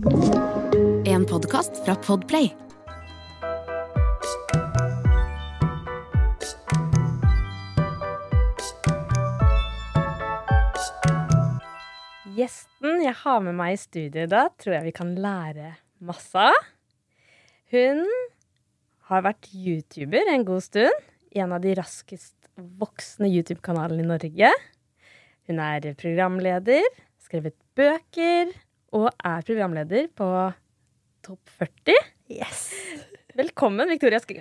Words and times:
En 0.00 1.26
podkast 1.28 1.76
fra 1.84 1.92
Podplay. 2.00 2.46
Gjesten 12.32 13.02
jeg 13.04 13.12
har 13.12 13.42
med 13.44 13.58
meg 13.58 13.74
i 13.74 13.80
studio 13.82 14.24
i 14.24 14.30
dag, 14.30 14.48
tror 14.56 14.78
jeg 14.78 14.86
vi 14.86 14.94
kan 14.96 15.12
lære 15.20 15.74
masse 16.08 16.46
av. 16.48 16.56
Hun 17.68 18.00
har 19.12 19.28
vært 19.28 19.52
YouTuber 19.52 20.32
en 20.32 20.48
god 20.48 20.64
stund. 20.64 21.12
En 21.36 21.52
av 21.52 21.60
de 21.60 21.76
raskest 21.76 22.48
voksende 22.56 23.28
YouTube-kanalene 23.28 24.08
i 24.08 24.10
Norge. 24.14 24.56
Hun 25.44 25.60
er 25.60 25.92
programleder, 25.92 26.88
skrevet 27.20 27.60
bøker 27.76 28.56
og 28.96 29.10
er 29.22 29.44
programleder 29.46 30.08
på 30.16 30.26
Topp 31.24 31.52
40. 31.60 31.98
Yes. 32.32 32.70
Velkommen, 33.38 33.86
Victoria 33.88 34.18
Skau. 34.20 34.40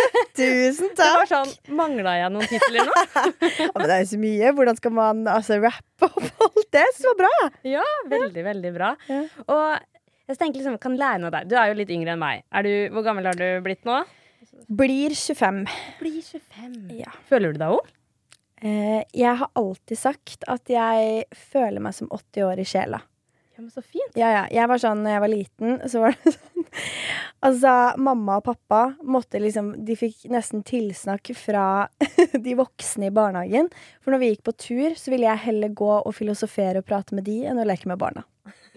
Tusen 0.38 0.92
takk. 0.96 1.02
Det 1.02 1.08
var 1.20 1.28
sånn, 1.28 1.50
Mangla 1.76 2.14
jeg 2.16 2.32
noen 2.32 2.48
titler 2.48 2.88
nå? 2.88 3.02
Ja, 3.60 3.68
men 3.74 3.84
det 3.84 3.96
er 3.98 4.04
jo 4.04 4.08
så 4.14 4.20
mye. 4.22 4.52
Hvordan 4.56 4.78
skal 4.78 4.94
man 4.96 5.20
altså, 5.28 5.58
rappe 5.60 6.08
opp 6.08 6.46
alt 6.46 6.70
det? 6.72 6.86
Så 6.96 7.12
bra! 7.18 7.32
Ja, 7.68 7.84
veldig, 8.08 8.44
veldig 8.46 8.72
bra. 8.76 8.94
Ja. 9.10 9.20
Og 9.52 9.66
jeg 10.32 10.40
tenker 10.40 10.62
liksom, 10.62 10.78
kan 10.82 10.96
lære 10.98 11.20
noe 11.20 11.30
av 11.30 11.36
deg. 11.36 11.50
Du 11.52 11.58
er 11.60 11.70
jo 11.70 11.76
litt 11.82 11.92
yngre 11.92 12.14
enn 12.16 12.22
meg. 12.22 12.46
Du, 12.64 12.72
hvor 12.94 13.04
gammel 13.06 13.28
har 13.28 13.36
du 13.38 13.46
blitt 13.66 13.84
nå? 13.88 14.00
Blir 14.80 15.12
25. 15.14 15.60
Blir 16.00 16.22
25. 16.24 16.78
Ja. 17.02 17.12
Føler 17.28 17.52
du 17.52 17.60
deg 17.60 17.76
ung? 17.76 17.92
Eh, 18.64 19.02
jeg 19.12 19.36
har 19.42 19.52
alltid 19.60 20.00
sagt 20.00 20.48
at 20.48 20.72
jeg 20.72 21.28
føler 21.36 21.84
meg 21.84 21.94
som 21.98 22.08
80 22.08 22.48
år 22.48 22.64
i 22.64 22.66
sjela. 22.66 23.02
Ja, 23.56 23.62
men 23.62 23.70
så 23.72 23.80
fint. 23.82 24.12
Ja, 24.14 24.28
ja. 24.28 24.42
Jeg 24.52 24.68
var 24.68 24.80
sånn 24.82 25.00
når 25.00 25.14
jeg 25.14 25.22
var 25.24 25.32
liten, 25.32 25.76
så 25.88 26.02
var 26.02 26.16
det 26.20 26.32
sånn 26.36 26.66
Altså, 27.46 27.70
mamma 28.02 28.38
og 28.40 28.46
pappa 28.48 28.80
måtte 29.06 29.38
liksom 29.40 29.70
De 29.86 29.94
fikk 29.96 30.26
nesten 30.32 30.64
tilsnakk 30.66 31.30
fra 31.38 31.64
de 32.46 32.56
voksne 32.58 33.08
i 33.08 33.14
barnehagen. 33.14 33.70
For 34.04 34.12
når 34.12 34.22
vi 34.22 34.30
gikk 34.32 34.44
på 34.48 34.56
tur, 34.60 34.96
så 34.98 35.12
ville 35.12 35.28
jeg 35.28 35.44
heller 35.46 35.72
gå 35.76 35.90
og 35.98 36.16
filosofere 36.16 36.82
og 36.82 36.88
prate 36.88 37.16
med 37.16 37.28
de 37.28 37.42
enn 37.48 37.60
å 37.60 37.66
leke 37.68 37.88
med 37.88 38.00
barna. 38.02 38.26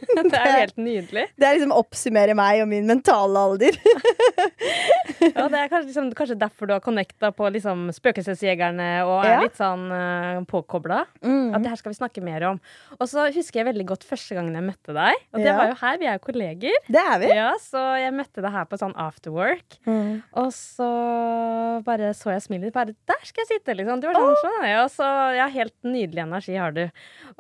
Det 0.30 0.40
er 0.40 0.54
helt 0.60 0.78
nydelig. 0.80 1.26
Det 1.40 1.48
er 1.48 1.56
liksom 1.58 1.74
oppsummerer 1.76 2.36
meg 2.38 2.62
og 2.64 2.70
min 2.72 2.88
mentale 2.90 3.46
alder. 3.50 3.78
Ja, 5.20 5.50
det 5.52 5.58
er 5.60 5.68
kanskje, 5.68 5.90
liksom, 5.90 6.06
kanskje 6.16 6.36
derfor 6.40 6.68
du 6.70 6.72
har 6.72 6.80
connecta 6.84 7.30
på 7.36 7.48
liksom, 7.52 7.90
Spøkelsesjegerne 7.96 8.86
og 9.04 9.26
er 9.26 9.34
Ja. 9.34 9.40
litt 9.44 9.58
sånn 9.58 9.82
uh, 9.92 10.40
påkobla. 10.48 11.02
Mm. 11.20 11.50
At 11.58 11.64
det 11.66 11.72
her 11.74 11.80
skal 11.82 11.92
vi 11.92 11.98
snakke 11.98 12.24
mer 12.24 12.46
om. 12.48 12.60
Og 13.00 13.10
så 13.12 13.26
husker 13.36 13.60
jeg 13.60 13.68
veldig 13.68 13.86
godt 13.90 14.06
første 14.08 14.38
gangen 14.38 14.56
jeg 14.56 14.64
møtte 14.70 14.96
deg. 14.96 15.20
Og 15.34 15.42
det 15.42 15.50
Ja. 15.50 15.58
var 15.58 15.68
jo 15.74 15.76
her, 15.82 15.98
vi 16.00 16.08
er 16.08 16.16
jo 16.16 16.24
kolleger. 16.24 16.78
Det 16.88 17.04
er 17.04 17.20
vi. 17.20 17.32
Ja, 17.36 17.50
Så 17.60 17.82
jeg 18.00 18.14
møtte 18.16 18.42
deg 18.46 18.52
her 18.56 18.66
på 18.72 18.80
sånn 18.80 18.96
afterwork. 18.96 19.78
Mm. 19.86 20.24
Og 20.40 20.50
så 20.56 20.90
bare 21.84 22.14
så 22.16 22.32
jeg 22.34 22.46
smilet 22.48 22.70
ditt. 22.70 22.74
Bare 22.80 22.96
der 23.08 23.20
skal 23.28 23.44
jeg 23.44 23.60
sitte, 23.60 23.76
liksom. 23.76 24.00
Du 24.00 24.08
var 24.08 24.16
sånn, 24.16 24.40
sånn. 24.44 24.68
Ja, 24.70 24.86
så 24.88 25.10
ja, 25.36 25.48
helt 25.52 25.76
nydelig 25.84 26.24
energi 26.24 26.56
har 26.56 26.72
du. 26.72 26.86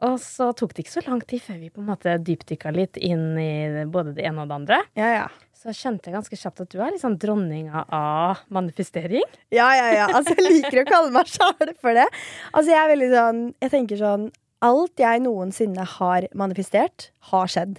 Og 0.04 0.20
så 0.20 0.52
tok 0.54 0.74
det 0.76 0.84
ikke 0.86 0.98
så 1.00 1.06
lang 1.08 1.22
tid 1.24 1.42
før 1.48 1.60
vi 1.64 1.70
på 1.72 1.80
en 1.80 1.90
måte 1.94 2.18
dypdykka 2.50 2.72
litt 2.73 2.97
inn 2.97 3.38
i 3.38 3.86
både 3.86 4.16
det 4.17 4.25
ene 4.25 4.44
og 4.44 4.50
det 4.50 4.58
andre. 4.58 4.81
Ja, 4.97 5.09
ja. 5.14 5.28
Så 5.59 5.73
skjønte 5.75 6.08
jeg 6.08 6.16
ganske 6.16 6.38
kjapt 6.39 6.61
at 6.64 6.72
du 6.72 6.80
er 6.80 6.94
liksom 6.94 7.17
dronninga 7.19 7.83
av 7.91 8.45
manifestering. 8.47 9.25
Ja, 9.52 9.67
ja, 9.75 9.89
ja. 9.91 10.08
Altså, 10.08 10.38
jeg 10.38 10.45
liker 10.47 10.83
å 10.83 10.88
kalle 10.88 11.11
meg 11.11 11.28
sjæl 11.28 11.73
for 11.81 11.97
det. 11.97 12.08
Altså, 12.53 12.72
jeg 12.72 12.80
er 12.80 12.94
veldig 12.94 13.09
sånn 13.11 13.41
Jeg 13.59 13.73
tenker 13.73 14.00
sånn 14.00 14.30
Alt 14.64 15.00
jeg 15.00 15.22
noensinne 15.23 15.86
har 15.88 16.25
manifestert, 16.36 17.11
har 17.31 17.47
skjedd. 17.47 17.78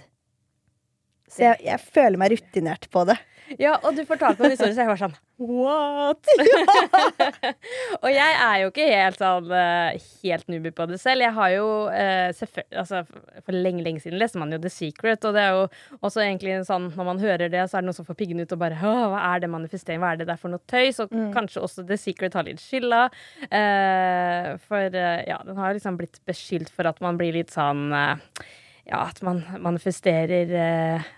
Så 1.29 1.43
jeg, 1.45 1.59
jeg 1.61 1.77
føler 1.93 2.17
meg 2.17 2.33
rutinert 2.33 2.87
på 2.89 3.03
det. 3.05 3.19
Ja, 3.59 3.75
og 3.81 3.97
du 3.97 4.03
fortalte 4.07 4.43
meg 4.43 4.51
en 4.51 4.55
historie, 4.55 4.75
så 4.75 4.83
jeg 4.83 4.91
var 4.91 5.01
sånn 5.01 5.19
What? 5.41 6.27
og 8.03 8.09
jeg 8.13 8.33
er 8.45 8.57
jo 8.61 8.67
ikke 8.69 8.85
helt 8.91 9.17
sånn 9.17 9.47
eh, 9.57 10.03
helt 10.21 10.51
newbie 10.53 10.73
på 10.77 10.85
det 10.91 10.99
selv. 11.01 11.25
Jeg 11.25 11.33
har 11.33 11.53
jo 11.55 11.65
eh, 11.89 12.29
altså, 12.77 13.01
For 13.41 13.55
lenge, 13.55 13.81
lenge 13.87 14.03
siden 14.03 14.21
leste 14.21 14.37
man 14.37 14.53
jo 14.53 14.59
The 14.61 14.69
Secret, 14.69 15.25
og 15.25 15.33
det 15.33 15.41
er 15.47 15.57
jo 15.57 15.63
også 16.05 16.21
egentlig 16.21 16.59
sånn 16.67 16.91
når 16.93 17.09
man 17.09 17.23
hører 17.23 17.49
det, 17.49 17.63
så 17.65 17.79
er 17.79 17.81
det 17.81 17.89
noen 17.89 17.97
som 17.97 18.07
får 18.07 18.19
piggene 18.21 18.45
ut 18.45 18.53
og 18.53 18.61
bare 18.61 18.77
hva 18.81 19.23
er 19.31 19.41
det 19.41 19.49
manifestering, 19.53 20.03
hva 20.03 20.13
er 20.13 20.21
det 20.21 20.29
der 20.29 20.41
for 20.41 20.53
noe 20.53 20.61
tøys? 20.69 21.01
Og 21.01 21.15
kanskje 21.33 21.65
også 21.65 21.87
The 21.89 21.97
Secret 21.97 22.37
har 22.37 22.45
litt 22.45 22.61
skylda. 22.61 23.07
Eh, 23.49 24.51
for 24.67 25.01
eh, 25.01 25.23
ja, 25.25 25.41
den 25.47 25.57
har 25.57 25.73
liksom 25.73 25.97
blitt 25.97 26.21
beskyldt 26.29 26.69
for 26.69 26.89
at 26.89 27.01
man 27.01 27.17
blir 27.17 27.33
litt 27.39 27.53
sånn 27.53 27.89
Ja, 27.91 29.03
at 29.05 29.21
man 29.25 29.43
manifesterer 29.61 30.53
eh, 30.57 31.11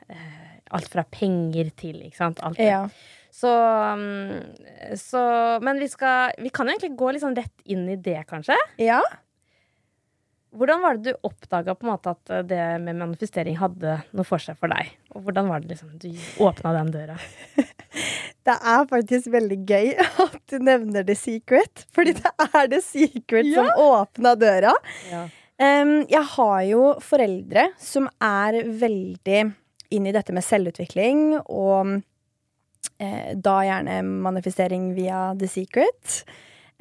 alt 0.75 0.89
fra 0.91 1.03
penger 1.09 1.69
til, 1.79 1.99
ikke 2.07 2.19
sant. 2.19 2.41
Alt 2.45 2.59
det. 2.59 2.69
Ja. 2.71 2.87
Så, 3.33 3.49
mm, 3.49 4.97
så 5.01 5.21
Men 5.65 5.79
vi 5.81 5.87
skal 5.89 6.35
Vi 6.37 6.51
kan 6.53 6.67
jo 6.69 6.75
egentlig 6.75 6.93
gå 6.99 7.07
sånn 7.17 7.37
rett 7.37 7.63
inn 7.65 7.87
i 7.89 7.97
det, 7.97 8.19
kanskje. 8.29 8.57
ja. 8.77 9.01
Hvordan 10.53 10.83
var 10.83 10.97
det 10.97 11.15
du 11.15 11.25
oppdaga 11.25 11.73
at 11.73 12.29
eh, 12.29 12.43
det 12.45 12.61
med 12.83 12.99
manifestering 12.99 13.55
hadde 13.57 13.95
noe 14.13 14.25
for 14.27 14.37
seg 14.37 14.53
for 14.61 14.69
deg? 14.69 14.91
Og 15.15 15.25
hvordan 15.25 15.49
var 15.49 15.63
det 15.63 15.71
liksom 15.73 15.95
du 15.97 16.11
åpna 16.45 16.75
den 16.77 16.91
døra? 16.93 17.17
Det 18.43 18.51
er 18.59 18.87
faktisk 18.89 19.29
veldig 19.31 19.57
gøy 19.63 19.93
at 20.19 20.33
du 20.51 20.57
nevner 20.59 21.05
The 21.07 21.15
Secret. 21.15 21.85
Fordi 21.95 22.11
det 22.17 22.31
er 22.43 22.67
The 22.73 22.81
Secret 22.83 23.47
som 23.55 23.69
åpna 23.79 24.33
døra. 24.35 24.73
Ja. 25.07 25.21
Um, 25.63 26.01
jeg 26.11 26.27
har 26.33 26.57
jo 26.67 26.81
foreldre 26.99 27.69
som 27.79 28.09
er 28.19 28.57
veldig 28.81 29.43
inn 29.93 30.09
i 30.09 30.15
dette 30.15 30.33
med 30.35 30.45
selvutvikling, 30.45 31.37
og 31.45 31.99
eh, 32.97 33.33
da 33.35 33.59
gjerne 33.67 34.01
manifestering 34.03 34.91
via 34.97 35.31
The 35.37 35.49
Secret. 35.51 36.23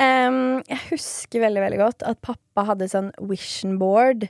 Jeg 0.03 0.79
husker 0.89 1.45
veldig 1.45 1.61
veldig 1.63 1.79
godt 1.79 2.03
at 2.09 2.19
pappa 2.25 2.65
hadde 2.73 2.89
sånn 2.91 3.13
vision 3.29 3.77
board 3.79 4.25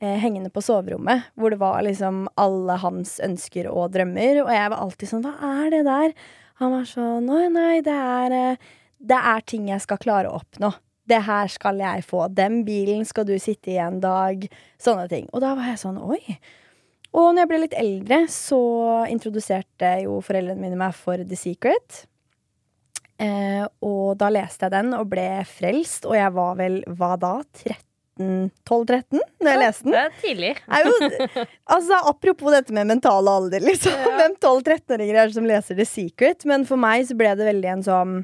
eh, 0.00 0.16
hengende 0.22 0.50
på 0.50 0.62
soverommet, 0.62 1.28
hvor 1.34 1.52
det 1.52 1.60
var 1.60 1.82
liksom 1.86 2.26
alle 2.40 2.78
hans 2.82 3.18
ønsker 3.24 3.68
og 3.70 3.92
drømmer, 3.94 4.42
og 4.44 4.52
jeg 4.54 4.72
var 4.72 4.82
alltid 4.82 5.12
sånn 5.12 5.24
Hva 5.26 5.54
er 5.64 5.72
det 5.74 5.84
der? 5.88 6.14
Han 6.62 6.74
var 6.74 6.86
sånn 6.90 7.26
Nei, 7.28 7.46
nei, 7.54 7.80
det 7.86 7.94
er, 7.94 8.36
eh, 8.36 8.70
det 8.98 9.18
er 9.32 9.44
ting 9.46 9.68
jeg 9.70 9.84
skal 9.84 10.00
klare 10.02 10.30
å 10.30 10.40
oppnå. 10.40 10.72
Det 11.08 11.22
her 11.24 11.48
skal 11.48 11.78
jeg 11.80 12.04
få. 12.04 12.26
Den 12.28 12.64
bilen 12.66 13.06
skal 13.08 13.24
du 13.24 13.38
sitte 13.40 13.70
i 13.72 13.78
en 13.80 13.96
dag. 14.02 14.42
Sånne 14.82 15.06
ting. 15.08 15.28
Og 15.32 15.40
da 15.40 15.54
var 15.56 15.70
jeg 15.70 15.80
sånn 15.80 15.96
Oi. 16.02 16.20
Og 17.16 17.32
når 17.32 17.42
jeg 17.42 17.50
ble 17.50 17.62
litt 17.64 17.78
eldre, 17.78 18.20
så 18.32 18.60
introduserte 19.08 19.94
jo 20.04 20.18
foreldrene 20.24 20.60
mine 20.60 20.78
meg 20.78 20.96
for 20.96 21.20
The 21.24 21.38
Secret. 21.38 22.04
Eh, 23.18 23.64
og 23.82 24.14
da 24.20 24.28
leste 24.30 24.68
jeg 24.68 24.74
den 24.76 24.94
og 24.94 25.08
ble 25.10 25.26
frelst, 25.48 26.06
og 26.06 26.14
jeg 26.18 26.34
var 26.36 26.58
vel 26.60 26.82
hva 26.98 27.14
da? 27.18 27.34
13? 27.64 27.84
12-13 28.18 29.20
når 29.38 29.52
jeg 29.52 29.60
leste 29.62 29.84
den? 29.86 29.94
Det 29.94 30.00
er 30.00 30.14
tidlig. 30.22 30.48
er 30.66 30.86
jo, 30.86 31.44
altså, 31.74 32.00
apropos 32.10 32.54
dette 32.54 32.74
med 32.74 32.90
mental 32.90 33.30
alder, 33.30 33.62
liksom. 33.62 33.94
Hvem 34.18 34.34
12-13-åringer 34.42 35.20
er 35.20 35.30
det 35.30 35.36
som 35.38 35.46
leser 35.46 35.78
The 35.78 35.86
Secret? 35.86 36.46
Men 36.50 36.66
for 36.68 36.80
meg 36.80 37.06
så 37.08 37.18
ble 37.18 37.34
det 37.38 37.46
veldig 37.48 37.72
en 37.76 37.86
sånn 37.86 38.16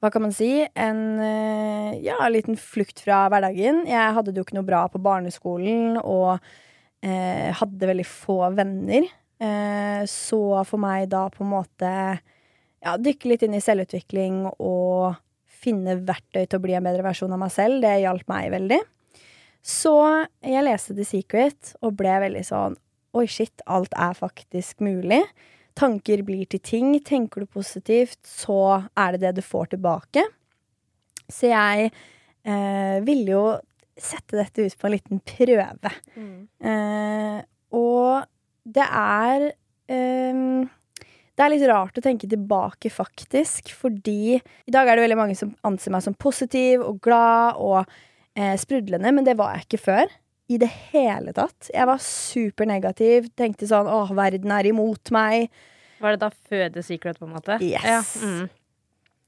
Hva 0.00 0.10
kan 0.12 0.24
man 0.24 0.34
si? 0.36 0.50
En 0.76 1.00
eh, 1.24 2.00
ja, 2.04 2.20
liten 2.32 2.56
flukt 2.60 3.00
fra 3.04 3.26
hverdagen. 3.32 3.84
Jeg 3.88 4.16
hadde 4.16 4.32
det 4.32 4.40
jo 4.40 4.46
ikke 4.48 4.60
noe 4.60 4.68
bra 4.68 4.86
på 4.92 5.00
barneskolen 5.04 5.98
og 6.00 6.38
eh, 7.04 7.48
hadde 7.56 7.90
veldig 7.90 8.06
få 8.08 8.38
venner. 8.56 9.08
Eh, 9.40 10.02
så 10.10 10.42
for 10.68 10.82
meg 10.82 11.08
da 11.12 11.26
på 11.32 11.44
en 11.44 11.52
måte 11.54 11.90
ja, 11.90 12.96
dykke 12.96 13.32
litt 13.32 13.44
inn 13.46 13.56
i 13.56 13.64
selvutvikling 13.64 14.46
og 14.52 15.16
finne 15.60 15.98
verktøy 16.06 16.44
til 16.44 16.58
å 16.58 16.64
bli 16.64 16.76
en 16.76 16.86
bedre 16.86 17.04
versjon 17.04 17.32
av 17.36 17.40
meg 17.42 17.52
selv, 17.52 17.80
det 17.84 18.00
hjalp 18.02 18.28
meg 18.32 18.50
veldig. 18.54 18.80
Så 19.60 19.94
jeg 20.40 20.64
leste 20.64 20.96
The 20.96 21.04
Secret 21.04 21.74
og 21.84 21.98
ble 22.00 22.14
veldig 22.22 22.44
sånn 22.48 22.78
Oi, 23.18 23.24
shit, 23.26 23.58
alt 23.66 23.90
er 23.98 24.14
faktisk 24.14 24.84
mulig. 24.86 25.24
Tanker 25.74 26.20
blir 26.22 26.46
til 26.46 26.60
ting. 26.62 26.92
Tenker 27.02 27.42
du 27.42 27.48
positivt, 27.50 28.20
så 28.22 28.84
er 28.94 29.16
det 29.16 29.24
det 29.24 29.32
du 29.40 29.42
får 29.42 29.72
tilbake. 29.72 30.22
Så 31.26 31.50
jeg 31.50 31.88
eh, 31.90 33.02
ville 33.02 33.34
jo 33.34 33.42
sette 34.04 34.38
dette 34.38 34.66
ut 34.66 34.76
på 34.78 34.88
en 34.88 34.94
liten 34.94 35.22
prøve. 35.26 35.92
Eh, 36.16 37.38
og 37.76 38.26
det 38.66 38.86
er 38.86 39.46
eh, 39.90 40.40
Det 41.40 41.44
er 41.46 41.52
litt 41.54 41.66
rart 41.70 41.96
å 41.96 42.04
tenke 42.04 42.28
tilbake, 42.28 42.90
faktisk, 42.92 43.70
fordi 43.72 44.36
i 44.36 44.74
dag 44.74 44.88
er 44.88 44.98
det 44.98 45.06
veldig 45.06 45.20
mange 45.22 45.36
som 45.38 45.54
anser 45.64 45.94
meg 45.94 46.04
som 46.04 46.16
positiv 46.18 46.82
og 46.84 46.98
glad 47.00 47.56
og 47.62 47.78
eh, 48.36 48.56
sprudlende, 48.60 49.14
men 49.14 49.24
det 49.24 49.38
var 49.40 49.54
jeg 49.56 49.68
ikke 49.68 49.84
før. 49.86 50.18
I 50.50 50.58
det 50.58 50.68
hele 50.90 51.30
tatt. 51.32 51.68
Jeg 51.70 51.86
var 51.86 52.00
supernegativ. 52.02 53.28
Tenkte 53.38 53.68
sånn 53.70 53.86
åh, 53.86 54.10
verden 54.18 54.50
er 54.50 54.66
imot 54.66 55.12
meg. 55.14 55.46
Var 56.02 56.16
det 56.16 56.24
da 56.24 56.30
før 56.34 56.72
på 56.74 57.28
en 57.28 57.36
måte? 57.36 57.60
Yes. 57.62 57.84
Ja. 57.86 58.00
Mm. 58.26 58.48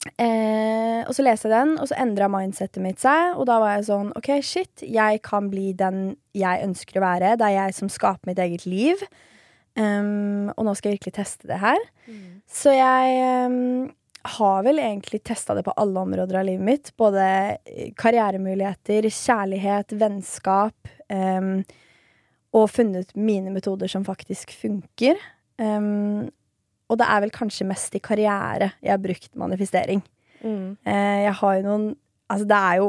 Eh, 0.02 1.02
og 1.06 1.14
så 1.14 1.22
leste 1.22 1.46
jeg 1.46 1.54
den, 1.54 1.76
og 1.78 1.86
så 1.86 1.96
endra 2.02 2.28
mindsettet 2.30 2.82
mitt 2.82 3.02
seg. 3.02 3.36
Og 3.38 3.46
da 3.50 3.58
var 3.62 3.76
jeg 3.76 3.88
sånn 3.90 4.10
OK, 4.18 4.30
shit, 4.46 4.82
jeg 4.82 5.22
kan 5.24 5.50
bli 5.52 5.70
den 5.78 6.14
jeg 6.36 6.66
ønsker 6.66 6.98
å 6.98 7.04
være. 7.04 7.36
Det 7.38 7.48
er 7.48 7.58
jeg 7.58 7.76
som 7.78 7.90
skaper 7.92 8.32
mitt 8.32 8.42
eget 8.42 8.66
liv. 8.66 9.02
Um, 9.78 10.50
og 10.52 10.66
nå 10.66 10.74
skal 10.76 10.90
jeg 10.90 10.98
virkelig 10.98 11.16
teste 11.16 11.48
det 11.48 11.60
her. 11.62 11.80
Så 12.50 12.74
jeg 12.76 13.46
um, 13.48 13.86
har 14.36 14.66
vel 14.66 14.82
egentlig 14.82 15.22
testa 15.24 15.56
det 15.56 15.64
på 15.64 15.74
alle 15.80 16.02
områder 16.02 16.40
av 16.40 16.48
livet 16.48 16.66
mitt. 16.66 16.92
Både 17.00 17.24
karrieremuligheter, 18.00 19.08
kjærlighet, 19.08 19.96
vennskap. 20.02 20.92
Um, 21.08 21.62
og 22.52 22.68
funnet 22.68 23.14
mine 23.16 23.52
metoder 23.54 23.88
som 23.88 24.04
faktisk 24.04 24.52
funker. 24.60 25.16
Um, 25.56 26.28
og 26.92 27.00
det 27.00 27.08
er 27.08 27.24
vel 27.24 27.32
kanskje 27.34 27.66
mest 27.68 27.96
i 27.96 28.02
karriere 28.04 28.72
jeg 28.82 28.92
har 28.92 29.02
brukt 29.02 29.32
manifestering. 29.38 30.02
Mm. 30.42 30.76
Eh, 30.84 31.18
jeg 31.26 31.36
har 31.40 31.58
jo 31.58 31.66
noen 31.66 31.90
Altså, 32.32 32.46
det 32.48 32.56
er 32.56 32.76
jo 32.80 32.86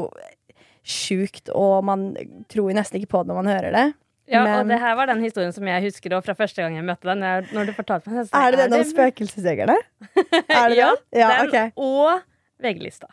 sjukt, 0.88 1.50
og 1.52 1.82
man 1.84 2.04
tror 2.48 2.70
jo 2.70 2.76
nesten 2.78 2.96
ikke 2.96 3.10
på 3.12 3.20
det 3.20 3.28
når 3.28 3.36
man 3.42 3.50
hører 3.52 3.74
det. 3.76 3.82
Ja, 4.30 4.44
Men- 4.44 4.54
og 4.60 4.68
det 4.72 4.78
her 4.80 4.94
var 4.96 5.06
den 5.06 5.20
historien 5.20 5.52
som 5.52 5.66
jeg 5.68 5.82
husker 5.82 6.22
fra 6.22 6.32
første 6.32 6.62
gang 6.62 6.76
jeg 6.76 6.84
møtte 6.84 7.04
deg. 7.04 7.18
Når, 7.18 7.52
når 7.52 7.66
du 7.66 7.72
fortalte 7.76 8.08
meg 8.08 8.28
Er 8.32 8.50
det 8.50 8.58
den 8.58 8.78
om 8.78 8.84
spøkelsesjegerne? 8.88 9.76
Er 10.48 10.68
det 10.68 10.78
ja, 10.78 10.88
den? 10.88 11.20
Ja, 11.20 11.28
den 11.28 11.48
okay. 11.48 11.70
og 11.76 12.22
VG-lista. 12.62 13.06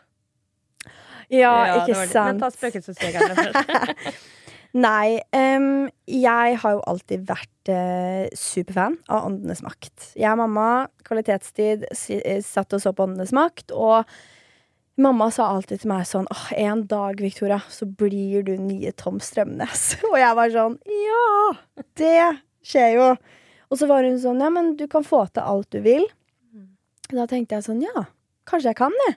Ja, 1.31 1.83
ikke 1.83 1.91
det 1.91 1.97
var 1.97 2.07
det. 2.07 2.23
Men 2.31 2.39
ta 2.39 2.49
spøkelsesjegerne 2.49 3.35
først. 3.35 4.23
Nei, 4.71 5.19
Um, 5.35 5.89
jeg 6.07 6.57
har 6.61 6.75
jo 6.75 6.83
alltid 6.87 7.23
vært 7.27 7.71
uh, 7.71 8.27
superfan 8.37 8.97
av 9.11 9.25
Åndenes 9.27 9.63
makt. 9.65 10.11
Jeg 10.19 10.31
og 10.31 10.39
mamma, 10.41 10.67
kvalitetstid, 11.07 11.87
eh, 11.89 12.43
satt 12.45 12.75
og 12.75 12.83
så 12.83 12.93
på 12.95 13.07
Åndenes 13.07 13.33
makt, 13.35 13.73
og 13.75 14.07
mamma 15.01 15.29
sa 15.33 15.49
alltid 15.51 15.83
til 15.83 15.91
meg 15.91 16.05
sånn 16.07 16.29
åh, 16.31 16.45
en 16.59 16.85
dag, 16.91 17.19
Victoria, 17.23 17.61
så 17.71 17.87
blir 17.87 18.45
du 18.47 18.53
nye 18.59 18.93
Tom 18.99 19.19
Strømnes. 19.23 19.85
Og 20.11 20.17
jeg 20.19 20.37
var 20.37 20.53
sånn 20.53 20.77
ja, 20.85 21.51
det 21.99 22.15
skjer 22.67 22.95
jo. 22.99 23.09
Og 23.71 23.79
så 23.79 23.87
var 23.89 24.05
hun 24.05 24.19
sånn 24.21 24.43
ja, 24.43 24.51
men 24.53 24.75
du 24.79 24.85
kan 24.91 25.07
få 25.07 25.23
til 25.31 25.47
alt 25.47 25.71
du 25.73 25.79
vil. 25.85 26.05
Da 27.11 27.25
tenkte 27.27 27.57
jeg 27.57 27.67
sånn 27.67 27.83
ja, 27.83 28.05
kanskje 28.47 28.73
jeg 28.73 28.81
kan 28.83 28.95
det. 29.05 29.15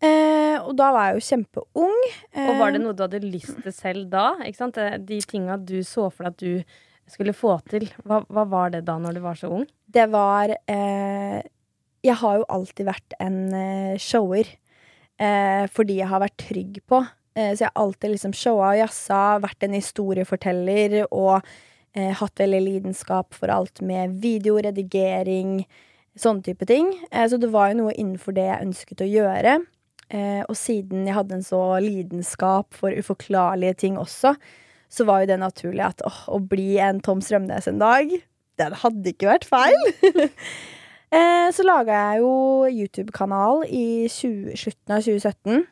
Eh, 0.00 0.56
og 0.64 0.72
da 0.78 0.90
var 0.94 1.10
jeg 1.10 1.18
jo 1.18 1.26
kjempeung. 1.28 1.96
Og 2.40 2.52
var 2.60 2.72
det 2.72 2.80
Eh, 2.80 2.84
noe 2.84 2.96
du 2.96 3.02
hadde 3.04 3.20
lyst 3.24 3.58
til 3.62 3.72
selv 3.72 4.08
da? 4.12 4.32
Sant? 4.56 4.78
De 5.06 5.18
tinga 5.20 5.58
du 5.58 5.82
så 5.84 6.08
for 6.10 6.24
deg 6.24 6.32
at 6.32 6.38
du 6.40 6.64
skulle 7.10 7.34
få 7.34 7.56
til, 7.68 7.88
hva, 8.06 8.20
hva 8.30 8.44
var 8.48 8.70
det 8.70 8.84
da 8.86 8.94
når 9.02 9.16
du 9.18 9.20
var 9.24 9.34
så 9.34 9.50
ung? 9.50 9.66
det 9.90 10.06
var 10.12 10.52
eh, 10.70 11.42
Jeg 12.06 12.14
har 12.16 12.36
jo 12.38 12.44
alltid 12.48 12.86
vært 12.86 13.16
en 13.20 13.38
eh, 13.52 13.98
shower. 13.98 14.46
Eh, 15.20 15.66
fordi 15.68 15.98
jeg 15.98 16.08
har 16.08 16.22
vært 16.22 16.38
trygg 16.38 16.78
på. 16.88 17.02
Eh, 17.36 17.50
så 17.52 17.66
jeg 17.66 17.68
har 17.68 17.82
alltid 17.82 18.14
liksom 18.14 18.32
showa 18.32 18.70
og 18.72 18.78
jazza, 18.80 19.18
vært 19.42 19.66
en 19.66 19.74
historieforteller 19.76 21.02
og 21.10 21.42
eh, 21.92 22.14
hatt 22.16 22.40
veldig 22.40 22.62
lidenskap 22.64 23.34
for 23.36 23.52
alt 23.52 23.82
med 23.84 24.16
video, 24.22 24.56
redigering, 24.62 25.66
sånne 26.16 26.46
type 26.46 26.64
ting. 26.70 26.88
Eh, 27.10 27.26
så 27.28 27.36
det 27.36 27.50
var 27.52 27.72
jo 27.74 27.82
noe 27.82 27.92
innenfor 27.98 28.32
det 28.38 28.46
jeg 28.48 28.68
ønsket 28.70 29.04
å 29.04 29.10
gjøre. 29.10 29.58
Eh, 30.10 30.42
og 30.42 30.56
siden 30.58 31.06
jeg 31.06 31.14
hadde 31.14 31.38
en 31.38 31.46
så 31.46 31.62
lidenskap 31.82 32.74
for 32.74 32.90
uforklarlige 32.90 33.76
ting 33.84 33.98
også, 34.00 34.34
så 34.90 35.06
var 35.06 35.22
jo 35.22 35.30
det 35.30 35.38
naturlig 35.38 35.84
at 35.86 36.02
åh, 36.06 36.24
å 36.34 36.40
bli 36.42 36.74
en 36.82 36.98
Tom 37.04 37.22
Strømnes 37.22 37.68
en 37.70 37.78
dag, 37.82 38.10
det 38.58 38.70
hadde 38.82 39.12
ikke 39.12 39.30
vært 39.30 39.46
feil. 39.48 39.78
eh, 41.16 41.48
så 41.54 41.66
laga 41.66 42.00
jeg 42.10 42.24
jo 42.24 42.32
YouTube-kanal 42.68 43.64
i 43.68 44.08
20, 44.10 44.56
slutten 44.58 44.96
av 44.96 45.06
2017. 45.06 45.68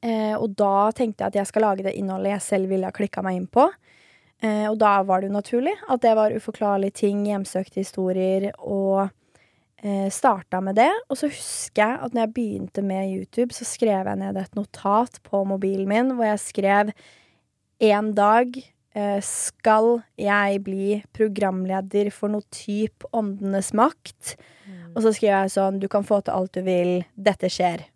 Eh, 0.00 0.34
og 0.38 0.54
da 0.56 0.88
tenkte 0.96 1.24
jeg 1.24 1.32
at 1.32 1.40
jeg 1.42 1.50
skal 1.50 1.66
lage 1.66 1.84
det 1.84 1.96
innholdet 1.98 2.38
jeg 2.38 2.46
selv 2.46 2.72
ville 2.72 2.88
ha 2.88 2.94
klikka 2.94 3.24
meg 3.26 3.36
inn 3.36 3.50
på. 3.50 3.66
Eh, 4.40 4.66
og 4.70 4.78
da 4.80 4.94
var 5.04 5.20
det 5.20 5.28
jo 5.28 5.36
naturlig 5.36 5.74
at 5.92 6.00
det 6.04 6.14
var 6.16 6.32
uforklarlige 6.32 7.02
ting, 7.02 7.26
hjemsøkte 7.28 7.82
historier, 7.82 8.50
og 8.64 9.10
eh, 9.82 10.08
starta 10.12 10.60
med 10.64 10.78
det. 10.78 10.90
Og 11.08 11.18
så 11.20 11.30
husker 11.30 11.82
jeg 11.82 12.00
at 12.04 12.14
når 12.14 12.26
jeg 12.26 12.34
begynte 12.36 12.84
med 12.86 13.14
YouTube, 13.14 13.54
så 13.56 13.66
skrev 13.68 14.10
jeg 14.10 14.20
ned 14.20 14.38
et 14.40 14.58
notat 14.58 15.20
på 15.26 15.44
mobilen 15.48 15.88
min 15.90 16.14
hvor 16.16 16.28
jeg 16.30 16.44
skrev 16.44 16.92
en 17.90 18.10
dag 18.16 18.56
eh, 18.60 19.20
skal 19.24 20.02
jeg 20.20 20.64
bli 20.66 20.98
programleder 21.16 22.10
for 22.14 22.32
noe 22.32 22.44
type 22.52 23.08
Åndenes 23.16 23.72
makt. 23.76 24.36
Og 24.90 25.04
så 25.04 25.14
skrev 25.14 25.32
jeg 25.32 25.54
sånn 25.54 25.78
Du 25.82 25.86
kan 25.90 26.06
få 26.06 26.20
til 26.24 26.34
alt 26.34 26.54
du 26.56 26.64
vil. 26.66 27.00
Dette 27.14 27.50
skjer. 27.52 27.86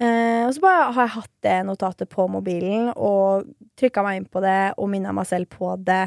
Eh, 0.00 0.46
og 0.46 0.54
så 0.56 0.62
bare 0.64 0.92
har 0.96 1.06
jeg 1.06 1.16
hatt 1.18 1.34
det 1.44 1.58
notatet 1.68 2.10
på 2.12 2.24
mobilen 2.32 2.88
og 2.96 3.50
trykka 3.78 4.04
meg 4.04 4.20
inn 4.20 4.30
på 4.32 4.40
det 4.40 4.72
og 4.80 4.88
minna 4.92 5.12
meg 5.12 5.28
selv 5.28 5.50
på 5.52 5.74
det 5.76 6.06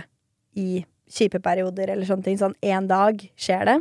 i 0.58 0.82
kjipe 1.14 1.38
perioder 1.44 1.94
eller 1.94 2.08
sånne 2.10 2.26
ting. 2.26 2.40
Sånn 2.42 2.58
én 2.66 2.90
dag 2.90 3.22
skjer 3.38 3.68
det. 3.70 3.78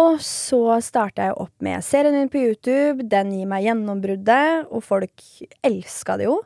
Og 0.00 0.18
så 0.26 0.80
starta 0.82 1.28
jeg 1.28 1.36
opp 1.38 1.62
med 1.62 1.84
serien 1.86 2.16
min 2.16 2.30
på 2.30 2.40
YouTube. 2.42 3.06
Den 3.10 3.30
gir 3.30 3.46
meg 3.50 3.68
gjennombruddet, 3.68 4.66
og 4.66 4.82
folk 4.82 5.22
elska 5.62 6.16
det 6.18 6.26
jo. 6.26 6.40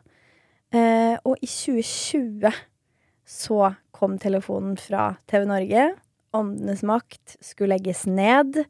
Eh, 0.68 1.16
og 1.24 1.40
i 1.40 1.48
2020 1.48 2.52
så 3.28 3.72
kom 3.96 4.18
telefonen 4.20 4.76
fra 4.80 5.14
TV 5.30 5.48
Norge. 5.48 5.88
Åndenes 6.36 6.84
makt 6.84 7.38
skulle 7.40 7.78
legges 7.78 8.04
ned. 8.04 8.60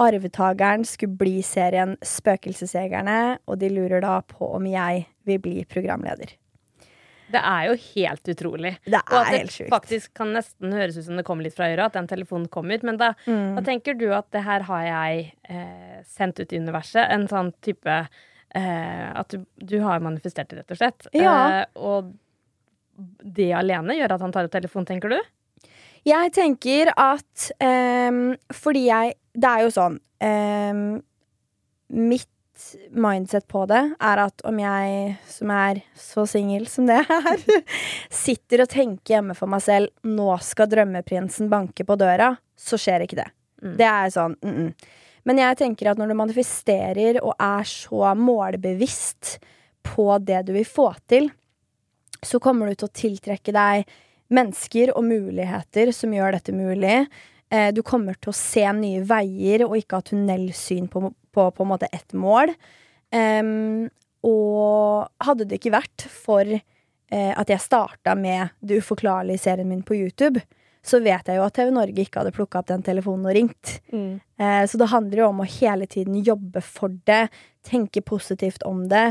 Arvtakeren 0.00 0.82
skulle 0.88 1.18
bli 1.20 1.38
serien 1.46 1.94
Spøkelsesjegerne, 2.02 3.38
og 3.46 3.62
de 3.62 3.70
lurer 3.70 4.02
da 4.02 4.18
på 4.26 4.48
om 4.56 4.66
jeg 4.66 5.06
vil 5.28 5.42
bli 5.42 5.60
programleder. 5.70 6.34
Det 7.30 7.40
er 7.40 7.66
jo 7.70 7.74
helt 7.94 8.30
utrolig. 8.32 8.72
Det 8.84 9.00
Og 9.00 9.14
at 9.20 9.26
er 9.26 9.30
det 9.30 9.38
helt 9.40 9.52
sjukt. 9.54 9.70
faktisk 9.70 10.14
kan 10.18 10.32
nesten 10.34 10.72
høres 10.74 10.96
ut 10.98 11.04
som 11.06 11.16
det 11.20 11.24
kommer 11.28 11.46
litt 11.46 11.54
fra 11.54 11.68
øret, 11.70 11.84
at 11.86 11.92
den 11.98 12.08
telefonen 12.10 12.48
kom 12.50 12.70
ut. 12.70 12.82
Men 12.82 12.96
da, 13.00 13.12
Mm. 13.26 13.54
da 13.56 13.62
tenker 13.62 13.96
du 13.98 14.08
at 14.14 14.30
det 14.32 14.42
her 14.44 14.60
har 14.66 14.82
jeg 14.88 15.32
eh, 15.48 16.00
sendt 16.04 16.40
ut 16.40 16.52
i 16.52 16.58
universet. 16.58 17.06
En 17.10 17.28
sånn 17.28 17.52
type 17.62 17.86
eh, 18.54 19.12
At 19.14 19.28
du, 19.30 19.44
du 19.62 19.80
har 19.84 20.00
manifestert 20.00 20.48
det, 20.50 20.58
rett 20.58 20.70
og 20.74 20.76
slett. 20.80 21.06
Ja. 21.14 21.36
Eh, 21.60 21.66
og 21.76 22.12
det 23.24 23.52
alene 23.56 23.94
gjør 23.96 24.12
at 24.16 24.20
han 24.20 24.32
tar 24.32 24.44
opp 24.44 24.52
telefonen, 24.52 24.86
tenker 24.90 25.08
du? 25.08 25.20
Jeg 26.04 26.32
tenker 26.32 26.90
at 26.96 27.50
um, 27.60 28.34
Fordi 28.56 28.86
jeg 28.86 29.14
Det 29.36 29.48
er 29.50 29.62
jo 29.66 29.70
sånn 29.74 29.98
um, 30.24 31.02
Mitt 31.92 32.28
mindset 32.90 33.46
på 33.50 33.64
det 33.70 33.82
er 34.00 34.22
at 34.22 34.42
om 34.48 34.58
jeg, 34.60 35.16
som 35.28 35.52
er 35.54 35.82
så 35.98 36.24
singel 36.28 36.66
som 36.70 36.88
det 36.88 37.00
er, 37.02 37.44
sitter 38.24 38.64
og 38.64 38.72
tenker 38.72 39.16
hjemme 39.16 39.36
for 39.38 39.50
meg 39.50 39.64
selv 39.64 39.92
Nå 40.06 40.32
skal 40.44 40.70
drømmeprinsen 40.70 41.50
banke 41.52 41.86
på 41.86 41.98
døra, 42.00 42.32
så 42.56 42.78
skjer 42.80 43.06
ikke 43.06 43.20
det. 43.22 43.28
Mm. 43.62 43.76
Det 43.76 43.88
er 43.88 44.10
sånn 44.14 44.36
mm 44.40 44.54
-mm. 44.56 44.72
Men 45.24 45.38
jeg 45.38 45.56
tenker 45.56 45.90
at 45.90 45.98
når 45.98 46.08
du 46.08 46.14
manifesterer 46.14 47.20
og 47.22 47.34
er 47.38 47.64
så 47.64 48.14
målbevisst 48.16 49.38
på 49.82 50.18
det 50.18 50.46
du 50.46 50.52
vil 50.52 50.64
få 50.64 50.94
til, 51.08 51.30
så 52.22 52.40
kommer 52.40 52.66
du 52.66 52.74
til 52.74 52.88
å 52.88 52.96
tiltrekke 53.02 53.52
deg 53.52 53.84
mennesker 54.30 54.92
og 54.96 55.04
muligheter 55.04 55.92
som 55.92 56.12
gjør 56.14 56.32
dette 56.36 56.54
mulig. 56.54 57.06
Eh, 57.50 57.70
du 57.74 57.82
kommer 57.86 58.18
til 58.18 58.32
å 58.32 58.36
se 58.36 58.64
nye 58.78 59.02
veier 59.06 59.66
og 59.66 59.76
ikke 59.78 60.00
ha 60.00 60.06
tunnelsyn 60.06 60.86
på, 60.90 61.10
på 61.34 61.48
på 61.50 61.66
en 61.66 61.72
måte 61.72 61.90
ett 61.92 62.14
mål. 62.14 62.54
Um, 63.10 63.88
og 64.22 65.08
hadde 65.24 65.48
det 65.48 65.58
ikke 65.58 65.74
vært 65.74 66.04
for 66.12 66.46
eh, 66.46 67.32
at 67.34 67.50
jeg 67.50 67.64
starta 67.64 68.14
med 68.14 68.52
Det 68.60 68.78
uforklarlige 68.78 69.42
serien 69.42 69.68
min 69.68 69.82
på 69.82 69.96
YouTube, 69.96 70.42
så 70.84 71.00
vet 71.02 71.28
jeg 71.28 71.36
jo 71.36 71.44
at 71.44 71.56
TV 71.56 71.72
Norge 71.74 72.04
ikke 72.04 72.22
hadde 72.22 72.34
plukka 72.36 72.60
opp 72.60 72.70
den 72.70 72.84
telefonen 72.84 73.28
og 73.28 73.36
ringt. 73.36 73.80
Eh, 74.40 74.62
så 74.68 74.80
det 74.80 74.92
handler 74.92 75.24
jo 75.24 75.30
om 75.32 75.42
å 75.42 75.48
hele 75.58 75.88
tiden 75.90 76.20
jobbe 76.24 76.62
for 76.64 76.94
det, 77.08 77.26
tenke 77.66 78.04
positivt 78.04 78.64
om 78.68 78.86
det. 78.92 79.10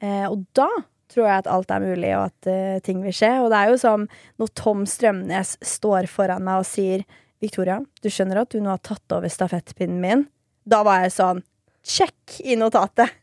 Eh, 0.00 0.26
og 0.30 0.46
da 0.56 0.68
tror 1.10 1.26
jeg 1.26 1.42
at 1.42 1.50
alt 1.50 1.72
er 1.74 1.82
mulig, 1.82 2.10
og 2.14 2.28
at 2.28 2.46
uh, 2.46 2.76
ting 2.86 3.00
vil 3.02 3.14
skje. 3.14 3.32
Og 3.42 3.48
det 3.50 3.58
er 3.58 3.72
jo 3.72 3.80
som 3.82 4.06
når 4.38 4.52
Tom 4.54 4.84
Strømnes 4.86 5.56
står 5.66 6.06
foran 6.06 6.44
meg 6.46 6.62
og 6.62 6.68
sier 6.68 7.02
Victoria, 7.40 7.80
du 8.02 8.10
skjønner 8.12 8.42
at 8.42 8.52
du 8.52 8.60
nå 8.60 8.72
har 8.74 8.82
tatt 8.84 9.16
over 9.16 9.32
stafettpinnen 9.32 10.00
min? 10.02 10.26
Da 10.68 10.82
var 10.86 11.06
jeg 11.06 11.14
sånn 11.16 11.40
Check 11.80 12.40
i 12.44 12.58
notatet! 12.60 13.08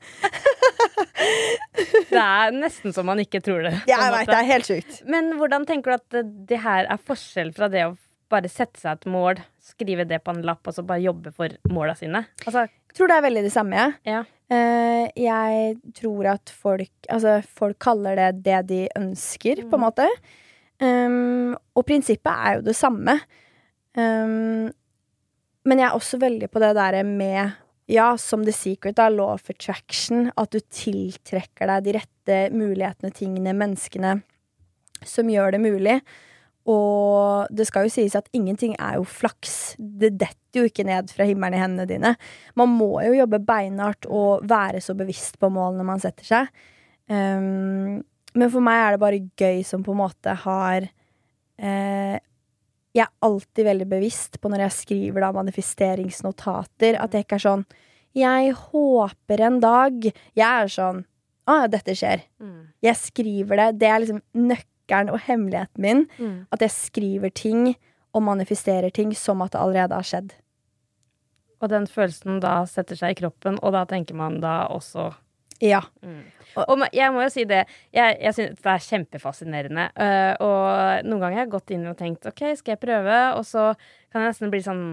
Det 2.08 2.18
er 2.18 2.56
nesten 2.56 2.94
som 2.96 3.06
man 3.06 3.20
ikke 3.22 3.40
tror 3.44 3.62
det. 3.68 3.74
Jeg 3.90 4.12
veit 4.14 4.30
det 4.30 4.38
er 4.38 4.48
helt 4.48 4.68
sjukt. 4.70 5.00
Men 5.10 5.30
hvordan 5.38 5.66
tenker 5.68 5.94
du 5.94 5.96
at 5.98 6.30
det, 6.50 6.60
her 6.64 6.88
er 6.90 7.02
forskjell 7.10 7.52
fra 7.54 7.70
det 7.72 7.84
å 7.86 7.94
bare 8.32 8.50
sette 8.52 8.80
seg 8.82 8.98
et 8.98 9.08
mål, 9.12 9.42
skrive 9.64 10.08
det 10.08 10.20
på 10.24 10.34
en 10.34 10.42
lapp, 10.48 10.64
og 10.66 10.76
så 10.76 10.86
bare 10.88 11.04
jobbe 11.04 11.34
for 11.36 11.54
måla 11.74 11.94
sine? 12.00 12.24
Altså, 12.46 12.66
Jeg 12.66 12.98
tror 12.98 13.12
det 13.12 13.18
er 13.18 13.26
veldig 13.28 13.46
det 13.46 13.54
samme, 13.54 13.86
ja. 14.08 14.24
Uh, 14.48 15.06
jeg 15.20 15.74
tror 15.92 16.30
at 16.32 16.54
folk 16.56 17.10
Altså, 17.12 17.42
folk 17.44 17.76
kaller 17.84 18.16
det 18.16 18.30
det 18.46 18.62
de 18.72 18.82
ønsker, 18.98 19.66
på 19.68 19.78
en 19.78 19.84
måte. 19.84 20.08
Um, 20.80 21.58
og 21.76 21.86
prinsippet 21.90 22.32
er 22.32 22.58
jo 22.58 22.66
det 22.70 22.78
samme. 22.80 23.20
Um, 23.98 24.70
men 25.68 25.82
jeg 25.82 25.90
er 25.90 25.98
også 25.98 26.20
veldig 26.22 26.52
på 26.54 26.62
det 26.64 26.76
derre 26.78 27.02
med 27.08 27.58
ja, 27.92 28.12
som 28.20 28.44
The 28.44 28.54
Secret, 28.56 28.98
da, 29.00 29.08
law 29.10 29.34
of 29.36 29.50
attraction, 29.52 30.30
at 30.36 30.52
du 30.52 30.60
tiltrekker 30.60 31.70
deg 31.72 31.86
de 31.86 31.94
rette 31.98 32.40
mulighetene, 32.56 33.14
tingene, 33.16 33.56
menneskene 33.56 34.18
som 35.08 35.30
gjør 35.32 35.56
det 35.56 35.62
mulig. 35.64 36.00
Og 36.68 37.48
det 37.56 37.68
skal 37.70 37.88
jo 37.88 37.94
sies 37.94 38.16
at 38.20 38.28
ingenting 38.36 38.74
er 38.76 38.98
jo 38.98 39.06
flaks. 39.08 39.78
Det 39.80 40.12
detter 40.20 40.60
jo 40.60 40.68
ikke 40.68 40.84
ned 40.88 41.14
fra 41.16 41.28
himmelen 41.28 41.56
i 41.56 41.62
hendene 41.62 41.88
dine. 41.88 42.14
Man 42.60 42.74
må 42.76 42.98
jo 43.06 43.16
jobbe 43.16 43.40
beinhardt 43.48 44.10
og 44.12 44.44
være 44.48 44.84
så 44.84 44.98
bevisst 44.98 45.40
på 45.40 45.52
målene 45.54 45.88
man 45.88 46.04
setter 46.04 46.28
seg. 46.28 46.52
Um, 47.08 48.04
men 48.38 48.52
for 48.52 48.64
meg 48.64 48.82
er 48.82 48.96
det 48.96 49.04
bare 49.06 49.24
gøy 49.40 49.64
som 49.66 49.86
på 49.86 49.96
en 49.96 50.02
måte 50.02 50.34
har 50.44 50.90
eh, 51.58 52.18
Jeg 52.98 53.06
er 53.06 53.28
alltid 53.28 53.68
veldig 53.68 53.88
bevisst 53.92 54.40
på 54.42 54.50
når 54.50 54.66
jeg 54.66 54.78
skriver 54.80 55.22
da 55.22 55.34
manifesteringsnotater, 55.36 56.98
at 56.98 57.14
jeg 57.14 57.28
ikke 57.28 57.38
er 57.38 57.46
sånn 57.46 57.68
Jeg 58.18 58.56
håper 58.58 59.44
en 59.46 59.60
dag 59.62 60.10
Jeg 60.10 60.48
er 60.48 60.72
sånn 60.74 61.04
Å, 61.48 61.62
dette 61.72 61.94
skjer. 61.96 62.26
Mm. 62.44 62.74
Jeg 62.84 63.00
skriver 63.00 63.62
det. 63.62 63.68
Det 63.80 63.88
er 63.88 64.02
liksom 64.04 64.18
nøkkelen 64.36 65.14
og 65.14 65.22
hemmeligheten 65.30 65.80
min. 65.80 66.02
Mm. 66.20 66.42
At 66.52 66.66
jeg 66.66 66.74
skriver 66.76 67.32
ting 67.32 67.70
og 68.12 68.26
manifesterer 68.26 68.92
ting 68.92 69.14
som 69.16 69.40
at 69.46 69.54
det 69.54 69.62
allerede 69.62 69.96
har 69.96 70.10
skjedd. 70.10 70.34
Og 71.64 71.72
den 71.72 71.88
følelsen 71.88 72.42
da 72.44 72.58
setter 72.70 73.00
seg 73.00 73.16
i 73.16 73.20
kroppen, 73.22 73.62
og 73.64 73.74
da 73.78 73.86
tenker 73.88 74.18
man 74.18 74.42
da 74.44 74.66
også 74.74 75.14
Ja. 75.64 75.84
Og 76.58 76.74
ma- 76.82 76.90
jeg 76.94 77.14
må 77.14 77.22
jo 77.26 77.30
si 77.34 77.46
det, 77.50 77.64
jeg, 77.94 78.18
jeg 78.22 78.34
synes 78.34 78.58
det 78.64 78.74
er 78.74 78.88
kjempefascinerende. 78.88 79.88
Uh, 79.98 80.34
og 80.46 81.06
noen 81.08 81.22
ganger 81.22 81.38
har 81.40 81.46
jeg 81.46 81.54
gått 81.54 81.74
inn 81.76 81.88
og 81.90 81.98
tenkt 82.00 82.28
OK, 82.30 82.44
skal 82.60 82.76
jeg 82.76 82.82
prøve? 82.84 83.22
Og 83.38 83.46
så 83.46 83.72
kan 84.12 84.24
jeg 84.24 84.34
nesten 84.34 84.54
bli 84.54 84.64
sånn 84.66 84.84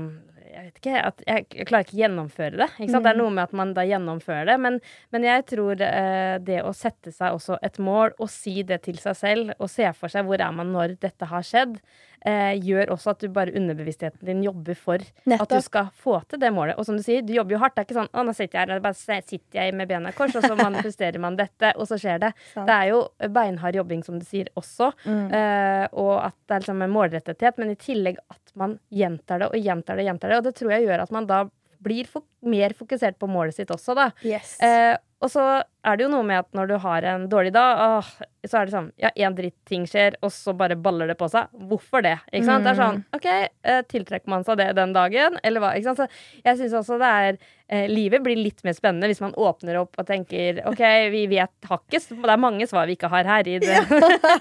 jeg 0.55 0.69
vet 0.69 0.77
ikke, 0.79 0.99
at 1.03 1.23
jeg, 1.27 1.47
jeg 1.59 1.67
klarer 1.67 1.87
ikke 1.87 1.97
å 1.97 1.99
gjennomføre 1.99 2.59
det. 2.61 2.69
Ikke 2.79 2.93
sant? 2.93 3.03
Det 3.03 3.11
er 3.11 3.19
noe 3.19 3.33
med 3.35 3.43
at 3.43 3.55
man 3.59 3.73
da 3.75 3.83
gjennomfører 3.89 4.53
det. 4.53 4.55
Men, 4.63 4.77
men 5.11 5.27
jeg 5.27 5.47
tror 5.51 5.83
eh, 5.83 6.37
det 6.47 6.61
å 6.63 6.71
sette 6.77 7.11
seg 7.15 7.35
også 7.35 7.59
et 7.67 7.81
mål 7.83 8.15
og 8.23 8.31
si 8.31 8.63
det 8.67 8.79
til 8.87 9.01
seg 9.03 9.19
selv, 9.19 9.55
og 9.59 9.73
se 9.73 9.89
for 9.99 10.13
seg 10.13 10.29
hvor 10.29 10.39
er 10.39 10.55
man 10.55 10.71
når 10.75 10.95
dette 11.03 11.27
har 11.27 11.43
skjedd, 11.43 11.81
eh, 12.25 12.55
gjør 12.65 12.93
også 12.95 13.13
at 13.15 13.25
du 13.25 13.29
bare 13.33 13.55
underbevisstheten 13.57 14.25
din 14.29 14.43
jobber 14.45 14.77
for 14.79 15.03
at 15.05 15.49
du 15.51 15.61
skal 15.65 15.91
få 16.01 16.19
til 16.31 16.41
det 16.43 16.51
målet. 16.55 16.79
Og 16.79 16.87
som 16.89 16.97
du 16.99 17.03
sier, 17.05 17.25
du 17.25 17.35
jobber 17.37 17.57
jo 17.57 17.63
hardt. 17.63 17.77
Det 17.77 17.85
er 17.85 17.89
ikke 17.89 17.99
sånn 18.01 18.13
'Å, 18.13 18.25
nå 18.27 18.35
sitter 18.35 18.59
jeg 18.59 18.69
her, 18.69 18.81
bare 18.81 18.95
sitter 19.23 19.61
jeg 19.61 19.75
med 19.75 19.89
bena 19.89 20.09
i 20.09 20.17
kors', 20.17 20.37
og 20.37 20.43
så 20.43 20.57
manifesterer 20.57 21.21
man 21.21 21.37
dette, 21.37 21.73
og 21.77 21.89
så 21.89 21.99
skjer 22.01 22.21
det. 22.21 22.33
Sant. 22.55 22.67
Det 22.67 22.75
er 22.75 22.89
jo 22.93 23.09
beinhard 23.29 23.75
jobbing, 23.75 24.05
som 24.05 24.19
du 24.19 24.25
sier, 24.25 24.49
også. 24.57 24.93
Eh, 25.07 25.89
og 25.93 26.25
at 26.25 26.35
det 26.49 26.55
er 26.57 26.61
liksom 26.65 26.83
en 26.83 26.91
målrettethet, 26.95 27.59
men 27.59 27.71
i 27.71 27.77
tillegg 27.77 28.19
at 28.31 28.55
man 28.55 28.79
gjentar 28.93 29.39
det 29.39 29.51
og 29.51 29.59
gjentar 29.59 29.97
det. 29.97 30.05
og 30.05 30.09
gjentar 30.09 30.29
det, 30.29 30.37
Og 30.39 30.45
det 30.45 30.55
tror 30.55 30.71
jeg 30.71 30.87
gjør 30.87 31.03
at 31.03 31.11
man 31.11 31.27
da 31.27 31.45
blir 31.85 32.07
mer 32.43 32.73
fokusert 32.77 33.19
på 33.19 33.29
målet 33.29 33.55
sitt 33.55 33.69
også, 33.69 33.95
da. 33.95 34.11
Yes. 34.25 34.57
Eh, 34.61 34.97
og 35.25 35.31
så 35.33 35.45
er 35.85 35.97
det 35.97 36.05
jo 36.07 36.11
noe 36.13 36.25
med 36.27 36.43
at 36.43 36.49
når 36.57 36.69
du 36.69 36.75
har 36.81 37.05
en 37.09 37.25
dårlig 37.33 37.53
dag, 37.55 37.81
åh, 37.81 38.09
så 38.45 38.59
er 38.61 38.69
det 38.69 38.75
sånn 38.75 38.87
Ja, 39.01 39.11
én 39.17 39.35
dritting 39.37 39.87
skjer, 39.89 40.17
og 40.25 40.33
så 40.33 40.53
bare 40.57 40.77
baller 40.81 41.09
det 41.09 41.17
på 41.21 41.29
seg. 41.33 41.49
Hvorfor 41.69 42.05
det? 42.05 42.15
Ikke 42.31 42.45
sant? 42.49 42.65
Det 42.65 42.73
er 42.75 42.79
sånn 42.81 43.01
OK, 43.17 43.27
eh, 43.29 43.81
tiltrekker 43.89 44.33
man 44.33 44.45
seg 44.45 44.59
det 44.61 44.71
den 44.77 44.93
dagen, 44.97 45.39
eller 45.45 45.65
hva? 45.65 45.73
Ikke 45.77 45.93
sant? 45.93 46.05
Så 46.05 46.41
jeg 46.45 46.61
syns 46.61 46.77
også 46.81 46.99
det 47.01 47.11
er 47.25 47.39
eh, 47.39 47.87
Livet 47.89 48.25
blir 48.25 48.37
litt 48.41 48.61
mer 48.65 48.77
spennende 48.77 49.09
hvis 49.09 49.23
man 49.25 49.37
åpner 49.41 49.81
opp 49.83 49.97
og 50.01 50.09
tenker 50.09 50.61
OK, 50.69 50.85
vi 51.15 51.25
vet 51.33 51.69
hakket, 51.71 52.09
Det 52.13 52.33
er 52.37 52.41
mange 52.45 52.69
svar 52.69 52.89
vi 52.89 52.97
ikke 52.99 53.13
har 53.13 53.29
her 53.35 53.49
i 53.49 53.59
det. 53.65 53.81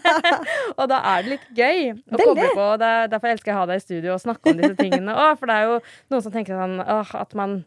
og 0.80 0.88
da 0.92 1.00
er 1.16 1.24
det 1.24 1.36
litt 1.38 1.48
gøy 1.56 1.84
å 1.92 2.18
Veldig. 2.18 2.28
koble 2.28 2.50
på. 2.56 2.70
Og 2.74 2.80
det 2.84 2.94
er, 2.96 3.12
derfor 3.16 3.34
elsker 3.34 3.52
jeg 3.54 3.58
å 3.58 3.62
ha 3.64 3.70
deg 3.72 3.80
i 3.80 3.86
studio 3.88 4.16
og 4.16 4.24
snakke 4.24 4.52
om 4.52 4.64
disse 4.64 4.80
tingene 4.80 5.16
òg. 5.16 5.38
For 5.40 5.52
det 5.52 5.60
er 5.60 5.70
jo 5.72 5.78
noen 6.12 6.26
som 6.26 6.34
tenker 6.36 6.60
sånn 6.60 6.80
åh, 6.84 7.16
at 7.24 7.36
man 7.40 7.62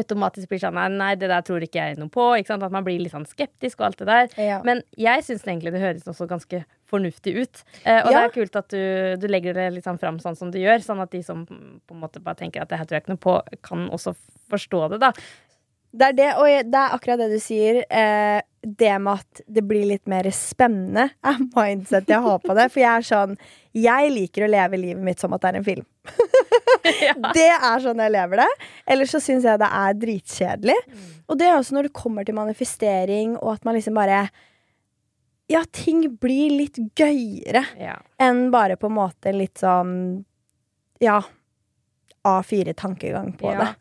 automatisk 0.00 0.50
blir 0.50 0.62
sånn 0.62 0.76
nei, 0.78 0.88
nei, 0.94 1.12
det 1.18 1.30
der 1.30 1.44
tror 1.46 1.64
ikke 1.64 1.80
jeg 1.80 1.98
noe 2.00 2.12
på. 2.12 2.30
At 2.38 2.74
man 2.74 2.86
blir 2.86 3.00
litt 3.02 3.14
sånn 3.14 3.28
skeptisk 3.28 3.80
og 3.80 3.90
alt 3.90 4.02
det 4.02 4.08
der. 4.08 4.28
Ja. 4.40 4.60
Men 4.66 4.82
jeg 4.98 5.24
syns 5.26 5.46
egentlig 5.46 5.74
det 5.74 5.82
høres 5.82 6.08
også 6.08 6.28
ganske 6.30 6.62
fornuftig 6.88 7.34
ut. 7.36 7.64
Eh, 7.84 8.00
og 8.00 8.12
det 8.12 8.20
er 8.20 8.34
kult 8.34 8.56
at 8.58 8.70
du, 8.72 8.80
du 9.20 9.26
legger 9.30 9.56
det 9.56 9.68
litt 9.74 9.88
sånn 9.88 10.00
fram 10.00 10.20
sånn 10.22 10.38
som 10.38 10.52
du 10.54 10.60
gjør, 10.60 10.80
sånn 10.84 11.02
at 11.04 11.12
de 11.12 11.20
som 11.24 11.44
på 11.48 11.96
en 11.96 12.00
måte 12.00 12.22
bare 12.24 12.40
tenker 12.40 12.64
at 12.64 12.72
det 12.72 12.80
her 12.80 12.88
tror 12.88 12.98
jeg 12.98 13.04
ikke 13.04 13.16
noe 13.16 13.26
på, 13.26 13.36
kan 13.66 13.88
også 13.92 14.14
forstå 14.48 14.86
det, 14.94 15.02
da. 15.04 15.12
Det 15.98 16.10
er 16.10 16.16
det, 16.16 16.28
og 16.36 16.68
det 16.68 16.80
er 16.80 16.94
akkurat 16.96 17.20
det 17.20 17.30
du 17.32 17.40
sier. 17.40 17.82
Eh, 17.88 18.40
det 18.62 18.94
med 19.00 19.20
at 19.20 19.40
det 19.46 19.62
blir 19.68 19.84
litt 19.86 20.06
mer 20.10 20.26
spennende, 20.34 21.10
er 21.24 21.38
mindset 21.54 22.08
jeg 22.10 22.20
har 22.24 22.38
på 22.42 22.54
det. 22.58 22.64
For 22.72 22.80
jeg 22.82 22.90
er 22.90 23.06
sånn 23.06 23.36
Jeg 23.78 24.10
liker 24.10 24.44
å 24.46 24.50
leve 24.50 24.76
livet 24.80 25.02
mitt 25.04 25.20
som 25.22 25.32
at 25.36 25.40
det 25.44 25.48
er 25.52 25.58
en 25.60 25.64
film. 25.68 25.86
Det 27.34 27.44
er 27.52 27.80
sånn 27.82 27.98
jeg 28.00 28.12
lever 28.14 28.40
det. 28.40 28.48
Ellers 28.90 29.10
så 29.12 29.20
syns 29.22 29.44
jeg 29.44 29.60
det 29.60 29.68
er 29.80 29.96
dritkjedelig. 30.00 30.76
Og 31.28 31.36
det 31.38 31.46
er 31.48 31.56
også 31.58 31.74
når 31.76 31.88
det 31.88 31.92
kommer 31.98 32.24
til 32.26 32.36
manifestering, 32.38 33.34
og 33.38 33.52
at 33.58 33.64
man 33.68 33.76
liksom 33.78 33.94
bare 33.98 34.28
Ja, 35.48 35.62
ting 35.72 36.02
blir 36.20 36.50
litt 36.58 36.76
gøyere 36.98 37.64
Ja. 37.80 37.98
enn 38.20 38.50
bare 38.52 38.76
på 38.76 38.86
en 38.90 38.96
måte 38.98 39.32
litt 39.32 39.58
sånn 39.62 40.24
Ja. 41.00 41.20
A4-tankegang 42.24 43.36
på 43.38 43.52
Ja. 43.52 43.58
det. 43.58 43.74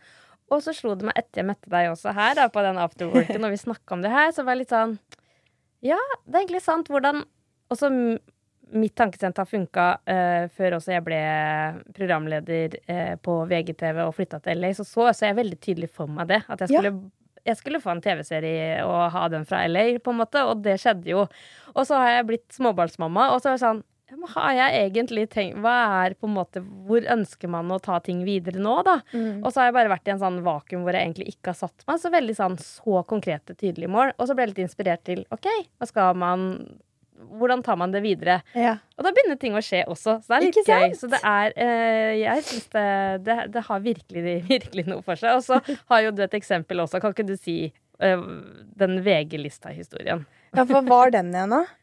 Og 0.50 0.62
så 0.64 0.72
slo 0.76 0.94
det 0.96 1.10
meg 1.10 1.18
etter 1.20 1.42
jeg 1.42 1.50
møtte 1.50 1.70
deg 1.72 1.90
også 1.92 2.14
her, 2.16 2.36
da, 2.40 2.48
på 2.54 2.62
den 2.64 2.78
afterworken, 2.80 3.42
når 3.44 3.52
vi 3.56 3.58
snakka 3.66 3.98
om 3.98 4.04
det 4.06 4.12
her, 4.14 4.32
så 4.32 4.46
var 4.48 4.56
jeg 4.56 4.64
litt 4.66 4.74
sånn 4.76 4.98
Ja, 5.86 6.00
det 6.26 6.36
er 6.36 6.44
egentlig 6.46 6.64
sant 6.66 6.88
hvordan 6.90 7.26
også 7.74 7.90
mitt 8.72 8.96
tankesett 9.00 9.38
har 9.40 9.48
funka 9.48 9.84
uh, 10.08 10.48
før 10.56 10.78
også 10.78 10.92
jeg 10.92 11.04
ble 11.06 11.20
programleder 11.96 12.78
uh, 12.90 13.14
på 13.24 13.36
VGTV 13.48 14.02
og 14.06 14.16
flytta 14.18 14.40
til 14.44 14.60
LA. 14.60 14.74
Så 14.76 14.84
så 14.88 15.06
også 15.08 15.30
jeg 15.30 15.38
veldig 15.38 15.60
tydelig 15.64 15.90
for 15.94 16.12
meg 16.12 16.28
det. 16.32 16.42
At 16.48 16.64
jeg 16.64 16.72
Ja. 16.72 16.82
skulle, 16.82 17.12
jeg 17.48 17.58
skulle 17.62 17.80
få 17.84 17.94
en 17.94 18.02
TV-serie 18.04 18.82
og 18.84 19.12
ha 19.14 19.28
den 19.32 19.46
fra 19.48 19.62
LA, 19.68 20.00
på 20.04 20.12
en 20.12 20.20
måte. 20.20 20.44
Og 20.44 20.64
det 20.64 20.80
skjedde 20.84 21.08
jo. 21.14 21.28
Og 21.76 21.88
så 21.88 21.96
har 21.96 22.10
jeg 22.18 22.28
blitt 22.28 22.50
småbarnsmamma, 22.56 23.30
og 23.36 23.40
så 23.42 23.54
er 23.54 23.56
det 23.56 23.64
sånn 23.64 23.84
ja, 23.84 23.97
har 24.34 24.56
jeg 24.56 24.88
egentlig 24.88 25.28
tenkt 25.34 25.60
Hva 25.64 25.76
er 26.06 26.16
på 26.16 26.30
en 26.30 26.36
måte 26.38 26.62
Hvor 26.64 27.04
ønsker 27.12 27.52
man 27.52 27.72
å 27.74 27.80
ta 27.84 28.00
ting 28.04 28.24
videre 28.28 28.62
nå, 28.64 28.80
da? 28.88 29.00
Mm. 29.12 29.44
Og 29.44 29.52
så 29.52 29.62
har 29.62 29.70
jeg 29.70 29.78
bare 29.78 29.92
vært 29.92 30.08
i 30.10 30.14
en 30.16 30.24
sånn 30.24 30.42
vakuum 30.46 30.86
hvor 30.86 30.96
jeg 30.96 31.10
egentlig 31.10 31.34
ikke 31.36 31.54
har 31.54 31.60
satt 31.60 31.88
meg 31.90 32.02
så 32.02 32.12
veldig 32.14 32.36
sånn 32.38 32.58
så 32.62 33.04
konkrete, 33.08 33.56
tydelige 33.58 33.92
mål. 33.92 34.14
Og 34.18 34.30
så 34.30 34.36
ble 34.36 34.46
jeg 34.46 34.54
litt 34.54 34.66
inspirert 34.68 35.04
til 35.08 35.24
OK, 35.36 35.50
hva 35.78 35.90
skal 35.90 36.20
man 36.20 36.52
Hvordan 37.18 37.64
tar 37.66 37.80
man 37.82 37.90
det 37.90 38.04
videre? 38.04 38.36
Ja. 38.54 38.76
Og 38.94 39.02
da 39.02 39.10
begynner 39.10 39.40
ting 39.42 39.56
å 39.58 39.62
skje 39.66 39.80
også, 39.90 40.20
så 40.22 40.30
det 40.30 40.36
er 40.38 40.44
litt 40.46 40.70
gøy. 40.70 40.92
Så 41.00 41.10
det 41.10 41.20
er 41.26 41.56
eh, 41.58 42.12
Jeg 42.22 42.44
syns 42.46 42.68
det, 42.76 42.84
det, 43.26 43.38
det 43.56 43.64
har 43.66 43.82
virkelig, 43.82 44.36
virkelig 44.46 44.86
noe 44.86 45.02
for 45.02 45.18
seg. 45.18 45.40
Og 45.40 45.42
så 45.48 45.58
har 45.92 46.04
jo 46.06 46.14
du 46.14 46.22
et 46.28 46.38
eksempel 46.38 46.84
også. 46.86 47.02
Kan 47.02 47.16
ikke 47.16 47.26
du 47.26 47.34
si 47.34 47.58
den 47.98 49.00
VG-lista-historien? 49.02 50.26
ja, 50.56 50.66
hva 50.66 50.82
var 50.86 51.12
den 51.14 51.34
igjen, 51.34 51.56
da? 51.56 51.66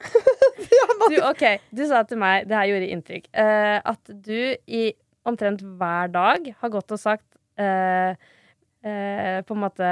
Du, 1.10 1.18
ok, 1.26 1.42
du 1.74 1.82
sa 1.88 2.00
til 2.08 2.18
meg, 2.20 2.46
det 2.48 2.56
her 2.56 2.68
gjorde 2.70 2.92
inntrykk, 2.94 3.26
uh, 3.36 3.78
at 3.92 4.12
du 4.24 4.54
i 4.64 4.86
omtrent 5.28 5.60
hver 5.76 6.08
dag 6.12 6.48
har 6.60 6.72
gått 6.72 6.94
og 6.94 7.00
sagt 7.00 7.26
uh, 7.60 8.14
uh, 8.86 9.38
på 9.44 9.56
en 9.56 9.60
måte 9.60 9.90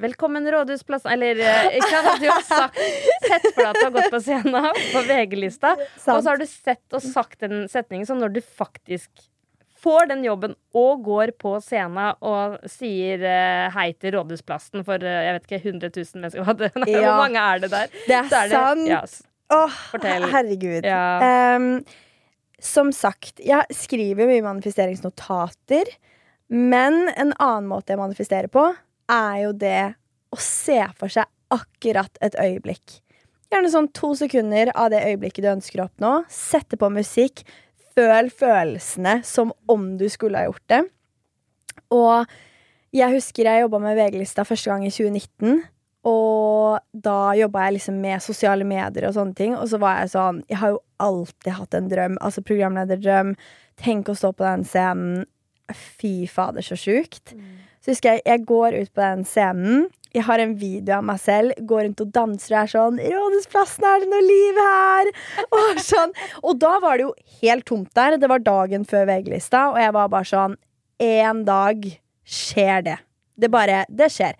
'Velkommen 0.00 0.48
Rådhusplassen' 0.54 1.12
Eller 1.12 1.40
hva 1.42 2.02
hadde? 2.06 2.16
Du 2.22 2.48
sagt 2.48 2.80
Sett 3.26 3.48
for 3.50 3.62
deg 3.62 3.68
at 3.68 3.80
du 3.80 3.84
har 3.84 3.94
gått 3.98 4.14
på 4.14 4.22
scenen 4.22 4.70
på 4.94 5.04
VG-lista, 5.10 5.74
og 6.14 6.20
så 6.22 6.26
har 6.30 6.40
du 6.40 6.46
sett 6.48 6.96
og 6.96 7.04
sagt 7.04 7.40
den 7.44 7.66
setningen. 7.72 8.08
som 8.08 8.22
når 8.22 8.38
du 8.38 8.40
faktisk 8.40 9.10
får 9.86 10.08
den 10.10 10.24
jobben 10.26 10.56
og 10.76 11.04
går 11.06 11.32
på 11.38 11.54
scenen 11.62 12.16
og 12.26 12.58
sier 12.70 13.22
eh, 13.22 13.68
hei 13.76 13.92
til 13.94 14.16
Rådhusplassen 14.18 14.82
for 14.86 14.98
eh, 15.06 15.20
jeg 15.28 15.36
vet 15.38 15.46
ikke, 15.46 15.60
100 15.70 15.92
000 15.94 16.24
mennesker 16.24 16.58
det- 16.64 16.72
Nei, 16.82 16.90
Ja. 16.96 17.04
Hvor 17.06 17.22
mange 17.22 17.44
er 17.54 17.62
det 17.64 17.70
der? 17.70 17.94
Det 18.08 18.18
er, 18.18 18.28
Så 18.32 18.50
sant. 18.50 18.88
ja, 18.90 19.00
Åh, 19.54 19.78
Fortell. 19.92 20.26
herregud. 20.32 20.84
Ja. 20.90 21.54
Um, 21.56 21.68
som 22.58 22.88
sagt, 22.96 23.38
jeg 23.46 23.62
skriver 23.78 24.26
mye 24.26 24.42
manifesteringsnotater. 24.42 25.90
Men 26.48 27.08
en 27.16 27.32
annen 27.42 27.68
måte 27.70 27.92
jeg 27.94 28.00
manifesterer 28.00 28.48
på, 28.50 28.64
er 29.10 29.36
jo 29.44 29.52
det 29.54 29.94
å 30.34 30.38
se 30.42 30.80
for 30.98 31.10
seg 31.12 31.26
akkurat 31.54 32.18
et 32.26 32.34
øyeblikk. 32.42 33.00
Gjerne 33.52 33.70
sånn 33.70 33.88
to 33.94 34.10
sekunder 34.18 34.72
av 34.74 34.90
det 34.90 35.04
øyeblikket 35.06 35.44
du 35.46 35.50
ønsker 35.52 35.82
å 35.82 35.86
oppnå. 35.88 36.12
Sette 36.32 36.78
på 36.80 36.88
musikk. 36.90 37.44
Føl 37.96 38.28
følelsene 38.30 39.20
som 39.24 39.54
om 39.72 39.94
du 39.96 40.06
skulle 40.12 40.38
ha 40.38 40.50
gjort 40.50 40.66
det. 40.72 40.82
Og 41.94 42.26
jeg 42.96 43.14
husker 43.14 43.48
jeg 43.48 43.64
jobba 43.64 43.80
med 43.82 43.96
VG-lista 43.98 44.44
første 44.46 44.70
gang 44.70 44.84
i 44.86 44.92
2019. 44.92 45.62
Og 46.06 46.78
da 46.92 47.34
jobba 47.34 47.66
jeg 47.66 47.78
liksom 47.78 47.96
med 48.02 48.22
sosiale 48.22 48.66
medier 48.68 49.08
og 49.08 49.16
sånne 49.16 49.34
ting. 49.38 49.56
Og 49.58 49.66
så 49.70 49.80
var 49.82 50.02
jeg 50.02 50.12
sånn 50.14 50.42
Jeg 50.50 50.60
har 50.60 50.76
jo 50.76 50.82
alltid 51.02 51.52
hatt 51.58 51.74
en 51.74 51.88
drøm. 51.90 52.18
Altså 52.22 52.44
programlederdrøm. 52.46 53.34
Tenk 53.80 54.08
å 54.08 54.16
stå 54.18 54.32
på 54.36 54.46
den 54.46 54.64
scenen. 54.68 55.24
Fy 55.74 56.28
fader, 56.30 56.62
så 56.62 56.78
sjukt. 56.78 57.34
Så 57.82 57.90
husker 57.90 58.16
jeg 58.16 58.22
jeg 58.26 58.46
går 58.46 58.76
ut 58.78 58.92
på 58.94 59.02
den 59.02 59.24
scenen. 59.26 59.88
Jeg 60.16 60.24
har 60.24 60.40
en 60.40 60.54
video 60.56 60.94
av 60.96 61.04
meg 61.04 61.18
selv. 61.20 61.52
Går 61.68 61.82
rundt 61.84 62.00
og 62.00 62.12
danser 62.14 62.54
og 62.54 62.60
er 62.62 62.70
sånn 62.72 63.00
'Rådhusplassen, 63.02 63.84
er 63.84 64.00
det 64.00 64.08
noe 64.08 64.24
liv 64.24 64.60
her?' 64.64 65.10
Og, 65.52 65.80
sånn. 65.84 66.14
og 66.42 66.58
da 66.58 66.78
var 66.80 66.96
det 66.96 67.04
jo 67.04 67.14
helt 67.42 67.66
tomt 67.68 67.92
der. 67.94 68.16
Det 68.16 68.28
var 68.28 68.40
dagen 68.40 68.86
før 68.88 69.04
VG-lista, 69.10 69.72
og 69.74 69.78
jeg 69.78 69.92
var 69.92 70.08
bare 70.08 70.24
sånn 70.24 70.56
En 70.98 71.44
dag 71.44 71.84
skjer 72.24 72.82
det. 72.82 72.96
Det 73.36 73.50
bare 73.52 73.84
Det 73.92 74.08
skjer. 74.08 74.32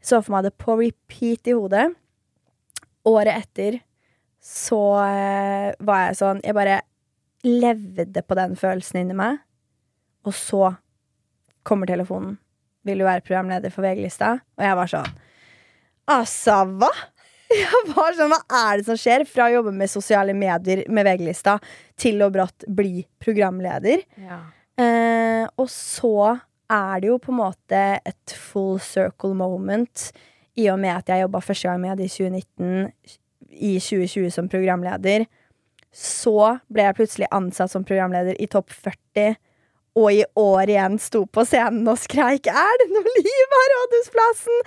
Så 0.00 0.22
for 0.22 0.36
meg 0.36 0.44
det 0.44 0.54
på 0.56 0.78
repeat 0.78 1.48
i 1.50 1.56
hodet. 1.56 1.88
Året 3.04 3.34
etter 3.34 3.80
så 4.40 5.00
eh, 5.02 5.74
var 5.80 6.06
jeg 6.06 6.16
sånn 6.20 6.40
Jeg 6.44 6.54
bare 6.54 6.80
levde 7.42 8.22
på 8.22 8.36
den 8.38 8.54
følelsen 8.54 9.00
inni 9.00 9.18
meg. 9.18 9.42
Og 10.24 10.32
så 10.32 10.76
kommer 11.64 11.86
telefonen. 11.90 12.38
Vil 12.84 13.00
du 13.00 13.06
være 13.06 13.24
programleder 13.24 13.72
for 13.72 13.86
VG-lista? 13.86 14.36
Og 14.58 14.66
jeg 14.66 14.78
var 14.80 14.90
sånn 14.92 15.12
Altså, 16.14 16.56
hva? 16.80 16.90
Jeg 17.54 17.80
var 17.94 18.16
sånn, 18.16 18.32
Hva 18.32 18.60
er 18.72 18.80
det 18.80 18.86
som 18.88 18.98
skjer? 18.98 19.22
Fra 19.28 19.46
å 19.46 19.54
jobbe 19.54 19.72
med 19.76 19.90
sosiale 19.92 20.34
medier 20.36 20.82
med 20.92 21.06
VG-lista 21.06 21.58
til 22.00 22.20
å 22.24 22.30
brått 22.34 22.66
bli 22.66 23.04
programleder. 23.22 24.02
Ja. 24.20 24.40
Eh, 24.80 25.44
og 25.60 25.68
så 25.70 26.34
er 26.72 27.00
det 27.00 27.10
jo 27.12 27.20
på 27.22 27.30
en 27.32 27.38
måte 27.38 27.82
et 28.00 28.34
full 28.34 28.80
circle 28.82 29.36
moment 29.38 30.08
i 30.58 30.66
og 30.72 30.80
med 30.82 30.96
at 30.96 31.10
jeg 31.10 31.24
jobba 31.24 31.42
første 31.44 31.68
gang 31.68 31.80
med 31.82 32.00
det 32.00 32.08
i 32.08 32.12
2019, 32.14 32.92
i 33.54 33.72
2020 33.78 34.30
som 34.34 34.50
programleder. 34.50 35.26
Så 35.94 36.36
ble 36.72 36.88
jeg 36.88 36.98
plutselig 36.98 37.30
ansatt 37.34 37.70
som 37.70 37.86
programleder 37.86 38.38
i 38.42 38.48
Topp 38.50 38.72
40, 38.74 39.36
og 39.94 40.08
i 40.10 40.24
år 40.38 40.70
igjen 40.72 40.96
sto 41.02 41.22
på 41.30 41.44
scenen 41.46 41.86
og 41.90 41.98
skreik 42.02 42.48
'Er 42.50 42.80
det 42.82 42.88
noe 42.90 43.12
liv 43.18 43.54
her, 43.54 43.74
Rådhusplassen?' 43.74 44.64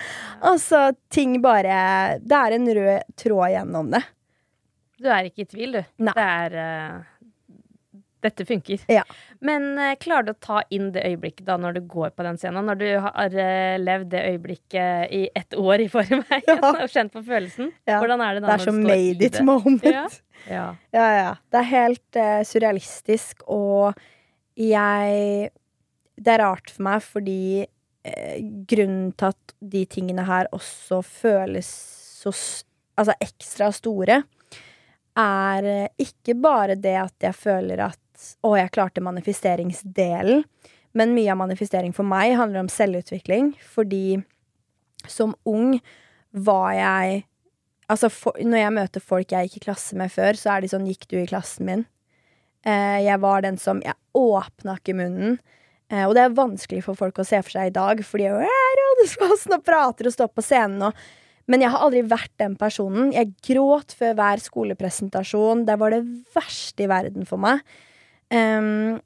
Altså, 0.51 0.95
ting 1.09 1.41
bare 1.41 2.19
Det 2.23 2.37
er 2.37 2.55
en 2.55 2.67
rød 2.67 3.01
tråd 3.17 3.51
gjennom 3.51 3.91
det. 3.91 4.03
Du 4.97 5.09
er 5.11 5.27
ikke 5.29 5.45
i 5.45 5.51
tvil, 5.51 5.77
du. 5.77 5.83
Nei. 6.01 6.13
Det 6.15 6.25
er 6.25 6.55
uh, 6.57 7.03
Dette 8.25 8.45
funker. 8.49 8.81
Ja. 8.89 9.03
Men 9.45 9.77
uh, 9.77 9.93
klarer 10.01 10.25
du 10.25 10.31
å 10.33 10.39
ta 10.41 10.63
inn 10.73 10.89
det 10.95 11.03
øyeblikket 11.05 11.45
da 11.45 11.57
når 11.61 11.77
du 11.77 11.81
går 11.85 12.15
på 12.17 12.25
den 12.25 12.39
scenen? 12.41 12.65
Når 12.65 12.79
du 12.79 12.87
har 13.05 13.29
uh, 13.37 13.77
levd 13.77 14.09
det 14.15 14.23
øyeblikket 14.31 15.13
i 15.13 15.29
ett 15.35 15.53
år 15.53 15.85
i 15.85 15.87
forveien 15.91 16.25
Ja. 16.49 16.57
og 16.71 16.89
kjent 16.89 17.13
på 17.13 17.21
følelsen? 17.21 17.69
Ja. 17.85 17.99
Hvordan 17.99 18.23
er 18.25 18.39
det 18.39 18.41
da 18.47 18.55
Det 18.55 18.57
er 18.57 18.71
som 18.71 18.81
made 18.81 19.29
it 19.29 19.41
moment. 19.45 19.85
Ja. 19.85 20.07
Ja. 20.49 21.07
Ja. 21.19 21.31
Det 21.51 21.61
er 21.61 21.71
helt 21.75 22.23
surrealistisk, 22.47 23.43
og 23.45 23.93
jeg 24.57 25.49
Det 26.17 26.33
er 26.33 26.41
rart 26.41 26.71
for 26.73 26.85
meg 26.87 27.03
fordi 27.05 27.61
eh, 27.61 28.37
grunnen 28.69 29.11
til 29.13 29.29
at 29.29 29.53
de 29.61 29.83
tingene 29.85 30.25
her 30.25 30.49
også 30.55 31.03
føles 31.05 31.69
så 32.17 32.33
altså 32.97 33.13
ekstra 33.21 33.69
store, 33.75 34.23
er 35.17 35.69
eh, 35.69 35.91
ikke 36.01 36.33
bare 36.41 36.77
det 36.79 36.95
at 36.97 37.29
jeg 37.29 37.37
føler 37.37 37.85
at 37.85 38.01
å, 38.41 38.55
jeg 38.57 38.73
klarte 38.73 39.03
manifesteringsdelen, 39.05 40.41
men 40.97 41.13
mye 41.13 41.29
av 41.29 41.37
manifestering 41.43 41.93
for 41.93 42.07
meg 42.07 42.33
handler 42.39 42.63
om 42.63 42.71
selvutvikling, 42.71 43.51
fordi 43.61 44.19
som 45.05 45.35
ung 45.45 45.77
var 46.33 46.71
jeg 46.77 47.25
Altså, 47.87 48.09
for, 48.11 48.35
når 48.43 48.59
jeg 48.59 48.71
møter 48.75 48.99
folk 48.99 49.31
jeg 49.31 49.47
gikk 49.47 49.61
i 49.61 49.65
klasse 49.69 49.95
med 49.95 50.11
før, 50.11 50.35
så 50.35 50.49
er 50.51 50.59
de 50.59 50.67
sånn 50.67 50.83
'Gikk 50.83 51.05
du 51.07 51.13
i 51.21 51.29
klassen 51.29 51.63
min?' 51.63 51.85
Eh, 52.67 52.99
jeg 53.05 53.21
var 53.23 53.45
den 53.45 53.59
som 53.61 53.79
Jeg 53.85 53.95
åpna 54.17 54.75
ikke 54.79 54.97
munnen. 54.97 55.37
Eh, 55.87 56.03
og 56.03 56.15
det 56.17 56.25
er 56.25 56.35
vanskelig 56.35 56.83
for 56.83 56.99
folk 56.99 57.21
å 57.21 57.27
se 57.27 57.39
for 57.45 57.55
seg 57.55 57.69
i 57.69 57.75
dag, 57.75 58.01
fordi 58.03 58.27
jeg 58.27 58.49
er 58.49 58.75
Rådhusplassen 58.81 59.55
og 59.55 59.63
prater 59.67 60.09
og 60.09 60.15
står 60.17 60.33
på 60.35 60.45
scenen 60.45 60.89
og 60.89 61.07
Men 61.47 61.61
jeg 61.63 61.71
har 61.71 61.79
aldri 61.79 62.01
vært 62.03 62.33
den 62.41 62.57
personen. 62.59 63.13
Jeg 63.15 63.31
gråt 63.39 63.93
før 63.95 64.17
hver 64.17 64.41
skolepresentasjon. 64.43 65.61
Det 65.63 65.77
var 65.79 65.93
det 65.95 66.01
verste 66.35 66.83
i 66.83 66.89
verden 66.91 67.23
for 67.23 67.39
meg. 67.39 67.61
Um, 68.27 68.99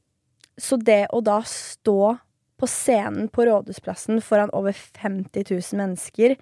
så 0.58 0.80
det 0.82 1.04
å 1.14 1.22
da 1.22 1.44
stå 1.46 2.16
på 2.58 2.66
scenen 2.66 3.30
på 3.30 3.46
Rådhusplassen 3.46 4.24
foran 4.26 4.50
over 4.58 4.74
50 4.74 5.46
000 5.54 5.78
mennesker 5.84 6.34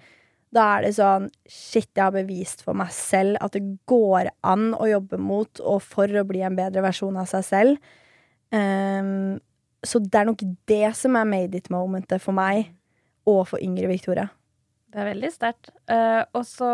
da 0.54 0.64
er 0.76 0.86
det 0.86 0.94
sånn 0.96 1.28
Shit, 1.46 1.90
jeg 1.94 2.02
har 2.02 2.14
bevist 2.14 2.64
for 2.66 2.78
meg 2.78 2.90
selv 2.94 3.38
at 3.44 3.54
det 3.54 3.62
går 3.90 4.32
an 4.46 4.72
å 4.74 4.88
jobbe 4.90 5.20
mot 5.22 5.62
og 5.62 5.78
for 5.84 6.10
å 6.10 6.26
bli 6.26 6.42
en 6.46 6.58
bedre 6.58 6.82
versjon 6.84 7.18
av 7.20 7.28
seg 7.30 7.46
selv. 7.46 7.92
Um, 8.50 9.38
så 9.86 10.00
det 10.02 10.18
er 10.18 10.26
nok 10.28 10.42
det 10.68 10.90
som 10.98 11.16
er 11.16 11.28
made 11.28 11.56
it-momentet 11.56 12.22
for 12.22 12.36
meg 12.36 12.72
og 13.30 13.44
for 13.52 13.62
yngre 13.62 13.88
Victoria. 13.90 14.26
Det 14.90 14.98
er 14.98 15.12
veldig 15.12 15.30
sterkt. 15.32 15.70
Uh, 15.86 16.26
og 16.34 16.42
så 16.48 16.72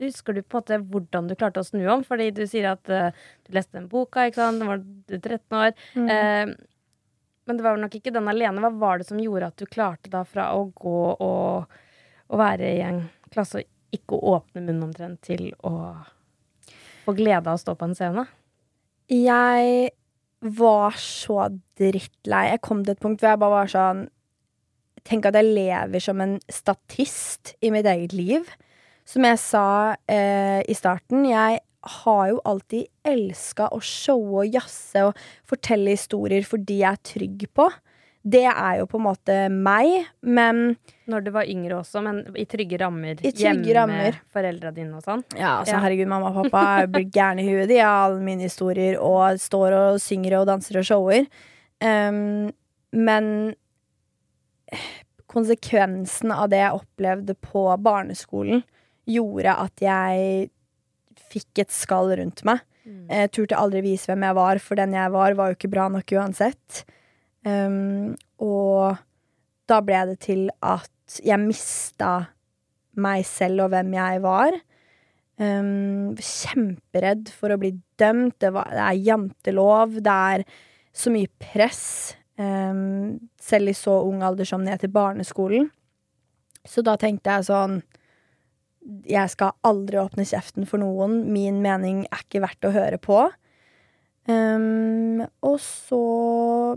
husker 0.00 0.32
du 0.32 0.40
på 0.40 0.56
en 0.56 0.62
måte 0.62 0.80
hvordan 0.88 1.28
du 1.28 1.36
klarte 1.36 1.60
å 1.60 1.66
snu 1.66 1.84
om, 1.92 2.02
fordi 2.06 2.30
du 2.32 2.46
sier 2.48 2.70
at 2.72 2.88
uh, 2.88 3.12
du 3.44 3.52
leste 3.52 3.76
den 3.76 3.90
boka, 3.90 4.24
ikke 4.26 4.40
sant, 4.40 4.62
da 4.62 4.70
var 4.70 4.80
du 4.80 5.16
13 5.18 5.60
år. 5.60 5.76
Mm. 5.92 6.08
Uh, 6.08 7.20
men 7.48 7.58
det 7.58 7.66
var 7.66 7.78
nok 7.82 7.94
ikke 7.98 8.14
den 8.14 8.30
alene. 8.30 8.62
Hva 8.64 8.72
var 8.80 9.00
det 9.00 9.10
som 9.10 9.20
gjorde 9.20 9.52
at 9.52 9.60
du 9.60 9.68
klarte 9.68 10.12
da 10.12 10.24
fra 10.28 10.50
å 10.56 10.68
gå 10.72 10.98
og, 11.12 11.78
og 12.30 12.40
være 12.40 12.74
i 12.76 12.82
en 12.86 13.02
klasse 13.32 13.60
og 13.60 13.96
ikke 13.96 14.18
åpne 14.32 14.62
munnen 14.62 14.86
omtrent, 14.86 15.18
til 15.26 15.50
å 15.66 15.74
få 17.04 17.14
glede 17.18 17.42
av 17.50 17.56
å 17.56 17.62
stå 17.62 17.74
på 17.78 17.88
en 17.88 17.96
scene? 17.98 18.26
Jeg 19.10 19.90
var 20.40 20.96
så 21.00 21.48
drittlei. 21.78 22.44
Jeg 22.52 22.62
kom 22.64 22.84
til 22.84 22.94
et 22.94 23.02
punkt 23.02 23.22
hvor 23.22 23.32
jeg 23.32 23.42
bare 23.42 23.58
var 23.58 23.74
sånn 23.74 24.08
Tenk 25.00 25.24
at 25.30 25.36
jeg 25.38 25.54
lever 25.56 26.02
som 26.04 26.18
en 26.20 26.34
statist 26.52 27.54
i 27.64 27.70
mitt 27.72 27.86
eget 27.88 28.12
liv. 28.12 28.44
Som 29.08 29.24
jeg 29.24 29.38
sa 29.40 29.94
eh, 30.12 30.60
i 30.60 30.76
starten, 30.76 31.24
jeg 31.24 31.62
har 31.80 32.24
jo 32.28 32.42
alltid 32.44 32.90
elska 33.08 33.70
å 33.72 33.80
showe 33.80 34.42
og 34.42 34.52
jazze 34.52 35.06
og 35.08 35.22
fortelle 35.48 35.94
historier 35.96 36.44
fordi 36.44 36.82
jeg 36.82 36.92
er 36.92 37.06
trygg 37.14 37.46
på. 37.56 37.70
Det 38.20 38.44
er 38.44 38.82
jo 38.82 38.90
på 38.90 39.00
en 39.00 39.06
måte 39.06 39.38
meg, 39.48 40.10
men 40.20 40.76
Når 41.10 41.24
du 41.26 41.30
var 41.34 41.48
yngre 41.50 41.78
også, 41.82 42.02
men 42.06 42.20
i 42.38 42.44
trygge 42.48 42.78
rammer 42.80 43.16
I 43.18 43.32
trygge 43.32 43.42
hjemme 43.44 43.74
rammer. 43.76 44.04
med 44.14 44.18
foreldra 44.34 44.70
dine 44.76 44.96
og 45.00 45.02
sånn? 45.06 45.24
Ja, 45.36 45.56
altså 45.60 45.74
Ja. 45.76 45.80
herregud, 45.84 46.08
mamma 46.12 46.30
og 46.30 46.50
pappa 46.50 46.86
blir 46.86 47.08
gærne 47.10 47.42
i 47.42 47.48
huet. 47.50 47.68
De 47.68 47.78
har 47.82 48.06
alle 48.08 48.20
mine 48.22 48.46
historier 48.46 48.98
og 49.00 49.38
står 49.42 49.76
og 49.80 50.00
synger 50.00 50.38
og 50.40 50.46
danser 50.52 50.78
og 50.80 50.86
shower. 50.86 51.26
Um, 51.82 52.52
men 52.92 53.54
konsekvensen 55.30 56.32
av 56.34 56.48
det 56.50 56.58
jeg 56.62 56.78
opplevde 56.80 57.36
på 57.38 57.62
barneskolen, 57.82 58.64
gjorde 59.10 59.54
at 59.66 59.82
jeg 59.82 60.50
fikk 61.30 61.62
et 61.64 61.74
skall 61.74 62.12
rundt 62.18 62.42
meg. 62.46 62.62
Jeg 63.10 63.30
turte 63.36 63.58
aldri 63.58 63.82
vise 63.84 64.08
hvem 64.10 64.24
jeg 64.26 64.34
var, 64.34 64.58
for 64.58 64.78
den 64.80 64.94
jeg 64.96 65.12
var, 65.14 65.34
var 65.38 65.50
jo 65.52 65.58
ikke 65.58 65.70
bra 65.70 65.84
nok 65.92 66.10
uansett. 66.16 66.80
Um, 67.46 68.16
og 68.42 68.98
da 69.70 69.78
ble 69.86 70.00
det 70.10 70.16
til 70.26 70.48
at 70.66 70.90
jeg 71.18 71.42
mista 71.42 72.12
meg 73.00 73.24
selv 73.28 73.66
og 73.66 73.72
hvem 73.74 73.94
jeg 73.96 74.22
var. 74.24 74.56
Um, 75.40 76.12
kjemperedd 76.20 77.30
for 77.32 77.52
å 77.52 77.58
bli 77.60 77.72
dømt. 78.00 78.36
Det, 78.42 78.52
var, 78.54 78.68
det 78.74 78.84
er 78.84 79.04
jantelov. 79.08 79.98
Det 80.04 80.16
er 80.34 80.44
så 80.92 81.12
mye 81.14 81.30
press. 81.40 81.84
Um, 82.40 83.16
selv 83.40 83.72
i 83.72 83.76
så 83.76 84.00
ung 84.06 84.24
alder 84.24 84.48
som 84.48 84.64
ned 84.64 84.82
til 84.82 84.92
barneskolen. 84.92 85.70
Så 86.68 86.84
da 86.84 86.92
tenkte 87.00 87.32
jeg 87.32 87.46
sånn 87.48 87.78
Jeg 89.08 89.30
skal 89.32 89.54
aldri 89.64 89.96
åpne 90.00 90.26
kjeften 90.28 90.68
for 90.68 90.82
noen. 90.82 91.22
Min 91.32 91.62
mening 91.64 92.04
er 92.08 92.24
ikke 92.24 92.44
verdt 92.44 92.68
å 92.68 92.74
høre 92.74 93.00
på. 93.00 93.22
Um, 94.28 95.24
og 95.40 95.56
så 95.64 96.02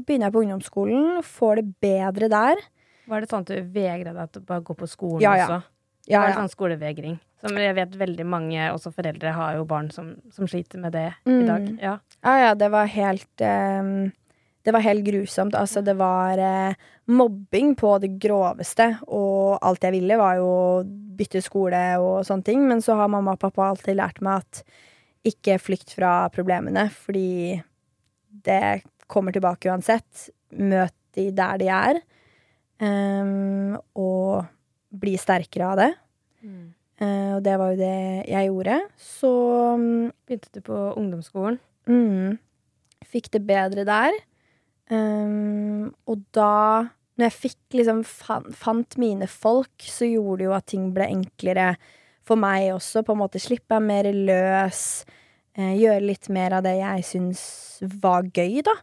begynner 0.04 0.30
jeg 0.30 0.36
på 0.36 0.44
ungdomsskolen, 0.46 1.20
får 1.28 1.60
det 1.60 1.66
bedre 1.84 2.32
der. 2.32 2.64
Var 3.08 3.22
det 3.22 3.30
sånn 3.30 3.44
at 3.46 3.52
du 3.52 3.62
vegra 3.76 4.14
deg 4.16 4.32
til 4.32 4.42
å 4.42 4.46
bare 4.46 4.64
gå 4.64 4.76
på 4.80 4.88
skolen 4.88 5.22
Ja, 5.22 5.36
ja. 5.38 5.46
også? 5.48 5.64
Ja, 6.08 6.20
var 6.20 6.28
det 6.34 6.36
sånn 6.42 6.52
skolevegring? 6.52 7.20
Som 7.44 7.58
jeg 7.60 7.76
vet 7.76 7.96
veldig 8.00 8.26
mange, 8.28 8.60
også 8.72 8.92
foreldre, 8.96 9.32
har 9.36 9.56
jo 9.58 9.66
barn 9.68 9.90
som, 9.92 10.14
som 10.32 10.48
sliter 10.48 10.80
med 10.80 10.92
det 10.96 11.10
i 11.26 11.30
Mm. 11.30 11.46
dag. 11.48 11.70
Ja. 11.82 11.98
Ja, 12.24 12.34
ja, 12.40 12.54
det 12.56 12.70
var 12.72 12.86
helt 12.88 13.42
um, 13.44 14.12
Det 14.64 14.72
var 14.72 14.80
helt 14.80 15.04
grusomt. 15.04 15.56
Altså, 15.60 15.82
det 15.84 15.98
var 16.00 16.40
uh, 16.40 16.74
mobbing 17.08 17.74
på 17.76 17.98
det 18.00 18.14
groveste. 18.24 18.98
Og 19.12 19.58
alt 19.62 19.84
jeg 19.84 19.92
ville, 19.92 20.16
var 20.18 20.38
jo 20.40 20.46
å 20.48 20.84
bytte 21.20 21.42
skole 21.44 21.82
og 22.00 22.24
sånne 22.24 22.44
ting. 22.48 22.64
Men 22.70 22.80
så 22.82 22.96
har 22.96 23.10
mamma 23.12 23.34
og 23.36 23.40
pappa 23.44 23.68
alltid 23.74 23.98
lært 24.00 24.22
meg 24.24 24.40
at 24.40 24.64
ikke 25.28 25.60
flykt 25.60 25.92
fra 25.98 26.30
problemene, 26.32 26.90
fordi 26.92 27.62
det 28.44 28.84
kommer 29.08 29.32
tilbake 29.36 29.68
uansett. 29.72 30.30
Møt 30.56 30.94
de 31.16 31.30
der 31.36 31.58
de 31.60 31.68
er. 31.68 32.00
Ehm, 32.84 33.76
og 33.96 34.44
bli 34.94 35.16
sterkere 35.18 35.70
av 35.72 35.80
det. 35.80 35.92
Eh, 37.02 37.32
og 37.38 37.42
det 37.46 37.56
var 37.60 37.74
jo 37.74 37.80
det 37.82 38.00
jeg 38.30 38.50
gjorde. 38.50 38.80
Så 39.02 39.32
um, 39.78 40.12
Begynte 40.28 40.52
du 40.54 40.62
på 40.66 40.82
ungdomsskolen? 41.00 41.60
Mm. 41.90 42.38
Fikk 43.10 43.32
det 43.34 43.44
bedre 43.48 43.86
der. 43.88 44.16
Um, 44.92 45.90
og 46.10 46.22
da, 46.36 46.92
når 47.18 47.30
jeg 47.30 47.40
fikk 47.40 47.78
liksom 47.80 48.04
fan, 48.08 48.46
fant 48.56 48.98
mine 49.02 49.28
folk, 49.32 49.74
så 49.80 50.08
gjorde 50.08 50.44
det 50.44 50.50
jo 50.50 50.56
at 50.56 50.70
ting 50.70 50.90
ble 50.96 51.10
enklere 51.10 51.74
for 52.24 52.40
meg 52.40 52.72
også. 52.76 53.04
På 53.04 53.16
en 53.16 53.24
måte 53.24 53.42
slippe 53.42 53.80
mer 53.84 54.10
løs. 54.14 55.04
Uh, 55.58 55.74
gjøre 55.74 56.08
litt 56.08 56.30
mer 56.34 56.60
av 56.60 56.68
det 56.68 56.78
jeg 56.80 57.08
syns 57.10 57.44
var 58.04 58.30
gøy, 58.30 58.62
da. 58.66 58.78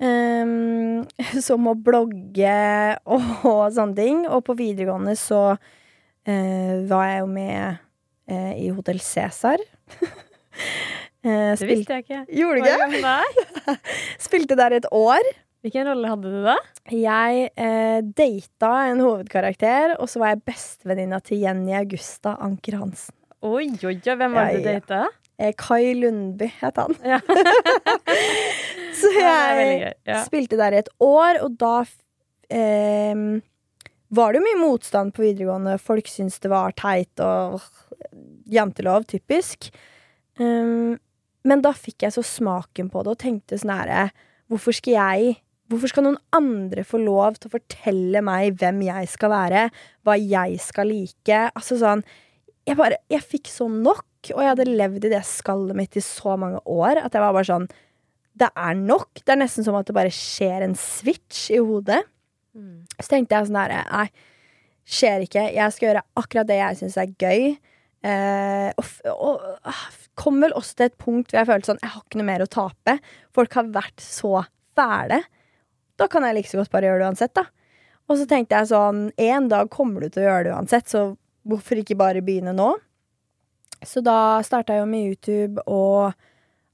Um, 0.00 1.04
som 1.46 1.68
å 1.68 1.76
blogge 1.76 2.56
og, 3.04 3.26
og 3.44 3.62
sånne 3.76 3.98
ting. 3.98 4.24
Og 4.32 4.42
på 4.46 4.56
videregående 4.58 5.16
så 5.18 5.42
uh, 5.52 6.74
var 6.88 7.04
jeg 7.10 7.20
jo 7.20 7.28
med 7.34 7.82
uh, 8.32 8.54
i 8.56 8.70
Hotell 8.72 9.02
Cæsar. 9.04 9.60
uh, 10.00 10.16
Det 11.60 11.68
visste 11.68 11.98
jeg 12.00 12.06
ikke. 12.06 12.24
Gjorde 12.32 12.64
du 12.64 12.96
ikke? 12.96 13.76
Spilte 14.26 14.56
der 14.56 14.80
et 14.80 14.88
år. 14.88 15.32
Hvilken 15.60 15.90
rolle 15.90 16.08
hadde 16.08 16.30
du 16.32 16.40
da? 16.46 16.54
Jeg 16.88 17.50
data 18.16 18.70
en 18.88 19.02
hovedkarakter, 19.04 19.92
og 20.00 20.08
så 20.08 20.22
var 20.22 20.32
jeg 20.32 20.40
bestevenninna 20.48 21.18
til 21.20 21.42
Jenny 21.44 21.74
Augusta 21.76 22.32
Anker 22.40 22.78
Hansen. 22.80 23.12
Oi, 23.44 23.66
oi, 23.84 23.92
oi. 23.92 23.98
Hvem 24.00 24.38
var 24.38 24.48
det 24.48 24.62
du 24.62 24.70
data? 24.70 25.02
Eh, 25.40 25.54
Kai 25.56 25.94
Lundby 25.96 26.50
het 26.60 26.76
han. 26.76 26.96
Ja. 27.06 27.20
Så 29.00 29.12
jeg. 29.14 29.94
Ja. 30.04 30.20
spilte 30.26 30.58
der 30.60 30.76
i 30.76 30.82
et 30.82 30.90
år, 31.00 31.40
og 31.46 31.56
da 31.60 31.76
eh, 32.52 33.40
var 34.12 34.32
det 34.32 34.40
jo 34.40 34.46
mye 34.48 34.60
motstand 34.60 35.14
på 35.16 35.24
videregående. 35.24 35.78
Folk 35.80 36.10
syntes 36.10 36.40
det 36.42 36.50
var 36.52 36.74
teit 36.76 37.22
og 37.24 37.62
jantelov, 38.50 39.06
typisk. 39.08 39.70
Um, 40.40 40.98
men 41.46 41.62
da 41.64 41.72
fikk 41.76 42.04
jeg 42.04 42.14
så 42.14 42.24
smaken 42.24 42.90
på 42.92 43.04
det 43.04 43.12
og 43.14 43.20
tenkte 43.20 43.58
sånn 43.60 43.72
herre 43.74 44.06
Hvorfor 44.48 44.72
skal 44.76 44.94
jeg 44.94 45.34
Hvorfor 45.70 45.92
skal 45.92 46.06
noen 46.06 46.18
andre 46.34 46.82
få 46.86 46.98
lov 47.02 47.36
til 47.38 47.50
å 47.50 47.54
fortelle 47.54 48.22
meg 48.26 48.56
hvem 48.58 48.80
jeg 48.88 49.10
skal 49.12 49.30
være, 49.30 49.60
hva 50.02 50.16
jeg 50.18 50.56
skal 50.64 50.88
like? 50.90 51.36
Altså 51.54 51.76
sånn 51.78 52.02
Jeg 52.68 52.76
bare 52.78 53.00
Jeg 53.10 53.24
fikk 53.24 53.50
så 53.50 53.68
nok, 53.72 54.06
og 54.34 54.42
jeg 54.42 54.52
hadde 54.52 54.68
levd 54.68 55.06
i 55.08 55.12
det 55.14 55.22
skallet 55.26 55.76
mitt 55.78 55.96
i 55.96 56.02
så 56.04 56.36
mange 56.40 56.60
år 56.68 57.00
at 57.00 57.14
jeg 57.14 57.24
var 57.24 57.36
bare 57.36 57.48
sånn 57.48 57.68
Det 58.40 58.50
er 58.52 58.76
nok. 58.78 59.22
Det 59.24 59.32
er 59.34 59.40
nesten 59.40 59.66
som 59.66 59.78
at 59.78 59.88
det 59.88 59.96
bare 59.96 60.12
skjer 60.14 60.66
en 60.66 60.76
switch 60.78 61.48
i 61.54 61.58
hodet. 61.58 62.02
Mm. 62.56 62.84
Så 62.98 63.08
tenkte 63.10 63.36
jeg 63.36 63.48
sånn 63.48 63.58
der, 63.58 63.74
Nei, 63.90 64.06
skjer 64.90 65.26
ikke. 65.26 65.48
Jeg 65.54 65.74
skal 65.74 65.88
gjøre 65.90 66.06
akkurat 66.20 66.48
det 66.48 66.60
jeg 66.60 66.78
syns 66.80 66.98
er 67.00 67.12
gøy. 67.20 67.50
Eh, 68.00 68.68
og, 68.80 68.92
og 69.12 69.66
ah, 69.68 69.82
kom 70.16 70.38
vel 70.40 70.54
også 70.56 70.78
til 70.78 70.88
et 70.88 71.00
punkt 71.00 71.28
hvor 71.28 71.42
jeg 71.42 71.48
følte 71.50 71.68
sånn 71.68 71.82
Jeg 71.82 71.92
har 71.92 72.04
ikke 72.06 72.20
noe 72.20 72.28
mer 72.30 72.44
å 72.44 72.50
tape. 72.50 72.96
Folk 73.36 73.56
har 73.58 73.72
vært 73.74 74.04
så 74.04 74.44
fæle. 74.78 75.22
Da 76.00 76.08
kan 76.08 76.24
jeg 76.24 76.38
like 76.38 76.50
så 76.50 76.60
godt 76.62 76.72
bare 76.72 76.88
gjøre 76.88 77.02
det 77.02 77.10
uansett, 77.10 77.34
da. 77.36 77.44
Og 78.10 78.18
så 78.18 78.26
tenkte 78.30 78.58
jeg 78.58 78.70
sånn 78.72 79.02
En 79.20 79.50
dag 79.52 79.68
kommer 79.72 80.02
du 80.02 80.10
til 80.10 80.24
å 80.24 80.30
gjøre 80.30 80.46
det 80.48 80.54
uansett, 80.56 80.88
så 80.90 81.10
hvorfor 81.46 81.80
ikke 81.80 81.98
bare 81.98 82.22
begynne 82.24 82.54
nå? 82.56 82.72
Så 83.86 84.02
da 84.04 84.40
starta 84.44 84.76
jeg 84.76 84.84
jo 84.84 84.88
med 84.90 85.06
YouTube 85.08 85.62
og 85.66 86.12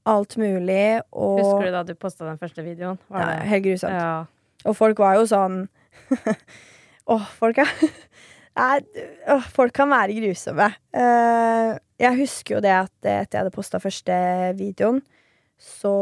alt 0.07 0.37
mulig, 0.39 1.01
og 1.11 1.39
Husker 1.39 1.67
du 1.67 1.75
da 1.75 1.83
du 1.87 1.93
posta 1.99 2.27
den 2.27 2.39
første 2.39 2.63
videoen? 2.63 2.99
Var 3.11 3.21
Ja, 3.21 3.43
helt 3.47 3.65
grusomt. 3.65 3.93
Ja. 3.93 4.25
Og 4.67 4.75
folk 4.75 4.99
var 4.99 5.17
jo 5.19 5.27
sånn 5.27 5.67
Åh, 7.13 7.27
folk 7.39 7.59
er 7.63 7.71
åh, 9.33 9.45
folk 9.53 9.75
kan 9.75 9.91
være 9.91 10.15
grusomme. 10.17 10.71
Uh, 10.95 11.77
jeg 12.01 12.19
husker 12.19 12.57
jo 12.57 12.63
det 12.63 12.73
at 12.73 12.91
etter 13.03 13.37
jeg 13.37 13.43
hadde 13.43 13.53
posta 13.55 13.79
første 13.81 14.17
videoen, 14.57 14.99
så 15.57 15.93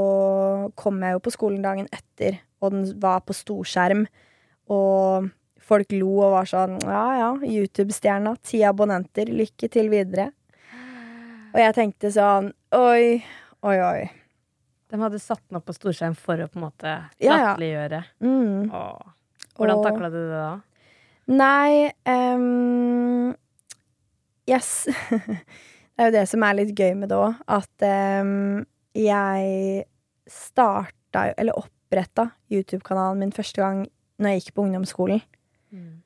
kom 0.79 1.01
jeg 1.03 1.15
jo 1.15 1.23
på 1.23 1.33
skolen 1.35 1.63
dagen 1.63 1.89
etter, 1.93 2.39
og 2.63 2.73
den 2.73 2.87
var 3.03 3.21
på 3.27 3.35
storskjerm. 3.35 4.05
Og 4.71 5.29
folk 5.65 5.93
lo 5.95 6.11
og 6.21 6.35
var 6.35 6.49
sånn 6.49 6.77
Ja 6.83 7.05
ja, 7.19 7.29
YouTube-stjerna, 7.41 8.35
ti 8.45 8.61
abonnenter, 8.67 9.29
lykke 9.33 9.69
til 9.73 9.89
videre. 9.93 10.29
Og 11.55 11.59
jeg 11.61 11.75
tenkte 11.77 12.11
sånn 12.13 12.51
Oi, 12.75 13.23
oi, 13.65 13.77
oi. 13.79 14.05
De 14.91 14.99
hadde 15.01 15.19
satt 15.19 15.41
den 15.49 15.57
opp 15.59 15.65
på 15.69 15.75
storskjerm 15.75 16.15
for 16.19 16.39
å 16.39 16.47
på 16.51 16.59
en 16.59 16.65
måte 16.67 16.93
Ja, 17.23 17.55
ja. 17.57 18.03
Mm. 18.21 18.69
Hvordan 19.55 19.79
Og- 19.79 19.85
takla 19.87 20.11
du 20.13 20.19
det 20.19 20.39
da? 20.39 20.53
Nei 21.27 21.89
um, 22.05 23.33
Yes. 24.45 24.85
det 25.09 25.97
er 25.97 26.11
jo 26.11 26.13
det 26.19 26.27
som 26.29 26.43
er 26.45 26.53
litt 26.59 26.75
gøy 26.77 26.93
med 26.99 27.09
det 27.09 27.17
òg, 27.17 27.39
at 27.49 27.85
um, 28.21 28.61
jeg 28.93 29.85
starta 30.29 31.31
Eller 31.37 31.57
oppretta 31.57 32.27
YouTube-kanalen 32.51 33.23
min 33.23 33.33
første 33.33 33.61
gang 33.61 33.85
når 34.21 34.29
jeg 34.35 34.41
gikk 34.43 34.53
på 34.55 34.63
ungdomsskolen. 34.67 35.21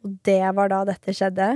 Og 0.06 0.16
det 0.28 0.42
var 0.58 0.72
da 0.72 0.84
dette 0.88 1.14
skjedde. 1.16 1.50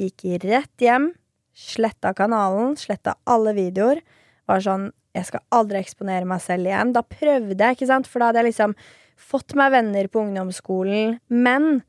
Gikk 0.00 0.24
rett 0.44 0.84
hjem, 0.84 1.10
sletta 1.56 2.14
kanalen, 2.16 2.76
sletta 2.80 3.16
alle 3.28 3.54
videoer. 3.56 4.02
Var 4.48 4.64
sånn 4.64 4.90
Jeg 5.10 5.26
skal 5.26 5.42
aldri 5.50 5.80
eksponere 5.80 6.22
meg 6.28 6.38
selv 6.38 6.68
igjen. 6.68 6.92
Da 6.94 7.00
prøvde 7.02 7.56
jeg, 7.58 7.74
ikke 7.74 7.88
sant? 7.90 8.06
For 8.06 8.22
da 8.22 8.28
hadde 8.28 8.44
jeg 8.44 8.52
liksom 8.52 8.76
fått 9.18 9.56
meg 9.58 9.72
venner 9.74 10.06
på 10.06 10.22
ungdomsskolen. 10.22 11.16
Men 11.26 11.80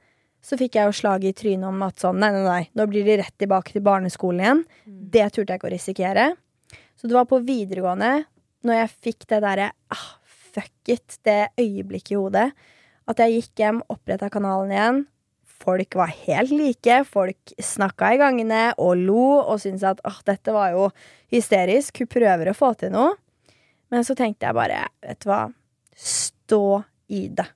så 0.41 0.57
fikk 0.57 0.79
jeg 0.79 0.89
jo 0.89 0.95
slag 0.97 1.27
i 1.29 1.33
trynet 1.37 1.69
om 1.69 1.83
at 1.85 2.01
sånn, 2.01 2.17
nei, 2.17 2.31
nei, 2.33 2.41
nei, 2.47 2.63
nå 2.73 2.87
blir 2.89 3.05
de 3.05 3.19
rett 3.21 3.35
tilbake 3.37 3.75
til 3.75 3.85
barneskolen 3.85 4.41
igjen. 4.41 4.63
Det 5.13 5.27
turte 5.35 5.53
jeg 5.53 5.61
ikke 5.61 5.69
å 5.69 5.73
risikere. 5.75 6.25
Så 6.97 7.09
det 7.09 7.17
var 7.17 7.29
på 7.29 7.41
videregående, 7.45 8.25
når 8.65 8.79
jeg 8.79 8.93
fikk 9.05 9.29
det 9.29 9.41
derre 9.45 9.69
ah, 9.93 10.09
fuck 10.25 10.91
it, 10.91 11.19
det 11.25 11.53
øyeblikket 11.61 12.15
i 12.15 12.19
hodet, 12.19 12.49
at 13.09 13.21
jeg 13.21 13.37
gikk 13.37 13.63
hjem, 13.63 13.81
oppretta 13.89 14.29
kanalen 14.33 14.73
igjen. 14.73 15.01
Folk 15.61 15.95
var 15.95 16.11
helt 16.25 16.53
like. 16.55 17.01
Folk 17.05 17.53
snakka 17.61 18.13
i 18.15 18.19
gangene 18.21 18.61
og 18.81 18.95
lo 18.97 19.25
og 19.41 19.59
syntes 19.61 19.85
at 19.91 20.01
åh, 20.07 20.21
dette 20.27 20.53
var 20.55 20.73
jo 20.73 20.87
hysterisk. 21.33 22.01
Hun 22.01 22.09
prøver 22.09 22.49
å 22.51 22.57
få 22.57 22.73
til 22.79 22.93
noe. 22.95 23.13
Men 23.91 24.05
så 24.07 24.15
tenkte 24.17 24.47
jeg 24.47 24.55
bare, 24.57 24.85
vet 25.03 25.19
du 25.21 25.27
hva, 25.29 25.41
stå 25.97 26.63
i 27.11 27.25
det. 27.35 27.47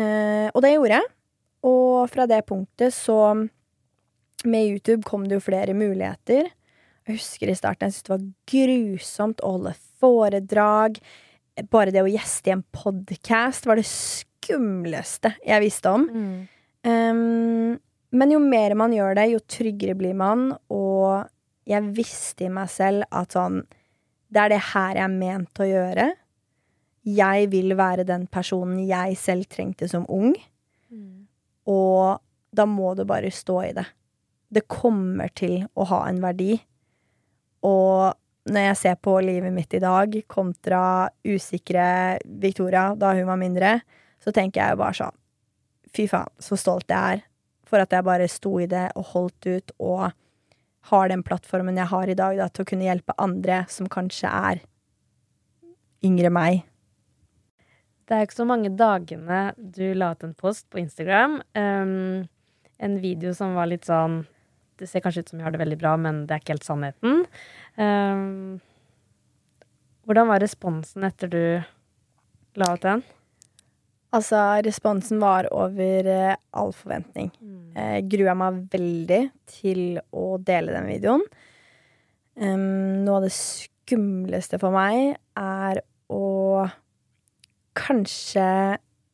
Eh, 0.00 0.48
og 0.52 0.60
det 0.64 0.74
gjorde 0.74 1.00
jeg. 1.00 1.10
Og 1.70 2.06
fra 2.12 2.24
det 2.30 2.44
punktet 2.48 2.94
så 2.96 3.34
Med 4.48 4.70
YouTube 4.70 5.04
kom 5.04 5.26
det 5.28 5.36
jo 5.36 5.42
flere 5.44 5.74
muligheter. 5.76 6.46
Jeg 7.04 7.18
husker 7.18 7.50
i 7.50 7.56
starten 7.58 7.90
jeg 7.90 7.92
syntes 7.92 8.06
det 8.06 8.14
var 8.14 8.22
grusomt 8.48 9.42
å 9.44 9.50
holde 9.56 9.74
foredrag. 10.00 10.96
Bare 11.68 11.92
det 11.92 12.00
å 12.00 12.08
gjeste 12.08 12.48
i 12.48 12.54
en 12.54 12.62
podkast 12.72 13.68
var 13.68 13.76
det 13.76 13.84
skumleste 13.84 15.34
jeg 15.44 15.60
visste 15.66 15.92
om. 15.92 16.06
Um, 16.86 17.76
men 18.10 18.32
jo 18.32 18.40
mer 18.42 18.74
man 18.78 18.94
gjør 18.94 19.18
det, 19.18 19.26
jo 19.34 19.42
tryggere 19.50 19.96
blir 19.98 20.16
man. 20.18 20.50
Og 20.72 21.26
jeg 21.68 21.92
visste 21.96 22.46
i 22.46 22.52
meg 22.52 22.70
selv 22.72 23.06
at 23.10 23.36
sånn 23.36 23.62
Det 24.30 24.38
er 24.38 24.52
det 24.52 24.62
her 24.72 24.94
jeg 24.94 25.04
er 25.04 25.14
ment 25.14 25.60
å 25.60 25.66
gjøre. 25.66 26.08
Jeg 27.10 27.48
vil 27.50 27.74
være 27.78 28.06
den 28.06 28.26
personen 28.30 28.78
jeg 28.86 29.16
selv 29.18 29.48
trengte 29.50 29.88
som 29.90 30.04
ung. 30.08 30.34
Og 31.66 32.20
da 32.54 32.66
må 32.66 32.94
du 32.94 33.04
bare 33.06 33.30
stå 33.34 33.56
i 33.64 33.72
det. 33.74 33.86
Det 34.50 34.66
kommer 34.70 35.30
til 35.34 35.64
å 35.74 35.86
ha 35.90 36.04
en 36.08 36.20
verdi. 36.22 36.58
Og 37.66 38.14
når 38.50 38.66
jeg 38.70 38.80
ser 38.80 39.00
på 39.02 39.16
livet 39.22 39.52
mitt 39.54 39.74
i 39.74 39.82
dag 39.82 40.14
kontra 40.30 41.10
usikre 41.26 42.18
Victoria 42.24 42.90
da 42.98 43.12
hun 43.14 43.28
var 43.28 43.38
mindre, 43.38 43.80
så 44.22 44.32
tenker 44.34 44.62
jeg 44.62 44.74
jo 44.74 44.82
bare 44.82 44.98
sånn 45.02 45.19
Fy 45.96 46.06
faen, 46.10 46.30
så 46.38 46.58
stolt 46.58 46.90
jeg 46.90 47.20
er 47.20 47.26
for 47.70 47.82
at 47.82 47.92
jeg 47.94 48.06
bare 48.06 48.26
sto 48.30 48.56
i 48.62 48.68
det 48.70 48.88
og 48.98 49.12
holdt 49.12 49.46
ut 49.46 49.72
og 49.78 50.10
har 50.90 51.10
den 51.10 51.22
plattformen 51.26 51.78
jeg 51.78 51.90
har 51.90 52.10
i 52.10 52.16
dag, 52.18 52.38
da, 52.40 52.48
til 52.48 52.64
å 52.64 52.70
kunne 52.70 52.88
hjelpe 52.88 53.14
andre 53.20 53.62
som 53.70 53.88
kanskje 53.90 54.30
er 54.30 54.62
yngre 56.06 56.32
meg. 56.32 56.64
Det 58.08 58.16
er 58.16 58.26
ikke 58.26 58.40
så 58.40 58.48
mange 58.48 58.72
dagene 58.74 59.42
du 59.54 59.92
la 59.94 60.12
ut 60.16 60.24
en 60.26 60.34
post 60.34 60.66
på 60.72 60.80
Instagram. 60.80 61.38
Um, 61.54 62.26
en 62.80 62.96
video 63.02 63.34
som 63.36 63.54
var 63.54 63.68
litt 63.70 63.86
sånn 63.86 64.24
Det 64.80 64.88
ser 64.88 65.02
kanskje 65.04 65.20
ut 65.20 65.30
som 65.30 65.36
vi 65.36 65.44
har 65.44 65.52
det 65.52 65.60
veldig 65.60 65.76
bra, 65.76 65.92
men 66.00 66.22
det 66.24 66.32
er 66.32 66.40
ikke 66.40 66.54
helt 66.54 66.64
sannheten. 66.64 67.26
Um, 67.76 68.60
hvordan 70.08 70.30
var 70.30 70.40
responsen 70.40 71.04
etter 71.04 71.28
du 71.28 71.42
la 72.56 72.70
ut 72.72 72.86
den? 72.86 73.04
Altså, 74.16 74.38
responsen 74.66 75.20
var 75.22 75.46
over 75.54 76.08
eh, 76.10 76.34
all 76.58 76.72
forventning. 76.74 77.30
Jeg 77.76 78.08
grua 78.10 78.34
meg 78.34 78.64
veldig 78.72 79.20
til 79.60 80.00
å 80.10 80.34
dele 80.42 80.74
den 80.74 80.88
videoen. 80.90 81.22
Um, 82.40 83.04
noe 83.04 83.20
av 83.20 83.26
det 83.26 83.34
skumleste 83.36 84.58
for 84.62 84.74
meg 84.74 85.14
er 85.38 85.82
å 86.10 86.66
kanskje 87.78 88.46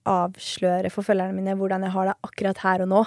avsløre 0.07 0.91
for 0.95 1.05
følgerne 1.05 1.35
mine 1.37 1.57
hvordan 1.59 1.85
jeg 1.85 1.95
har 1.97 2.11
det 2.11 2.19
akkurat 2.29 2.61
her 2.65 2.85
og 2.85 2.93
nå. 2.93 3.03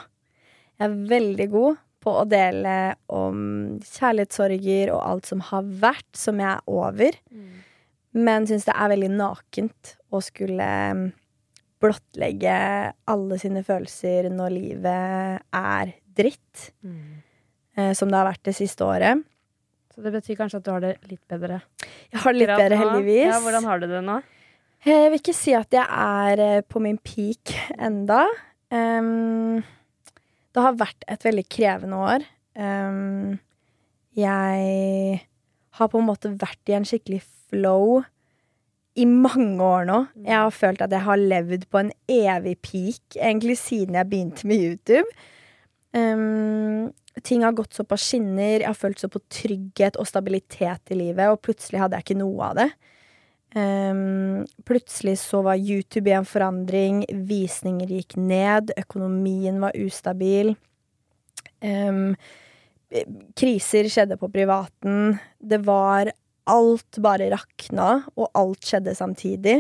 Jeg 0.80 0.88
er 0.90 1.00
veldig 1.10 1.48
god 1.54 1.80
på 2.04 2.14
å 2.22 2.28
dele 2.30 2.76
om 3.12 3.40
kjærlighetssorger 3.84 4.92
og 4.94 5.02
alt 5.04 5.32
som 5.32 5.42
har 5.50 5.66
vært, 5.82 6.10
som 6.16 6.40
jeg 6.40 6.52
er 6.54 6.70
over. 6.72 7.18
Men 8.16 8.48
syns 8.50 8.68
det 8.68 8.76
er 8.76 8.92
veldig 8.94 9.10
nakent 9.18 9.96
å 10.16 10.22
skulle 10.24 10.70
blottlegge 11.80 12.56
alle 13.10 13.40
sine 13.42 13.64
følelser 13.66 14.30
når 14.34 14.54
livet 14.56 15.44
er 15.56 15.94
dritt, 16.20 16.70
eh, 16.84 17.94
som 17.96 18.12
det 18.12 18.20
har 18.20 18.28
vært 18.28 18.50
det 18.50 18.56
siste 18.58 18.86
året. 18.86 19.24
Så 19.94 20.04
det 20.04 20.14
betyr 20.16 20.38
kanskje 20.40 20.60
at 20.60 20.68
du 20.68 20.74
har 20.74 20.84
det 20.84 20.94
litt 21.10 21.24
bedre? 21.32 21.62
Jeg 22.12 22.22
har 22.24 22.36
det 22.36 22.42
litt 22.44 22.54
bedre, 22.54 22.82
heldigvis. 22.84 23.26
Ja, 23.32 23.40
hvordan 23.44 23.68
har 23.68 23.82
du 23.82 23.88
det 23.92 24.04
nå? 24.06 24.20
Jeg 24.88 25.10
vil 25.12 25.20
ikke 25.20 25.36
si 25.36 25.56
at 25.58 25.76
jeg 25.76 25.84
er 25.84 26.44
eh, 26.46 26.62
på 26.64 26.80
min 26.84 27.00
peak 27.04 27.52
enda. 27.76 28.22
Um, 28.72 29.60
det 30.56 30.64
har 30.64 30.78
vært 30.80 31.04
et 31.10 31.26
veldig 31.26 31.44
krevende 31.52 32.00
år. 32.00 32.28
Um, 32.56 33.40
jeg 34.16 35.20
har 35.80 35.92
på 35.92 36.00
en 36.00 36.08
måte 36.08 36.32
vært 36.40 36.72
i 36.72 36.78
en 36.78 36.88
skikkelig 36.88 37.22
flow 37.52 38.02
i 39.00 39.06
mange 39.08 39.64
år 39.64 39.88
nå. 39.88 40.00
Jeg 40.26 40.36
har 40.36 40.54
følt 40.54 40.82
at 40.84 40.94
jeg 40.94 41.06
har 41.06 41.20
levd 41.20 41.66
på 41.72 41.82
en 41.82 41.92
evig 42.12 42.56
peak, 42.66 43.04
egentlig 43.18 43.58
siden 43.62 43.98
jeg 44.00 44.10
begynte 44.12 44.50
med 44.50 44.64
YouTube. 44.66 45.08
Um, 45.96 46.92
ting 47.26 47.44
har 47.44 47.56
gått 47.58 47.74
så 47.78 47.86
på 47.88 47.98
skinner, 48.00 48.60
jeg 48.60 48.68
har 48.68 48.78
følt 48.78 49.02
så 49.02 49.10
på 49.12 49.22
trygghet 49.32 49.98
og 50.00 50.08
stabilitet 50.08 50.94
i 50.94 51.00
livet, 51.00 51.32
og 51.32 51.42
plutselig 51.46 51.82
hadde 51.82 51.98
jeg 51.98 52.08
ikke 52.08 52.22
noe 52.22 52.52
av 52.52 52.60
det. 52.60 52.70
Um, 53.58 54.46
plutselig 54.68 55.16
så 55.24 55.42
var 55.46 55.58
YouTube 55.58 56.12
i 56.12 56.18
en 56.20 56.28
forandring, 56.28 57.02
visninger 57.26 57.90
gikk 57.90 58.20
ned, 58.22 58.76
økonomien 58.78 59.58
var 59.64 59.78
ustabil. 59.80 60.54
Um, 61.66 62.14
kriser 63.38 63.90
skjedde 63.90 64.18
på 64.20 64.30
privaten. 64.34 65.18
Det 65.38 65.62
var 65.66 66.12
Alt 66.50 67.00
bare 67.04 67.30
rakna, 67.34 67.90
og 68.18 68.32
alt 68.38 68.66
skjedde 68.66 68.96
samtidig. 68.98 69.60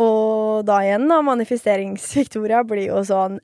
Og 0.00 0.64
da 0.64 0.78
igjen, 0.86 1.04
da, 1.10 1.18
manifesteringsviktoria 1.26 2.62
blir 2.64 2.86
jo 2.88 3.02
sånn 3.04 3.40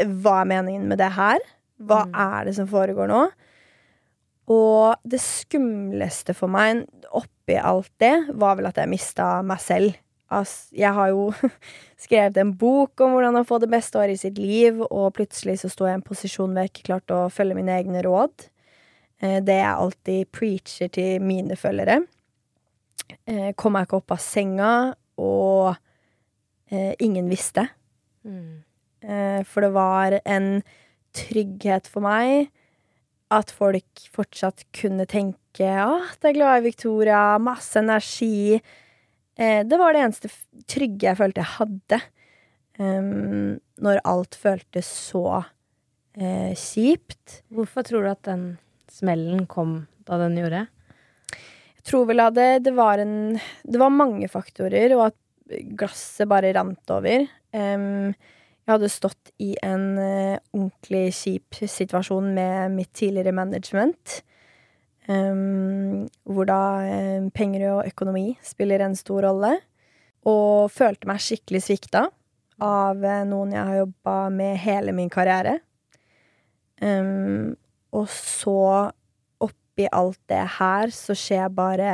Hva 0.00 0.40
er 0.42 0.48
meningen 0.48 0.84
med 0.88 1.00
det 1.00 1.10
her? 1.16 1.40
Hva 1.80 2.02
Mm. 2.06 2.12
er 2.20 2.44
det 2.44 2.54
som 2.56 2.68
foregår 2.68 3.08
nå? 3.08 3.22
Og 4.50 4.96
det 5.06 5.20
skumleste 5.20 6.34
for 6.34 6.48
meg 6.48 6.86
oppi 7.12 7.56
alt 7.56 7.90
det, 8.02 8.14
var 8.34 8.56
vel 8.56 8.66
at 8.70 8.80
jeg 8.80 8.88
mista 8.90 9.42
meg 9.46 9.60
selv. 9.60 9.94
Altså, 10.30 10.70
jeg 10.72 10.92
har 10.94 11.08
jo 11.10 11.30
skrevet 12.04 12.36
en 12.38 12.52
bok 12.54 13.00
om 13.04 13.12
hvordan 13.16 13.40
å 13.40 13.46
få 13.46 13.58
det 13.60 13.70
beste 13.70 13.98
året 13.98 14.16
i 14.16 14.22
sitt 14.24 14.38
liv, 14.38 14.80
og 14.90 15.14
plutselig 15.14 15.60
så 15.60 15.70
sto 15.70 15.84
jeg 15.86 15.96
i 15.96 16.00
en 16.00 16.06
posisjon 16.06 16.50
hvor 16.52 16.64
jeg 16.64 16.72
ikke 16.72 16.88
klarte 16.90 17.16
å 17.16 17.30
følge 17.32 17.58
mine 17.58 17.76
egne 17.76 18.02
råd. 18.06 18.48
Eh, 19.20 19.40
Det 19.44 19.56
jeg 19.58 19.76
alltid 19.76 20.30
preacher 20.32 20.88
til 20.88 21.20
mine 21.22 21.56
følgere. 21.56 22.00
Eh, 23.26 23.52
Kom 23.56 23.72
meg 23.76 23.86
ikke 23.88 24.00
opp 24.00 24.14
av 24.16 24.22
senga, 24.22 24.94
og 25.20 25.74
eh, 26.70 26.94
ingen 27.00 27.28
visste. 27.28 27.66
Mm. 28.24 28.62
Eh, 29.02 29.42
For 29.44 29.60
det 29.66 29.72
var 29.74 30.20
en 30.24 30.62
trygghet 31.16 31.88
for 31.90 32.04
meg 32.06 32.50
at 33.30 33.50
folk 33.54 34.06
fortsatt 34.14 34.64
kunne 34.74 35.06
tenke 35.06 35.36
at 35.66 36.16
det 36.22 36.30
er 36.30 36.36
glad 36.38 36.60
i 36.60 36.64
Victoria, 36.68 37.38
masse 37.38 37.78
energi. 37.78 38.60
Eh, 39.36 39.62
Det 39.64 39.78
var 39.78 39.92
det 39.92 40.02
eneste 40.06 40.30
trygge 40.66 41.08
jeg 41.10 41.18
følte 41.18 41.42
jeg 41.44 41.54
hadde. 41.58 42.00
Um, 42.80 43.58
når 43.76 43.98
alt 44.08 44.34
føltes 44.40 44.86
så 44.88 45.42
eh, 46.16 46.54
kjipt. 46.56 47.42
Hvorfor 47.52 47.84
tror 47.84 48.06
du 48.06 48.10
at 48.14 48.22
den 48.24 48.44
smellen 48.90 49.46
kom 49.50 49.84
da 50.08 50.18
den 50.20 50.38
gjorde? 50.40 50.66
Jeg 51.80 51.86
tror 51.88 52.06
vel 52.10 52.22
at 52.22 52.36
det, 52.36 52.50
det 52.66 52.74
var 52.76 53.00
en 53.00 53.38
Det 53.64 53.80
var 53.80 53.94
mange 53.94 54.28
faktorer, 54.28 54.92
og 54.98 55.08
at 55.08 55.16
glasset 55.78 56.28
bare 56.30 56.52
rant 56.54 56.92
over. 56.94 57.24
Um, 57.54 58.12
jeg 58.60 58.74
hadde 58.74 58.90
stått 58.92 59.32
i 59.42 59.54
en 59.66 59.86
uh, 59.98 60.36
ordentlig 60.54 61.08
kjip 61.16 61.62
situasjon 61.64 62.28
med 62.36 62.76
mitt 62.76 62.92
tidligere 62.94 63.34
management. 63.34 64.20
Um, 65.10 66.06
hvor 66.28 66.46
da 66.46 66.60
um, 67.18 67.32
penger 67.34 67.66
og 67.72 67.88
økonomi 67.88 68.36
spiller 68.46 68.84
en 68.84 68.94
stor 68.98 69.26
rolle. 69.26 69.56
Og 70.28 70.70
følte 70.70 71.08
meg 71.08 71.22
skikkelig 71.24 71.64
svikta 71.64 72.10
av 72.60 73.04
eh, 73.04 73.24
noen 73.24 73.54
jeg 73.54 73.66
har 73.66 73.78
jobba 73.78 74.16
med 74.34 74.58
hele 74.60 74.92
min 74.92 75.10
karriere. 75.12 75.58
Em, 76.80 77.56
og 77.96 78.08
så 78.12 78.90
oppi 79.42 79.88
alt 79.92 80.20
det 80.30 80.42
her 80.58 80.92
så 80.94 81.16
skjer 81.18 81.48
bare 81.54 81.92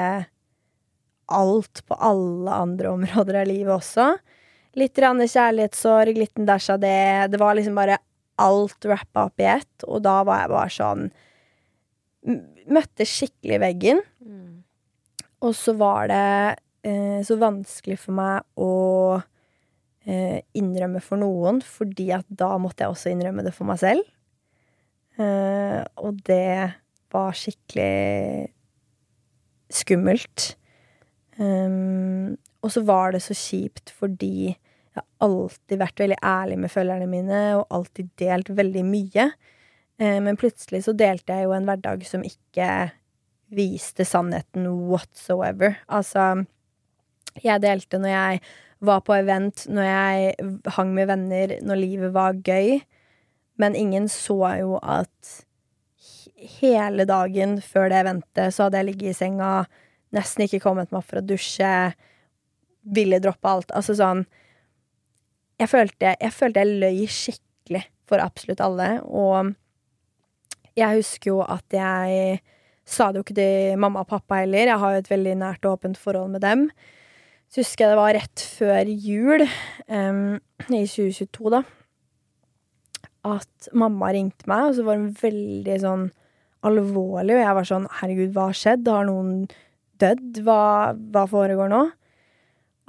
alt 1.26 1.82
på 1.86 1.96
alle 1.98 2.52
andre 2.52 2.92
områder 2.94 3.40
av 3.42 3.48
livet 3.48 3.74
også. 3.74 4.10
Litt 4.76 4.98
rann 5.00 5.22
kjærlighetssorg, 5.24 6.18
liten 6.18 6.46
dash 6.48 6.70
av 6.74 6.82
det. 6.82 7.32
Det 7.32 7.40
var 7.40 7.56
liksom 7.56 7.78
bare 7.78 7.98
alt 8.42 8.84
rappa 8.84 9.26
opp 9.30 9.40
i 9.40 9.48
ett, 9.48 9.86
og 9.88 10.02
da 10.04 10.20
var 10.26 10.44
jeg 10.44 10.52
bare 10.56 10.74
sånn 10.80 11.08
Møtte 12.66 13.04
skikkelig 13.06 13.60
veggen. 13.62 14.00
Mm. 14.18 14.64
Og 15.46 15.52
så 15.54 15.76
var 15.78 16.08
det 16.10 16.56
eh, 16.82 17.20
så 17.22 17.36
vanskelig 17.38 18.00
for 18.02 18.16
meg 18.16 18.42
å 18.58 19.20
eh, 20.02 20.40
innrømme 20.58 20.98
for 21.04 21.22
noen, 21.22 21.60
fordi 21.62 22.08
at 22.16 22.26
da 22.26 22.56
måtte 22.58 22.82
jeg 22.82 22.96
også 22.96 23.12
innrømme 23.12 23.44
det 23.46 23.54
for 23.54 23.70
meg 23.70 23.78
selv. 23.78 24.02
Eh, 25.16 25.80
og 26.02 26.20
det 26.26 26.76
var 27.12 27.36
skikkelig 27.36 28.48
skummelt. 29.72 30.52
Um, 31.36 32.36
og 32.64 32.72
så 32.72 32.80
var 32.88 33.12
det 33.12 33.20
så 33.20 33.34
kjipt 33.36 33.92
fordi 33.92 34.48
jeg 34.48 35.02
har 35.02 35.26
alltid 35.26 35.80
vært 35.82 36.00
veldig 36.00 36.16
ærlig 36.24 36.56
med 36.62 36.72
følgerne 36.72 37.08
mine 37.10 37.40
og 37.58 37.66
alltid 37.76 38.08
delt 38.16 38.48
veldig 38.56 38.84
mye. 38.88 39.26
Eh, 40.00 40.18
men 40.24 40.38
plutselig 40.40 40.86
så 40.86 40.94
delte 40.96 41.36
jeg 41.36 41.46
jo 41.46 41.52
en 41.56 41.68
hverdag 41.68 42.04
som 42.08 42.24
ikke 42.24 42.68
viste 43.56 44.06
sannheten 44.08 44.64
whatsoever. 44.88 45.76
Altså, 45.92 46.46
jeg 47.44 47.62
delte 47.62 48.00
når 48.00 48.14
jeg 48.14 48.40
var 48.86 49.04
på 49.04 49.14
event, 49.16 49.66
når 49.72 49.88
jeg 49.88 50.34
hang 50.76 50.96
med 50.96 51.10
venner, 51.12 51.54
når 51.64 51.80
livet 51.80 52.16
var 52.16 52.40
gøy. 52.44 52.80
Men 53.60 53.76
ingen 53.78 54.08
så 54.12 54.38
jo 54.60 54.78
at 54.82 55.34
hele 56.60 57.06
dagen 57.08 57.58
før 57.64 57.90
det 57.90 58.00
eventet 58.02 58.54
så 58.54 58.66
hadde 58.66 58.80
jeg 58.80 58.88
ligget 58.90 59.12
i 59.14 59.18
senga, 59.18 59.52
nesten 60.16 60.44
ikke 60.46 60.62
kommet 60.64 60.92
meg 60.92 61.00
opp 61.00 61.08
for 61.10 61.20
å 61.20 61.26
dusje, 61.26 61.72
ville 62.96 63.20
droppe 63.22 63.50
alt. 63.50 63.72
Altså 63.74 63.96
sånn 63.98 64.26
Jeg 65.56 65.70
følte 65.72 66.12
jeg, 66.12 66.32
følte 66.36 66.62
jeg 66.62 66.80
løy 66.82 67.06
skikkelig 67.08 67.86
for 68.06 68.22
absolutt 68.22 68.60
alle, 68.62 68.90
og 69.02 69.54
jeg 70.76 71.00
husker 71.00 71.32
jo 71.32 71.38
at 71.40 71.72
jeg 71.72 72.42
sa 72.86 73.08
det 73.08 73.18
jo 73.18 73.24
ikke 73.24 73.38
til 73.38 73.80
mamma 73.80 74.04
og 74.04 74.10
pappa 74.10 74.42
heller. 74.42 74.68
Jeg 74.68 74.82
har 74.82 74.92
jo 74.92 75.00
et 75.00 75.10
veldig 75.10 75.32
nært 75.40 75.64
og 75.64 75.78
åpent 75.78 75.98
forhold 75.98 76.34
med 76.36 76.44
dem. 76.44 76.66
Så 77.50 77.62
husker 77.62 77.86
jeg 77.86 77.94
det 77.94 77.98
var 77.98 78.14
rett 78.14 78.44
før 78.58 78.90
jul, 78.90 79.46
um, 79.88 80.36
i 80.68 80.82
2022, 80.84 81.50
da, 81.54 81.62
at 83.26 83.68
mamma 83.76 84.12
ringte 84.14 84.48
meg, 84.50 84.68
og 84.68 84.76
så 84.76 84.86
var 84.86 85.00
hun 85.00 85.12
veldig 85.18 85.76
sånn 85.82 86.08
alvorlig, 86.66 87.36
og 87.36 87.42
jeg 87.42 87.56
var 87.58 87.68
sånn 87.68 87.86
herregud, 88.00 88.32
hva 88.34 88.48
har 88.50 88.58
skjedd? 88.58 88.90
Har 88.90 89.06
noen 89.08 89.32
dødd? 90.00 90.42
Hva, 90.46 90.60
hva 91.14 91.24
foregår 91.30 91.70
nå? 91.72 91.82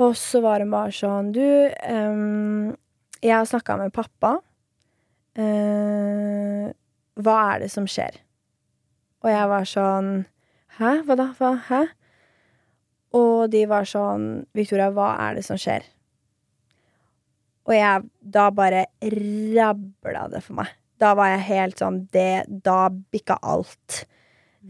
Og 0.03 0.13
så 0.17 0.41
var 0.43 0.61
hun 0.61 0.73
bare 0.73 0.93
sånn 0.93 1.31
Du, 1.33 1.41
um, 1.89 2.75
jeg 3.23 3.33
har 3.33 3.47
snakka 3.49 3.79
med 3.79 3.95
pappa. 3.95 4.35
Uh, 5.37 6.69
hva 7.17 7.37
er 7.53 7.65
det 7.65 7.71
som 7.73 7.87
skjer? 7.89 8.19
Og 9.25 9.31
jeg 9.33 9.53
var 9.53 9.69
sånn 9.69 10.11
Hæ? 10.77 10.99
Hva 11.07 11.17
da? 11.17 11.31
Hva? 11.39 11.55
Hæ? 11.69 11.81
Og 13.17 13.47
de 13.49 13.63
var 13.69 13.87
sånn 13.89 14.45
Victoria, 14.57 14.91
hva 14.93 15.15
er 15.25 15.39
det 15.39 15.45
som 15.47 15.57
skjer? 15.57 15.85
Og 17.67 17.75
jeg 17.75 18.09
Da 18.37 18.49
bare 18.55 18.85
rabla 19.01 20.27
det 20.31 20.43
for 20.45 20.61
meg. 20.61 20.71
Da 20.97 21.13
var 21.17 21.33
jeg 21.35 21.47
helt 21.51 21.81
sånn 21.83 22.01
det, 22.11 22.45
Da 22.47 22.87
bikka 22.89 23.37
alt. 23.43 24.05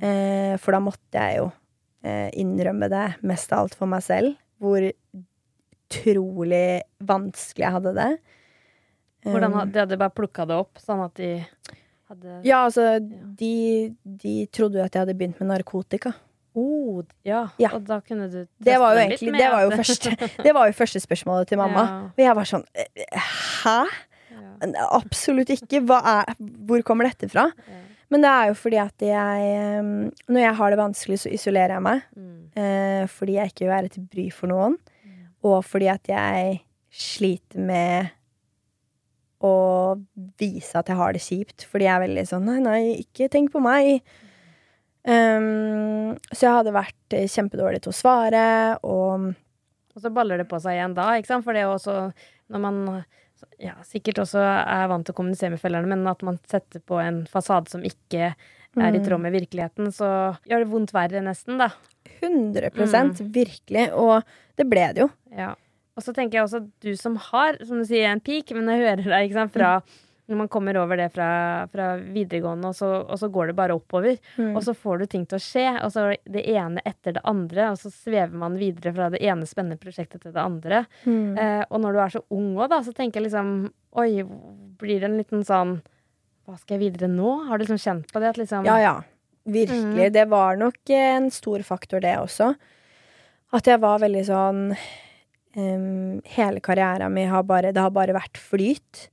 Eh, 0.02 0.58
for 0.62 0.76
da 0.76 0.82
måtte 0.84 1.18
jeg 1.18 1.40
jo 1.40 1.48
eh, 2.06 2.30
innrømme 2.38 2.90
det 2.92 3.06
mest 3.26 3.54
av 3.54 3.66
alt 3.66 3.78
for 3.78 3.90
meg 3.90 4.04
selv. 4.06 4.36
Hvor 4.62 4.84
utrolig 5.88 6.82
vanskelig 7.00 7.66
jeg 7.66 7.76
hadde 7.78 7.96
det. 7.98 8.12
Hvordan 9.28 9.54
Um, 9.58 9.72
De 9.72 9.80
hadde 9.82 9.98
bare 10.00 10.14
plukka 10.16 10.46
det 10.48 10.56
opp, 10.56 10.78
sånn 10.80 11.02
at 11.04 11.16
de 11.20 11.32
hadde 12.08 12.42
Ja, 12.46 12.66
altså, 12.68 13.00
de, 13.02 13.96
de 14.04 14.36
trodde 14.54 14.80
jo 14.80 14.86
at 14.86 14.94
jeg 14.94 15.04
hadde 15.04 15.18
begynt 15.18 15.40
med 15.42 15.52
narkotika. 15.52 16.14
Oh, 16.58 17.04
ja. 17.28 17.44
Ja. 17.62 17.72
Og 17.78 17.86
da 17.86 18.00
kunne 18.02 18.28
du 18.32 18.40
Det 18.58 18.78
var 18.82 18.96
jo 18.96 19.04
egentlig 19.04 19.34
det 19.38 19.50
var 19.54 19.66
jo 19.68 19.74
første, 19.78 20.14
det 20.46 20.54
var 20.58 20.70
jo 20.70 20.74
første 20.74 21.02
spørsmålet 21.04 21.52
til 21.52 21.62
mamma. 21.62 21.84
Ja. 21.86 21.98
Og 22.10 22.24
jeg 22.24 22.38
var 22.40 22.50
sånn 22.50 22.66
eh, 22.74 23.18
Hæ? 23.62 23.78
Ja. 24.34 24.88
Absolutt 24.98 25.54
ikke. 25.54 25.84
Er, 25.86 26.34
hvor 26.40 26.82
kommer 26.88 27.10
dette 27.12 27.30
fra? 27.30 27.52
Men 28.10 28.24
det 28.24 28.32
er 28.32 28.50
jo 28.50 28.58
fordi 28.58 28.80
at 28.82 29.04
jeg 29.06 29.48
eh, 29.54 29.94
Når 30.32 30.42
jeg 30.42 30.58
har 30.60 30.74
det 30.74 30.82
vanskelig, 30.82 31.22
så 31.24 31.34
isolerer 31.38 31.78
jeg 31.78 31.86
meg. 31.86 32.06
Mm. 32.18 32.36
eh, 32.58 33.04
fordi 33.12 33.38
jeg 33.38 33.54
ikke 33.54 33.66
vil 33.68 33.76
være 33.76 33.94
til 33.94 34.08
bry 34.14 34.30
for 34.34 34.54
noen. 34.54 34.78
Mm. 35.06 35.26
Og 35.52 35.60
fordi 35.66 35.92
at 35.94 36.10
jeg 36.10 36.62
sliter 36.90 37.62
med 37.62 38.14
å 39.46 39.98
vise 40.42 40.80
at 40.80 40.88
jeg 40.90 40.98
har 40.98 41.14
det 41.14 41.22
kjipt. 41.22 41.68
Fordi 41.70 41.86
jeg 41.86 41.94
er 41.94 42.08
veldig 42.08 42.26
sånn 42.32 42.48
Nei, 42.50 42.58
nei, 42.64 42.80
ikke 43.04 43.30
tenk 43.30 43.54
på 43.54 43.62
meg. 43.62 44.02
Um, 45.08 46.18
så 46.34 46.42
jeg 46.44 46.56
hadde 46.58 46.76
vært 46.76 47.16
eh, 47.16 47.30
kjempedårlig 47.32 47.80
til 47.86 47.94
å 47.94 47.96
svare, 47.96 48.48
og 48.84 49.30
Og 49.98 50.04
så 50.04 50.12
baller 50.14 50.38
det 50.38 50.46
på 50.46 50.60
seg 50.62 50.76
igjen 50.76 50.94
da, 50.94 51.08
ikke 51.18 51.32
sant. 51.32 51.46
For 51.46 51.56
det 51.58 51.64
er 51.64 51.72
også 51.72 51.94
når 52.54 52.62
man 52.62 52.76
ja, 53.62 53.74
sikkert 53.86 54.22
også 54.22 54.42
er 54.44 54.90
vant 54.92 55.08
til 55.08 55.16
å 55.16 55.18
kommunisere 55.18 55.54
med 55.56 55.62
følgerne, 55.62 55.90
men 55.90 56.10
at 56.10 56.22
man 56.26 56.38
setter 56.50 56.84
på 56.86 57.00
en 57.02 57.24
fasade 57.32 57.72
som 57.72 57.86
ikke 57.86 58.32
er 58.78 58.94
i 58.94 59.02
tråd 59.02 59.24
med 59.24 59.34
virkeligheten, 59.34 59.90
så 59.94 60.10
gjør 60.46 60.64
det 60.64 60.70
vondt 60.70 60.94
verre, 60.94 61.24
nesten, 61.26 61.58
da. 61.58 61.72
100 62.20 62.70
mm. 62.78 63.16
virkelig. 63.34 63.88
Og 63.98 64.22
det 64.58 64.68
ble 64.70 64.86
det 64.94 65.06
jo. 65.06 65.10
Ja. 65.34 65.56
Og 65.98 66.06
så 66.06 66.14
tenker 66.14 66.38
jeg 66.38 66.46
også 66.46 66.62
at 66.62 66.70
du 66.86 66.92
som 67.00 67.18
har, 67.32 67.58
som 67.66 67.82
du 67.82 67.88
sier, 67.90 68.12
en 68.12 68.22
peak, 68.22 68.54
men 68.54 68.70
jeg 68.70 68.86
hører 68.86 69.02
deg 69.10 69.28
ikke 69.28 69.40
sant, 69.40 69.56
fra 69.56 69.72
når 70.28 70.40
man 70.42 70.50
kommer 70.52 70.78
over 70.82 71.00
det 71.00 71.08
fra, 71.14 71.30
fra 71.72 71.88
videregående, 72.02 72.72
og 72.72 72.76
så, 72.76 72.90
og 73.00 73.20
så, 73.20 73.30
går 73.32 73.52
det 73.52 73.56
bare 73.56 73.76
oppover. 73.78 74.18
Mm. 74.36 74.58
Og 74.58 74.64
så 74.66 74.74
får 74.76 75.00
du 75.00 75.06
ting 75.08 75.24
til 75.30 75.40
å 75.40 75.44
skje, 75.44 75.66
og 75.86 75.94
så 75.94 76.10
det 76.28 76.44
ene 76.52 76.84
etter 76.88 77.16
det 77.16 77.24
andre. 77.28 77.70
Og 77.72 77.80
så 77.80 77.92
svever 77.94 78.36
man 78.36 78.58
videre 78.60 78.92
fra 78.96 79.08
det 79.14 79.22
ene 79.24 79.48
spennende 79.48 79.80
prosjektet 79.80 80.26
til 80.26 80.36
det 80.36 80.44
andre. 80.44 80.84
Mm. 81.06 81.38
Eh, 81.40 81.64
og 81.70 81.84
når 81.84 81.96
du 81.96 82.02
er 82.04 82.16
så 82.18 82.24
ung 82.36 82.50
òg, 82.58 82.68
da, 82.74 82.82
så 82.84 82.96
tenker 82.96 83.22
jeg 83.22 83.30
liksom 83.30 83.54
Oi, 83.98 84.22
blir 84.78 85.00
det 85.02 85.08
en 85.08 85.16
liten 85.18 85.42
sånn 85.48 85.78
Hva 86.46 86.58
skal 86.60 86.76
jeg 86.76 86.92
videre 86.92 87.08
nå? 87.10 87.32
Har 87.48 87.58
du 87.58 87.64
liksom 87.64 87.80
kjent 87.82 88.12
på 88.12 88.22
det? 88.22 88.34
At 88.36 88.38
liksom 88.38 88.68
Ja, 88.68 88.76
ja. 88.84 88.96
Virkelig. 89.48 90.10
Mm. 90.12 90.14
Det 90.14 90.26
var 90.30 90.60
nok 90.60 90.92
en 90.92 91.32
stor 91.32 91.64
faktor, 91.66 92.04
det 92.04 92.14
også. 92.20 92.52
At 93.56 93.70
jeg 93.72 93.80
var 93.80 94.02
veldig 94.04 94.24
sånn 94.28 94.64
um, 95.56 96.18
Hele 96.36 96.62
karrieren 96.64 97.16
min 97.16 97.32
har 97.32 97.48
bare 97.48 97.72
Det 97.72 97.82
har 97.82 97.96
bare 97.96 98.16
vært 98.18 98.38
flyt. 98.38 99.08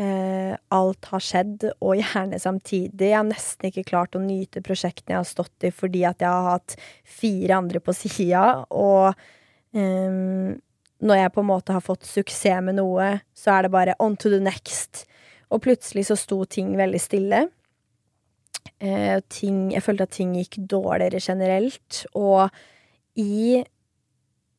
Uh, 0.00 0.56
alt 0.72 1.04
har 1.12 1.20
skjedd, 1.20 1.66
og 1.84 1.98
gjerne 2.00 2.38
samtidig. 2.40 3.10
Jeg 3.10 3.18
har 3.18 3.28
nesten 3.28 3.68
ikke 3.68 3.84
klart 3.90 4.16
å 4.16 4.22
nyte 4.24 4.64
prosjektene 4.64 5.18
jeg 5.18 5.20
har 5.20 5.28
stått 5.28 5.66
i 5.68 5.72
fordi 5.74 6.06
at 6.08 6.24
jeg 6.24 6.32
har 6.32 6.54
hatt 6.54 6.76
fire 7.04 7.58
andre 7.60 7.82
på 7.84 7.94
sida, 7.96 8.44
og 8.72 9.12
eh, 9.76 10.54
når 11.02 11.18
jeg 11.18 11.32
på 11.34 11.42
en 11.42 11.50
måte 11.50 11.74
har 11.76 11.84
fått 11.84 12.06
suksess 12.08 12.62
med 12.64 12.78
noe, 12.78 13.08
så 13.34 13.56
er 13.56 13.66
det 13.66 13.74
bare 13.74 13.96
on 14.02 14.16
to 14.16 14.30
the 14.32 14.40
next. 14.42 15.04
Og 15.52 15.60
plutselig 15.66 16.06
så 16.08 16.16
sto 16.16 16.40
ting 16.48 16.72
veldig 16.78 17.00
stille. 17.02 17.42
Eh, 18.78 19.18
ting, 19.28 19.72
jeg 19.74 19.84
følte 19.84 20.06
at 20.08 20.14
ting 20.16 20.32
gikk 20.38 20.60
dårligere 20.70 21.20
generelt, 21.22 22.04
og 22.16 22.48
i 23.18 23.60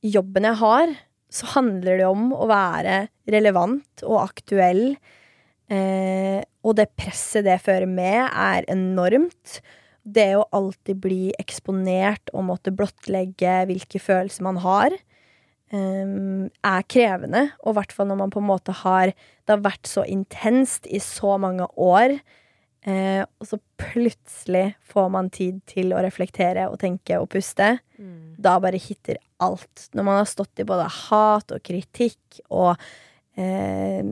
jobben 0.04 0.48
jeg 0.50 0.60
har, 0.60 0.96
så 1.34 1.50
handler 1.56 1.98
det 1.98 2.08
om 2.08 2.30
å 2.36 2.48
være 2.52 3.08
relevant 3.34 4.04
og 4.06 4.20
aktuell. 4.28 4.84
Eh, 5.72 6.42
og 6.64 6.76
det 6.80 6.90
presset 7.00 7.46
det 7.48 7.62
fører 7.64 7.88
med, 7.90 8.28
er 8.30 8.68
enormt. 8.72 9.60
Det 10.04 10.34
å 10.36 10.48
alltid 10.52 11.00
bli 11.04 11.32
eksponert 11.40 12.32
og 12.36 12.48
måtte 12.50 12.74
blottlegge 12.76 13.62
hvilke 13.70 14.02
følelser 14.04 14.44
man 14.44 14.60
har, 14.64 14.96
eh, 15.72 16.16
er 16.52 16.88
krevende. 16.92 17.52
Og 17.64 17.74
i 17.74 17.78
hvert 17.80 17.96
fall 17.96 18.08
når 18.12 18.22
man 18.26 18.34
på 18.34 18.44
en 18.44 18.52
måte 18.52 18.76
har 18.84 19.14
Det 19.44 19.58
har 19.58 19.60
vært 19.60 19.84
så 19.84 20.06
intenst 20.08 20.88
i 20.88 21.00
så 21.00 21.38
mange 21.38 21.68
år. 21.76 22.22
Eh, 22.84 23.24
og 23.40 23.48
så 23.48 23.60
plutselig 23.80 24.76
får 24.84 25.10
man 25.12 25.30
tid 25.30 25.62
til 25.68 25.92
å 25.92 26.02
reflektere 26.04 26.70
og 26.72 26.80
tenke 26.80 27.20
og 27.20 27.30
puste. 27.32 27.80
Mm. 28.00 28.36
Da 28.40 28.58
bare 28.60 28.80
hitter 28.80 29.20
alt. 29.40 29.90
Når 29.94 30.04
man 30.04 30.20
har 30.20 30.26
stått 30.26 30.60
i 30.60 30.68
både 30.68 30.88
hat 30.88 31.52
og 31.52 31.64
kritikk 31.64 32.40
og 32.50 32.76
eh, 33.36 34.04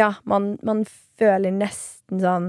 Ja, 0.00 0.14
man, 0.24 0.54
man, 0.64 0.86
føler 1.20 1.52
nesten 1.52 2.22
sånn 2.22 2.46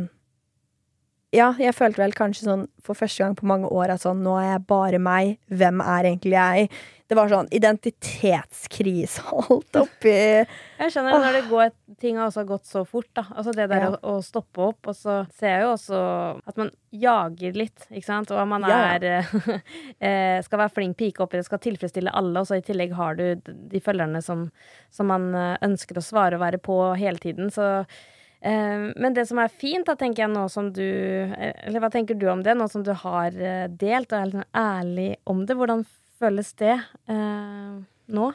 Ja, 1.32 1.54
jeg 1.56 1.72
følte 1.78 2.02
vel 2.02 2.12
kanskje 2.16 2.44
sånn 2.44 2.64
for 2.84 2.98
første 2.98 3.24
gang 3.24 3.38
på 3.40 3.48
mange 3.48 3.70
år 3.72 3.94
at 3.94 4.04
sånn 4.04 4.20
Nå 4.26 4.34
er 4.42 4.50
jeg 4.50 4.66
bare 4.68 5.00
meg. 5.00 5.38
Hvem 5.48 5.80
er 5.84 6.10
egentlig 6.10 6.36
jeg? 6.36 6.72
Det 7.08 7.16
var 7.16 7.32
sånn 7.32 7.48
identitetskrise 7.56 9.24
alt 9.40 9.80
oppi 9.80 10.12
Jeg 10.12 10.92
skjønner 10.94 11.18
når 11.24 11.38
det 11.38 11.42
går, 11.50 11.72
ting 12.04 12.20
har 12.20 12.30
også 12.30 12.46
gått 12.48 12.68
så 12.68 12.84
fort, 12.88 13.10
da. 13.16 13.26
Altså 13.32 13.56
det 13.56 13.70
der 13.72 13.84
ja. 13.84 13.90
å, 13.96 14.18
å, 14.18 14.22
stoppe 14.24 14.64
opp. 14.68 14.92
Og 14.92 14.96
så 14.96 15.18
ser 15.40 15.56
jeg 15.56 15.66
jo 15.66 15.74
også 15.74 16.04
at 16.52 16.60
man 16.60 16.72
jager 16.92 17.60
litt, 17.64 17.88
ikke 17.90 18.10
sant. 18.10 18.36
Og 18.36 18.52
man 18.52 18.68
er 18.68 19.08
ja. 19.08 19.24
eh, 20.08 20.38
Skal 20.44 20.66
være 20.66 20.76
flink 20.76 21.00
pike 21.00 21.24
oppi 21.24 21.40
det, 21.40 21.48
skal 21.48 21.64
tilfredsstille 21.64 22.12
alle. 22.12 22.44
Og 22.44 22.48
så 22.48 22.60
i 22.60 22.66
tillegg 22.68 22.96
har 23.00 23.20
du 23.20 23.28
de 23.48 23.84
følgerne 23.84 24.24
som, 24.24 24.50
som 24.92 25.12
man 25.12 25.32
eh, 25.32 25.60
ønsker 25.68 26.00
å 26.00 26.04
svare 26.04 26.40
og 26.40 26.44
være 26.44 26.60
på 26.64 26.82
hele 27.00 27.24
tiden. 27.24 27.52
Så 27.56 27.74
eh, 27.86 28.02
men 28.42 29.14
det 29.14 29.28
som 29.30 29.38
er 29.38 29.54
fint, 29.54 29.86
da 29.86 29.94
tenker 29.94 30.24
jeg 30.24 30.32
nå 30.34 30.48
som 30.50 30.72
du 30.74 30.82
eh, 30.82 31.52
Eller 31.68 31.84
hva 31.84 31.92
tenker 31.94 32.18
du 32.18 32.24
om 32.32 32.40
det, 32.42 32.56
nå 32.58 32.66
som 32.72 32.82
du 32.82 32.90
har 32.98 33.36
delt 33.70 34.10
og 34.10 34.18
er 34.18 34.30
litt 34.30 34.40
sånn 34.40 34.56
ærlig 34.58 35.10
om 35.30 35.44
det? 35.46 35.58
Hvordan 35.60 35.84
føles 36.22 36.54
det 36.62 36.74
eh, 36.74 37.76
nå? 38.18 38.32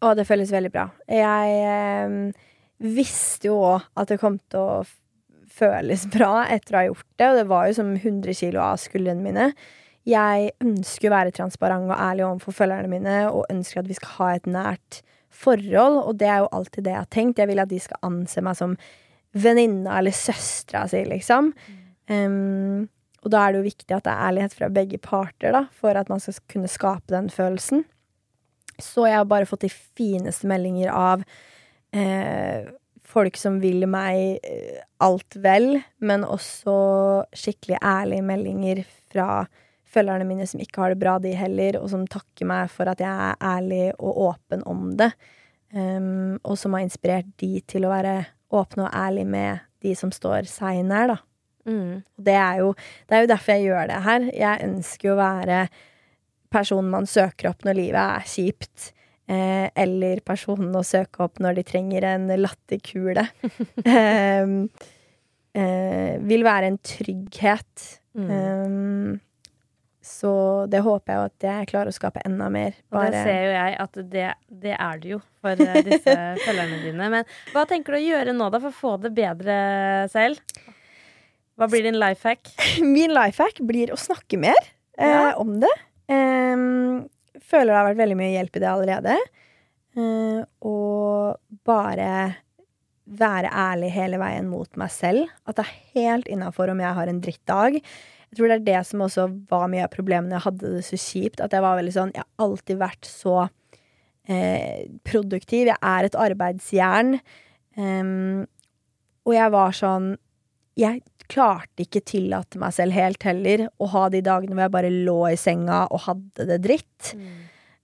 Å, 0.00 0.14
det 0.16 0.24
føles 0.28 0.52
veldig 0.52 0.72
bra. 0.72 0.86
Jeg 1.12 1.58
eh, 1.74 2.48
visste 2.80 3.50
jo 3.50 3.58
òg 3.74 3.84
at 4.00 4.12
det 4.12 4.20
kom 4.22 4.38
til 4.48 4.64
å 4.64 4.80
føles 5.60 6.06
bra 6.08 6.46
etter 6.48 6.74
å 6.74 6.80
ha 6.80 6.86
gjort 6.88 7.06
det, 7.20 7.28
og 7.28 7.38
det 7.40 7.46
var 7.50 7.68
jo 7.68 7.76
som 7.76 7.92
100 7.92 8.36
kilo 8.38 8.62
av 8.64 8.80
skuldrene 8.80 9.24
mine. 9.24 9.50
Jeg 10.08 10.54
ønsker 10.64 11.10
å 11.10 11.14
være 11.14 11.34
transparent 11.36 11.90
og 11.90 11.98
ærlig 11.98 12.24
overfor 12.24 12.56
følgerne 12.62 12.90
mine, 12.92 13.16
og 13.28 13.48
ønsker 13.52 13.82
at 13.82 13.90
vi 13.90 13.98
skal 13.98 14.14
ha 14.16 14.30
et 14.38 14.48
nært 14.48 15.02
forhold, 15.42 16.00
og 16.06 16.16
det 16.20 16.30
er 16.30 16.42
jo 16.42 16.50
alltid 16.56 16.86
det 16.86 16.94
jeg 16.94 17.02
har 17.02 17.12
tenkt. 17.12 17.42
Jeg 17.42 17.50
vil 17.50 17.62
at 17.62 17.70
de 17.70 17.80
skal 17.82 18.00
anse 18.08 18.44
meg 18.44 18.56
som 18.58 18.76
venninna 19.32 19.98
eller 19.98 20.14
søstera 20.16 20.86
si, 20.90 21.04
liksom. 21.06 21.52
Um, 22.10 22.88
og 23.20 23.32
da 23.34 23.44
er 23.44 23.52
det 23.52 23.60
jo 23.60 23.68
viktig 23.68 23.94
at 23.94 24.06
det 24.06 24.12
er 24.12 24.26
ærlighet 24.30 24.56
fra 24.56 24.70
begge 24.72 25.00
parter, 25.02 25.52
da, 25.54 25.64
for 25.76 25.96
at 25.98 26.08
man 26.12 26.22
skal 26.22 26.38
kunne 26.50 26.70
skape 26.72 27.12
den 27.12 27.28
følelsen. 27.32 27.84
Så 28.80 29.04
jeg 29.06 29.18
har 29.18 29.28
bare 29.28 29.48
fått 29.48 29.66
de 29.66 29.72
fineste 29.72 30.48
meldinger 30.48 30.88
av 30.96 31.24
eh, 31.92 32.70
folk 33.04 33.36
som 33.36 33.58
vil 33.60 33.84
meg 33.90 34.40
eh, 34.40 34.80
alt 35.04 35.36
vel, 35.44 35.74
men 36.00 36.24
også 36.24 36.76
skikkelig 37.36 37.82
ærlige 37.84 38.24
meldinger 38.24 38.82
fra 39.12 39.44
følgerne 39.90 40.24
mine 40.24 40.46
som 40.48 40.62
ikke 40.62 40.84
har 40.84 40.94
det 40.94 41.02
bra, 41.02 41.18
de 41.20 41.34
heller, 41.36 41.80
og 41.80 41.90
som 41.92 42.06
takker 42.08 42.48
meg 42.48 42.70
for 42.72 42.88
at 42.88 43.02
jeg 43.02 43.10
er 43.10 43.40
ærlig 43.44 43.84
og 43.98 44.24
åpen 44.30 44.64
om 44.70 44.94
det. 44.96 45.12
Um, 45.70 46.38
og 46.42 46.56
som 46.58 46.74
har 46.74 46.82
inspirert 46.82 47.28
de 47.38 47.60
til 47.68 47.84
å 47.86 47.92
være 47.92 48.14
åpne 48.50 48.86
og 48.88 48.94
ærlig 48.96 49.26
med 49.30 49.66
de 49.84 49.94
som 49.96 50.12
står 50.12 50.48
seg 50.50 50.82
nær, 50.86 51.14
da. 51.14 51.18
Mm. 51.68 52.00
Det, 52.16 52.34
er 52.34 52.62
jo, 52.62 52.72
det 53.08 53.16
er 53.16 53.24
jo 53.24 53.30
derfor 53.30 53.56
jeg 53.56 53.68
gjør 53.68 53.90
det 53.90 54.00
her. 54.06 54.26
Jeg 54.36 54.68
ønsker 54.68 55.12
å 55.12 55.18
være 55.20 55.60
personen 56.50 56.90
man 56.92 57.06
søker 57.08 57.52
opp 57.52 57.66
når 57.66 57.78
livet 57.78 58.00
er 58.00 58.28
kjipt. 58.28 58.90
Eh, 59.30 59.68
eller 59.78 60.22
personen 60.26 60.74
å 60.74 60.84
søke 60.86 61.22
opp 61.22 61.38
når 61.42 61.60
de 61.60 61.66
trenger 61.68 62.06
en 62.08 62.26
latterkule. 62.40 63.28
eh, 63.86 64.54
eh, 65.54 66.14
vil 66.32 66.46
være 66.46 66.72
en 66.72 66.80
trygghet. 66.82 67.90
Mm. 68.18 69.20
Så 70.10 70.32
det 70.70 70.80
håper 70.82 71.12
jeg 71.12 71.30
at 71.30 71.44
jeg 71.46 71.68
klarer 71.70 71.92
å 71.92 71.94
skape 71.94 72.22
enda 72.26 72.48
mer. 72.52 72.74
Bare... 72.90 73.06
Og 73.06 73.14
det 73.14 73.22
ser 73.28 73.44
jo 73.46 73.52
jeg 73.54 73.76
at 73.84 74.00
det, 74.12 74.26
det 74.64 74.74
er 74.74 75.00
du 75.00 75.06
jo 75.14 75.20
for 75.42 75.62
eh, 75.64 75.78
disse 75.86 76.16
følgerne 76.46 76.80
dine. 76.82 77.10
Men 77.14 77.30
hva 77.54 77.64
tenker 77.70 77.94
du 77.94 78.00
å 78.00 78.02
gjøre 78.02 78.34
nå 78.36 78.50
da 78.52 78.60
for 78.62 78.72
å 78.72 78.80
få 78.80 78.96
det 79.04 79.12
bedre 79.16 79.56
selv? 80.12 80.42
Hva 81.60 81.68
blir 81.70 81.86
din 81.86 81.98
life 82.00 82.26
hack? 82.26 82.50
Min 82.96 83.14
life 83.14 83.42
hack 83.42 83.62
blir 83.68 83.94
å 83.94 84.00
snakke 84.00 84.40
mer 84.40 84.58
eh, 84.98 85.14
ja. 85.14 85.32
om 85.40 85.58
det. 85.62 85.72
Um, 86.10 87.06
føler 87.38 87.70
det 87.70 87.78
har 87.78 87.90
vært 87.92 88.02
veldig 88.02 88.18
mye 88.18 88.34
hjelp 88.34 88.56
i 88.56 88.62
det 88.64 88.70
allerede. 88.70 89.18
Uh, 89.98 90.40
og 90.66 91.36
bare 91.66 92.12
være 93.10 93.50
ærlig 93.50 93.90
hele 93.94 94.20
veien 94.22 94.48
mot 94.50 94.70
meg 94.78 94.92
selv. 94.94 95.30
At 95.46 95.58
det 95.58 95.66
er 95.66 95.76
helt 95.98 96.30
innafor 96.30 96.72
om 96.72 96.82
jeg 96.82 96.96
har 96.98 97.10
en 97.10 97.22
drittdag. 97.22 97.80
Jeg 98.30 98.38
tror 98.38 98.50
det 98.50 98.56
er 98.60 98.66
det 98.68 98.80
som 98.86 99.02
også 99.02 99.26
var 99.50 99.66
mye 99.72 99.84
av 99.86 99.92
problemene 99.92 100.36
jeg 100.36 100.46
hadde 100.46 100.72
det 100.76 100.84
så 100.86 100.98
kjipt. 101.00 101.42
At 101.42 101.54
jeg 101.56 101.64
var 101.64 101.78
veldig 101.80 101.94
sånn 101.96 102.12
Jeg 102.14 102.22
har 102.22 102.46
alltid 102.46 102.78
vært 102.78 103.08
så 103.08 103.36
eh, 104.30 104.86
produktiv. 105.06 105.70
Jeg 105.72 105.78
er 105.82 106.06
et 106.06 106.18
arbeidsjern. 106.26 107.16
Um, 107.78 108.46
og 109.26 109.34
jeg 109.36 109.52
var 109.54 109.74
sånn 109.78 110.08
Jeg 110.78 111.02
klarte 111.30 111.84
ikke 111.84 112.02
tillate 112.02 112.58
meg 112.58 112.74
selv 112.74 112.96
helt 112.96 113.22
heller 113.22 113.68
å 113.78 113.86
ha 113.92 114.08
de 114.10 114.22
dagene 114.26 114.56
hvor 114.56 114.64
jeg 114.64 114.74
bare 114.74 114.90
lå 114.90 115.18
i 115.28 115.36
senga 115.38 115.84
og 115.90 116.02
hadde 116.08 116.46
det 116.48 116.58
dritt. 116.64 117.12
Mm. 117.14 117.28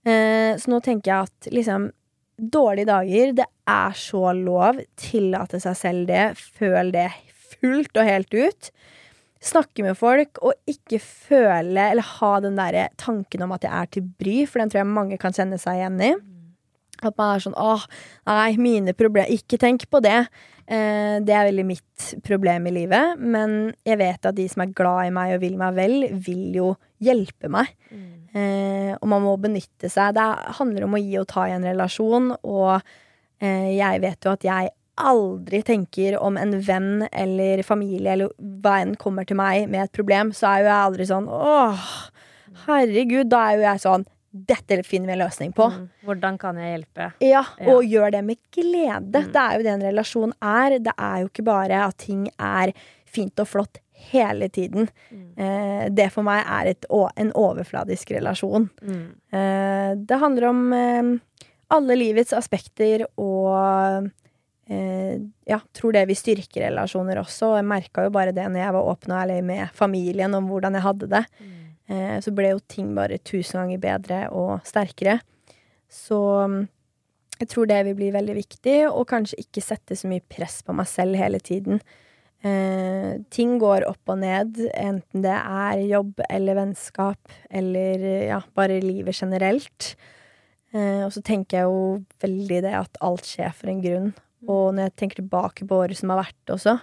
Eh, 0.07 0.51
så 0.59 0.71
nå 0.71 0.81
tenker 0.83 1.11
jeg 1.11 1.29
at 1.29 1.53
liksom 1.55 1.91
Dårlige 2.37 2.85
dager, 2.85 3.31
det 3.33 3.45
er 3.65 3.95
så 3.97 4.29
lov. 4.37 4.77
Tillate 5.01 5.57
seg 5.57 5.73
selv 5.79 6.03
det. 6.05 6.25
Føl 6.37 6.91
det 6.93 7.07
fullt 7.57 7.97
og 7.97 8.05
helt 8.05 8.35
ut. 8.37 8.69
Snakke 9.43 9.85
med 9.85 9.97
folk 9.99 10.39
og 10.41 10.55
ikke 10.69 10.99
føle 11.03 11.91
eller 11.91 12.05
ha 12.17 12.31
den 12.43 12.57
derre 12.57 12.87
tanken 12.97 13.45
om 13.45 13.53
at 13.55 13.67
jeg 13.67 13.73
er 13.73 13.91
til 13.93 14.07
bry, 14.17 14.39
for 14.49 14.61
den 14.61 14.73
tror 14.73 14.81
jeg 14.81 14.95
mange 14.95 15.19
kan 15.21 15.35
kjenne 15.35 15.59
seg 15.61 15.81
igjen 15.81 16.01
i. 16.01 16.11
Mm. 16.17 16.35
At 17.05 17.17
man 17.19 17.35
er 17.35 17.43
sånn 17.43 17.57
åh, 17.61 17.83
nei, 18.25 18.55
mine 18.57 18.95
problemer 18.97 19.29
Ikke 19.29 19.59
tenk 19.61 19.85
på 19.91 20.01
det. 20.01 20.23
Eh, 20.65 21.17
det 21.23 21.33
er 21.33 21.45
veldig 21.47 21.65
mitt 21.67 22.07
problem 22.25 22.67
i 22.67 22.73
livet. 22.79 23.21
Men 23.21 23.75
jeg 23.87 23.99
vet 24.01 24.25
at 24.25 24.37
de 24.37 24.47
som 24.49 24.65
er 24.65 24.73
glad 24.77 25.07
i 25.07 25.13
meg 25.15 25.35
og 25.35 25.43
vil 25.45 25.59
meg 25.59 25.77
vel, 25.77 25.97
vil 26.25 26.57
jo 26.57 26.71
hjelpe 27.03 27.51
meg. 27.53 27.69
Eh, 28.37 28.93
og 28.97 29.07
man 29.09 29.23
må 29.23 29.35
benytte 29.41 29.91
seg. 29.91 30.15
Det 30.17 30.25
handler 30.59 30.87
om 30.87 30.97
å 30.97 31.01
gi 31.01 31.15
og 31.21 31.29
ta 31.31 31.47
i 31.47 31.55
en 31.55 31.65
relasjon, 31.65 32.33
og 32.43 32.73
eh, 33.39 33.77
jeg 33.77 34.03
vet 34.03 34.27
jo 34.27 34.33
at 34.33 34.47
jeg 34.47 34.73
aldri 34.97 35.61
tenker 35.63 36.17
om 36.19 36.37
en 36.37 36.55
venn 36.65 37.07
eller 37.11 37.63
familie 37.63 38.13
eller 38.15 38.31
hva 38.63 38.79
enn 38.81 38.95
kommer 38.99 39.27
til 39.29 39.37
meg 39.39 39.69
med 39.69 39.85
et 39.87 39.95
problem, 39.95 40.31
så 40.35 40.49
er 40.51 40.63
jo 40.63 40.69
jeg 40.69 40.83
aldri 40.89 41.07
sånn 41.09 41.27
åh, 41.29 41.87
herregud. 42.65 43.29
Da 43.31 43.43
er 43.51 43.57
jo 43.59 43.65
jeg 43.67 43.83
sånn 43.85 44.07
dette 44.47 44.83
finner 44.85 45.07
vi 45.09 45.13
en 45.15 45.21
løsning 45.23 45.53
på. 45.55 45.65
Mm. 45.73 45.85
Hvordan 46.05 46.37
kan 46.37 46.57
jeg 46.61 46.73
hjelpe? 46.75 47.05
Ja, 47.23 47.43
Ja. 47.57 47.73
og 47.73 47.83
gjør 47.89 48.11
det 48.11 48.23
med 48.25 48.37
glede. 48.53 49.23
Mm. 49.23 49.31
Det 49.33 49.41
er 49.41 49.55
jo 49.57 49.63
det 49.63 49.71
en 49.73 49.85
relasjon 49.87 50.33
er. 50.41 50.77
Det 50.79 50.93
er 50.97 51.21
jo 51.21 51.29
ikke 51.31 51.45
bare 51.47 51.79
at 51.87 51.97
ting 51.97 52.27
er 52.37 52.73
fint 53.05 53.39
og 53.39 53.47
flott 53.47 53.79
hele 54.11 54.49
tiden. 54.49 54.89
Mm. 55.09 55.31
Eh, 55.37 55.89
det 55.89 56.11
for 56.13 56.23
meg 56.27 56.43
er 56.45 56.69
et, 56.69 56.85
en 57.17 57.31
overfladisk 57.33 58.11
relasjon. 58.11 58.69
Mm. 58.83 59.07
Eh, 59.33 59.95
det 60.05 60.19
handler 60.21 60.49
om 60.49 60.73
eh, 60.73 61.17
alle 61.71 61.95
livets 61.97 62.33
aspekter 62.33 63.07
og 63.17 64.11
ja, 64.67 65.61
tror 65.71 65.93
det 65.95 66.01
vil 66.09 66.17
styrke 66.19 66.59
relasjoner 66.59 67.21
også. 67.21 67.53
Og 67.53 67.59
jeg 67.59 67.67
merka 67.69 68.03
jo 68.03 68.11
bare 68.11 68.33
det 68.35 68.43
når 68.51 68.59
jeg 68.59 68.75
var 68.75 68.89
åpen 68.91 69.13
og 69.13 69.21
ærlig 69.21 69.37
med 69.47 69.69
familien 69.77 70.35
om 70.35 70.49
hvordan 70.51 70.75
jeg 70.75 70.83
hadde 70.83 71.07
det. 71.13 71.21
Eh, 71.87 72.17
så 72.23 72.33
ble 72.35 72.51
jo 72.51 72.63
ting 72.67 72.91
bare 72.97 73.19
tusen 73.23 73.61
ganger 73.61 73.83
bedre 73.83 74.23
og 74.35 74.65
sterkere. 74.67 75.19
Så 75.87 76.19
mm, 76.51 76.59
jeg 77.39 77.51
tror 77.53 77.69
det 77.69 77.79
vil 77.87 77.97
bli 77.99 78.11
veldig 78.15 78.35
viktig, 78.35 78.77
og 78.89 79.07
kanskje 79.09 79.39
ikke 79.45 79.63
sette 79.63 79.95
så 79.95 80.09
mye 80.11 80.25
press 80.25 80.59
på 80.67 80.75
meg 80.75 80.89
selv 80.91 81.19
hele 81.19 81.39
tiden. 81.39 81.81
Eh, 82.45 83.17
ting 83.33 83.55
går 83.61 83.87
opp 83.87 84.13
og 84.13 84.19
ned, 84.21 84.59
enten 84.75 85.23
det 85.23 85.33
er 85.33 85.87
jobb 85.87 86.21
eller 86.27 86.59
vennskap 86.59 87.33
eller 87.49 88.05
ja, 88.27 88.41
bare 88.57 88.81
livet 88.83 89.17
generelt. 89.17 89.95
Eh, 90.75 91.05
og 91.05 91.11
så 91.15 91.23
tenker 91.23 91.61
jeg 91.61 91.69
jo 91.71 91.81
veldig 92.23 92.63
det 92.67 92.75
at 92.83 92.99
alt 93.05 93.25
skjer 93.25 93.55
for 93.55 93.71
en 93.71 93.83
grunn. 93.85 94.11
Og 94.47 94.73
når 94.73 94.87
jeg 94.89 94.95
tenker 95.03 95.21
tilbake 95.21 95.67
på 95.67 95.81
året 95.83 95.99
som 95.99 96.09
har 96.13 96.21
vært 96.23 96.53
også, 96.55 96.77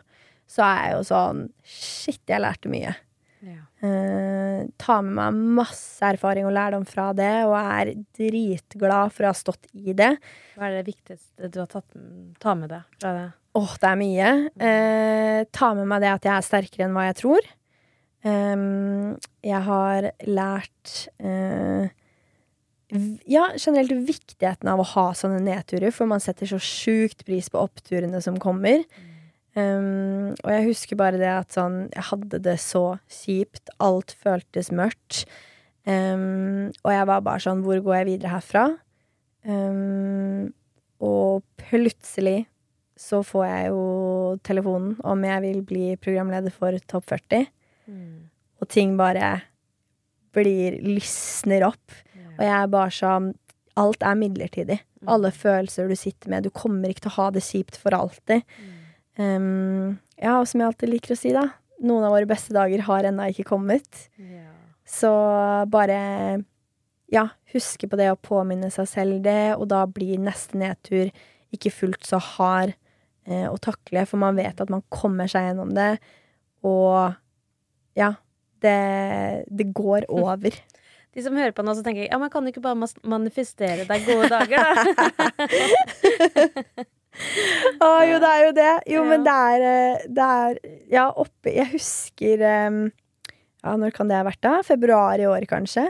så 0.54 0.62
er 0.66 0.80
jeg 0.84 0.94
jo 0.98 1.02
sånn 1.08 1.42
Shit, 1.64 2.20
jeg 2.28 2.42
lærte 2.44 2.68
mye. 2.72 2.92
Ja. 3.44 3.62
Eh, 3.84 4.60
tar 4.80 5.02
med 5.04 5.16
meg 5.18 5.40
masse 5.58 6.04
erfaring 6.08 6.46
og 6.48 6.54
lærdom 6.56 6.84
fra 6.88 7.10
det, 7.16 7.30
og 7.44 7.56
er 7.58 7.90
dritglad 8.16 9.12
for 9.12 9.26
å 9.26 9.32
ha 9.32 9.36
stått 9.36 9.66
i 9.76 9.92
det. 9.96 10.14
Hva 10.56 10.68
er 10.70 10.78
det 10.78 10.86
viktigste 10.92 11.50
du 11.52 11.58
har 11.60 11.68
tatt 11.72 11.96
ta 12.40 12.54
med 12.56 12.72
deg 12.72 12.86
fra 13.00 13.12
det? 13.18 13.26
Åh, 13.54 13.74
det 13.82 13.90
er 13.90 13.98
mye. 14.00 14.30
Eh, 14.68 15.40
ta 15.54 15.74
med 15.76 15.86
meg 15.92 16.00
det 16.04 16.12
at 16.14 16.24
jeg 16.30 16.34
er 16.38 16.46
sterkere 16.48 16.88
enn 16.88 16.96
hva 16.96 17.04
jeg 17.10 17.18
tror. 17.20 17.50
Ehm, 18.24 19.14
jeg 19.44 19.60
har 19.66 20.08
lært 20.26 20.94
eh, 21.20 21.84
v- 21.84 21.92
Ja, 23.26 23.48
generelt 23.58 23.90
viktigheten 24.06 24.68
av 24.70 24.80
å 24.80 24.86
ha 24.94 25.08
sånne 25.18 25.40
nedturer, 25.42 25.90
for 25.94 26.06
man 26.10 26.22
setter 26.22 26.46
så 26.46 26.60
sjukt 26.62 27.24
pris 27.26 27.50
på 27.50 27.58
oppturene 27.58 28.20
som 28.22 28.38
kommer. 28.42 28.84
Um, 29.54 30.34
og 30.42 30.50
jeg 30.50 30.66
husker 30.68 30.98
bare 30.98 31.18
det 31.20 31.28
at 31.30 31.54
sånn 31.54 31.84
Jeg 31.92 32.02
hadde 32.08 32.40
det 32.42 32.56
så 32.58 32.96
kjipt. 33.06 33.70
Alt 33.82 34.16
føltes 34.18 34.72
mørkt. 34.74 35.24
Um, 35.86 36.72
og 36.82 36.90
jeg 36.90 37.06
var 37.06 37.20
bare 37.22 37.42
sånn 37.44 37.60
Hvor 37.62 37.78
går 37.84 37.98
jeg 38.00 38.08
videre 38.08 38.32
herfra? 38.32 38.64
Um, 39.46 40.50
og 41.04 41.44
plutselig 41.60 42.46
så 42.98 43.20
får 43.26 43.44
jeg 43.46 43.70
jo 43.74 43.84
telefonen 44.46 44.94
om 45.04 45.24
jeg 45.26 45.42
vil 45.44 45.62
bli 45.66 45.86
programleder 46.02 46.54
for 46.54 46.78
Topp 46.90 47.10
40. 47.10 47.46
Og 48.62 48.70
ting 48.70 48.94
bare 48.98 49.34
blir 50.34 50.78
lysner 50.82 51.66
opp. 51.66 52.03
Og 52.36 52.44
jeg 52.44 52.54
er 52.58 52.70
bare 52.72 52.94
sånn 52.94 53.32
Alt 53.74 54.04
er 54.06 54.14
midlertidig. 54.14 54.76
Alle 55.10 55.32
følelser 55.34 55.88
du 55.90 55.96
sitter 55.98 56.30
med. 56.30 56.44
Du 56.46 56.54
kommer 56.54 56.92
ikke 56.92 57.08
til 57.08 57.10
å 57.10 57.16
ha 57.16 57.24
det 57.34 57.40
kjipt 57.42 57.74
for 57.82 57.96
alltid. 57.96 58.44
Um, 59.18 59.96
ja, 60.14 60.36
og 60.36 60.46
som 60.46 60.62
jeg 60.62 60.68
alltid 60.68 60.92
liker 60.92 61.16
å 61.16 61.18
si, 61.18 61.32
da. 61.34 61.48
Noen 61.82 62.06
av 62.06 62.14
våre 62.14 62.28
beste 62.30 62.54
dager 62.54 62.84
har 62.86 63.08
ennå 63.08 63.26
ikke 63.32 63.48
kommet. 63.48 64.04
Så 64.86 65.10
bare 65.74 65.98
ja, 67.12 67.28
huske 67.52 67.88
på 67.90 67.98
det 68.00 68.12
å 68.12 68.20
påminne 68.20 68.70
seg 68.74 68.88
selv 68.90 69.22
det, 69.24 69.56
og 69.58 69.68
da 69.72 69.84
blir 69.90 70.22
neste 70.22 70.58
nedtur 70.60 71.10
ikke 71.54 71.72
fullt 71.74 72.06
så 72.06 72.18
hard 72.18 72.74
eh, 73.28 73.46
å 73.50 73.58
takle, 73.62 74.04
for 74.08 74.20
man 74.22 74.38
vet 74.38 74.60
at 74.62 74.72
man 74.72 74.84
kommer 74.92 75.30
seg 75.30 75.48
gjennom 75.48 75.74
det, 75.76 75.92
og 76.64 77.14
ja, 77.98 78.14
det, 78.64 78.78
det 79.50 79.68
går 79.76 80.08
over. 80.22 80.56
De 81.14 81.22
som 81.22 81.36
hører 81.38 81.52
på 81.54 81.62
nå, 81.62 81.70
så 81.78 81.82
tenker 81.86 82.02
jeg 82.04 82.10
ja, 82.10 82.18
men 82.18 82.30
kan 82.32 82.42
du 82.42 82.48
ikke 82.50 82.62
bare 82.64 82.88
manifestere 83.06 83.84
deg 83.86 84.02
gode 84.08 84.26
dager, 84.32 84.58
da? 84.58 84.84
Å, 87.84 87.88
jo, 88.08 88.16
det 88.18 88.26
er 88.30 88.40
jo 88.42 88.52
det. 88.56 88.72
Jo, 88.90 89.00
Ja. 89.04 89.08
men 89.12 89.22
det 89.26 89.34
er, 89.54 89.60
eh, 89.70 89.98
det 90.10 90.24
er 90.24 90.58
Ja, 90.90 91.04
oppe 91.14 91.52
Jeg 91.54 91.68
husker 91.76 92.42
eh, 92.42 92.70
Ja, 93.62 93.76
når 93.78 93.90
kan 93.94 94.08
det 94.10 94.18
ha 94.18 94.24
vært, 94.26 94.40
da? 94.42 94.56
Februar 94.66 95.14
i 95.22 95.26
år, 95.30 95.46
kanskje? 95.46 95.86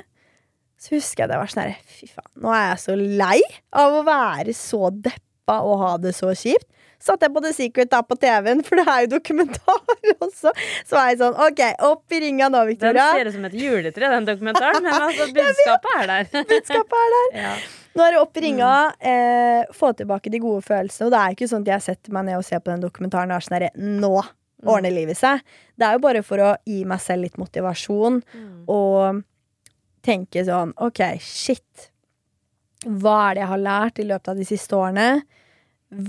Så 0.76 0.92
husker 0.98 1.24
jeg 1.24 1.30
det 1.32 1.40
var 1.40 1.48
sånn 1.48 1.62
herre 1.64 1.80
Fy 1.88 2.06
faen, 2.12 2.28
nå 2.44 2.52
er 2.52 2.66
jeg 2.74 2.80
så 2.84 2.92
lei 3.00 3.40
av 3.72 3.96
å 3.96 4.04
være 4.04 4.52
så 4.52 4.92
deppa 4.92 5.62
og 5.64 5.80
ha 5.80 5.96
det 6.00 6.12
så 6.16 6.32
kjipt. 6.36 6.68
Satt 7.04 7.20
jeg 7.26 7.32
på 7.34 7.40
The 7.44 7.50
Secret 7.52 7.90
da 7.92 7.98
på 8.06 8.16
TV-en, 8.16 8.62
for 8.64 8.80
det 8.80 8.84
er 8.88 9.02
jo 9.04 9.10
dokumentar 9.18 9.80
også. 10.24 10.52
Så 10.88 10.96
var 10.96 11.10
jeg 11.10 11.18
sånn 11.20 11.34
OK, 11.46 11.60
opp 11.84 12.14
i 12.16 12.20
ringa 12.24 12.48
nå, 12.48 12.62
Den 12.64 12.70
Victoria. 12.72 13.10
ser 13.12 13.28
ut 13.28 13.36
som 13.36 13.44
et 13.50 13.56
juletre, 13.60 14.10
den 14.14 14.28
dokumentaren, 14.28 14.80
men 14.86 14.96
altså, 15.08 15.26
budskapet 15.36 15.98
er 16.00 16.12
der. 16.12 16.30
Budskapet 16.54 16.96
er 17.02 17.12
der. 17.16 17.26
Ja. 17.42 17.52
Nå 17.94 18.06
er 18.06 18.16
det 18.16 18.22
opp 18.24 18.40
i 18.40 18.44
ringa. 18.46 18.70
Eh, 18.98 19.74
få 19.76 19.92
tilbake 20.00 20.32
de 20.32 20.40
gode 20.42 20.64
følelsene. 20.66 21.06
Og 21.06 21.12
det 21.14 21.20
er 21.20 21.36
ikke 21.36 21.50
sånn 21.52 21.62
at 21.68 21.74
jeg 21.76 21.86
setter 21.90 22.16
meg 22.16 22.24
ned 22.30 22.40
og 22.40 22.46
ser 22.48 22.64
på 22.64 22.72
den 22.72 22.82
dokumentaren 22.82 23.30
og 23.30 23.36
er 23.36 23.44
sånn 23.46 23.58
herre 23.58 23.70
Nå 23.76 24.14
ordner 24.64 24.90
livet 24.96 25.20
seg. 25.20 25.44
Det 25.76 25.84
er 25.86 25.98
jo 25.98 26.02
bare 26.02 26.24
for 26.24 26.40
å 26.40 26.50
gi 26.66 26.80
meg 26.88 27.02
selv 27.04 27.26
litt 27.26 27.36
motivasjon 27.38 28.22
og 28.72 29.20
tenke 30.04 30.42
sånn 30.48 30.72
OK, 30.82 31.02
shit. 31.20 31.90
Hva 32.84 33.14
er 33.28 33.36
det 33.38 33.42
jeg 33.44 33.50
har 33.52 33.62
lært 33.68 34.00
i 34.00 34.06
løpet 34.08 34.32
av 34.32 34.40
de 34.40 34.46
siste 34.48 34.76
årene? 34.76 35.08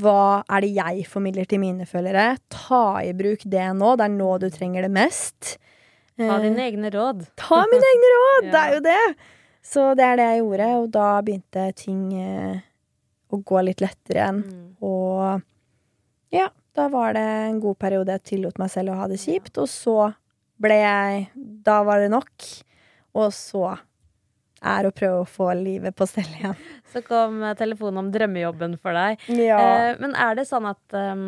Hva 0.01 0.43
er 0.49 0.65
det 0.65 0.71
jeg 0.75 1.05
formidler 1.09 1.47
til 1.49 1.61
mine 1.61 1.85
følgere? 1.89 2.35
Ta 2.51 3.01
i 3.05 3.13
bruk 3.17 3.45
det 3.45 3.67
nå. 3.77 3.95
Det 3.99 4.07
er 4.07 4.13
nå 4.15 4.29
du 4.41 4.49
trenger 4.53 4.87
det 4.87 4.91
mest. 4.93 5.55
Ta 6.17 6.37
Eh, 6.37 6.41
dine 6.45 6.63
egne 6.63 6.89
råd. 6.93 7.25
Ta 7.35 7.63
mine 7.67 7.89
egne 7.93 8.11
råd! 8.13 8.45
Det 8.53 8.59
er 8.61 8.73
jo 8.77 8.83
det. 8.85 9.15
Så 9.65 9.83
det 9.97 10.05
er 10.05 10.19
det 10.19 10.25
jeg 10.29 10.41
gjorde, 10.43 10.67
og 10.77 10.85
da 10.93 11.07
begynte 11.25 11.63
ting 11.75 12.01
eh, 12.21 12.59
å 13.33 13.39
gå 13.41 13.63
litt 13.65 13.81
lettere 13.81 14.21
igjen. 14.21 14.43
Mm. 14.45 14.67
Og 14.85 16.35
ja, 16.35 16.51
da 16.77 16.85
var 16.93 17.15
det 17.17 17.23
en 17.49 17.59
god 17.63 17.79
periode 17.81 18.13
jeg 18.13 18.23
tillot 18.29 18.61
meg 18.61 18.69
selv 18.71 18.93
å 18.93 18.99
ha 18.99 19.09
det 19.09 19.17
kjipt, 19.23 19.57
og 19.57 19.67
så 19.71 20.11
ble 20.61 20.77
jeg 20.79 21.25
Da 21.65 21.81
var 21.83 21.99
det 21.99 22.11
nok. 22.13 22.45
Og 23.17 23.33
så 23.35 23.73
er 24.65 24.87
å 24.89 24.93
prøve 24.95 25.21
å 25.23 25.27
få 25.29 25.49
livet 25.59 25.95
på 25.97 26.07
stell 26.09 26.29
igjen. 26.39 26.55
Så 26.93 27.01
kom 27.05 27.41
eh, 27.43 27.55
telefonen 27.59 28.03
om 28.03 28.11
drømmejobben 28.13 28.77
for 28.81 28.95
deg. 28.97 29.21
Ja. 29.35 29.59
Eh, 29.59 29.97
men 30.01 30.15
er 30.15 30.37
det 30.39 30.47
sånn 30.49 30.67
at 30.69 30.95
um, 30.97 31.25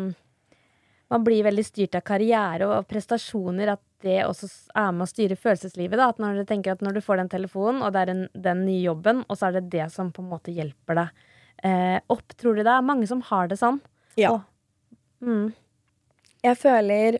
man 1.12 1.24
blir 1.24 1.44
veldig 1.46 1.64
styrt 1.66 1.96
av 1.98 2.04
karriere 2.08 2.68
og 2.68 2.88
prestasjoner, 2.90 3.74
at 3.76 3.84
det 4.04 4.20
også 4.26 4.48
er 4.78 4.92
med 4.94 5.06
å 5.06 5.10
styre 5.10 5.38
følelseslivet? 5.38 5.98
Da? 5.98 6.10
At 6.12 6.20
når 6.22 6.40
du 6.42 6.44
tenker 6.48 6.74
at 6.76 6.84
når 6.84 6.98
du 6.98 7.04
får 7.04 7.22
den 7.22 7.32
telefonen, 7.32 7.82
og 7.82 7.94
det 7.94 8.04
er 8.04 8.12
en, 8.14 8.26
den 8.48 8.64
nye 8.66 8.82
jobben, 8.84 9.24
og 9.28 9.38
så 9.40 9.48
er 9.48 9.58
det 9.58 9.68
det 9.74 9.88
som 9.94 10.12
på 10.14 10.22
en 10.24 10.30
måte 10.32 10.54
hjelper 10.54 11.00
deg 11.02 11.24
eh, 11.66 11.96
opp, 12.12 12.36
tror 12.38 12.58
du 12.58 12.62
det 12.62 12.74
er 12.74 12.86
mange 12.86 13.08
som 13.10 13.24
har 13.30 13.50
det 13.50 13.60
sånn? 13.62 13.80
ja. 14.20 14.36
Og, 14.36 14.44
Mm. 15.18 15.48
Jeg 16.46 16.54
føler 16.60 17.16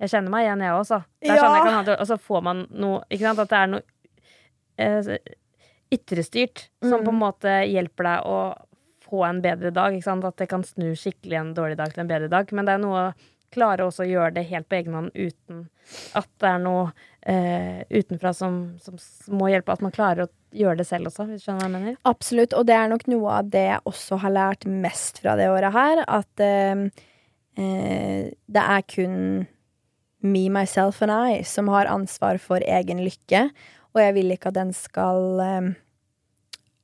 Jeg 0.00 0.08
kjenner 0.08 0.32
meg 0.32 0.46
igjen, 0.46 0.62
jeg 0.64 0.72
også. 0.72 1.02
Det 1.20 1.28
er 1.28 1.36
Ja. 1.36 1.42
sånn 1.42 1.56
jeg 1.58 1.64
kan 1.66 1.74
ha 1.76 1.96
og 2.00 2.06
så 2.08 2.16
får 2.16 2.42
man 2.42 2.62
noe 2.70 3.02
Ikke 3.10 3.26
sant? 3.26 3.38
At 3.38 3.50
det 3.50 3.58
er 3.58 3.66
noe 3.66 3.82
eh, 4.80 5.36
ytrestyrt 5.92 6.68
som 6.82 7.00
Mm. 7.00 7.04
på 7.04 7.12
en 7.14 7.20
måte 7.20 7.54
hjelper 7.66 8.08
deg 8.08 8.26
å 8.30 8.40
få 9.10 9.24
en 9.26 9.42
bedre 9.42 9.72
dag. 9.74 9.96
At 10.06 10.36
det 10.36 10.48
kan 10.48 10.62
snu 10.64 10.92
skikkelig 10.94 11.38
en 11.40 11.54
dårlig 11.54 11.76
dag 11.76 11.92
til 11.92 12.04
en 12.04 12.10
bedre 12.10 12.28
dag. 12.30 12.52
Men 12.52 12.64
det 12.68 12.74
er 12.74 12.82
noe 12.82 13.04
å 13.08 13.14
klare 13.50 13.82
også 13.82 14.04
å 14.04 14.10
gjøre 14.10 14.34
det 14.34 14.46
helt 14.46 14.68
på 14.70 14.78
egen 14.78 14.94
hånd 14.94 15.10
uten 15.14 15.64
at 16.14 16.28
det 16.38 16.50
er 16.52 16.60
noe 16.62 16.92
eh, 17.26 17.80
utenfra 17.90 18.32
som, 18.36 18.78
som 18.78 18.98
må 19.34 19.50
hjelpe. 19.50 19.74
At 19.74 19.82
man 19.82 19.94
klarer 19.94 20.26
å 20.26 20.30
gjøre 20.54 20.78
det 20.82 20.86
selv 20.86 21.10
også, 21.10 21.26
hvis 21.26 21.42
du 21.42 21.48
skjønner 21.48 21.64
hva 21.64 21.68
jeg 21.68 21.74
mener. 21.74 21.96
Absolutt, 22.06 22.54
og 22.54 22.66
det 22.70 22.76
er 22.78 22.90
nok 22.92 23.06
noe 23.10 23.38
av 23.40 23.50
det 23.50 23.64
jeg 23.66 23.86
også 23.90 24.20
har 24.22 24.34
lært 24.36 24.66
mest 24.66 25.18
fra 25.24 25.34
det 25.38 25.50
året 25.50 25.74
her. 25.74 26.04
At 26.06 26.44
eh, 26.46 26.86
eh, 27.58 28.30
det 28.30 28.68
er 28.76 28.86
kun 28.94 29.18
me, 30.22 30.46
myself 30.52 31.02
and 31.02 31.10
I 31.10 31.42
som 31.48 31.70
har 31.72 31.90
ansvar 31.90 32.38
for 32.42 32.62
egen 32.62 33.02
lykke. 33.02 33.48
Og 33.94 34.02
jeg 34.02 34.16
vil 34.16 34.34
ikke 34.34 34.50
at 34.52 34.58
den 34.58 34.74
skal 34.76 35.40
eh, 35.44 35.70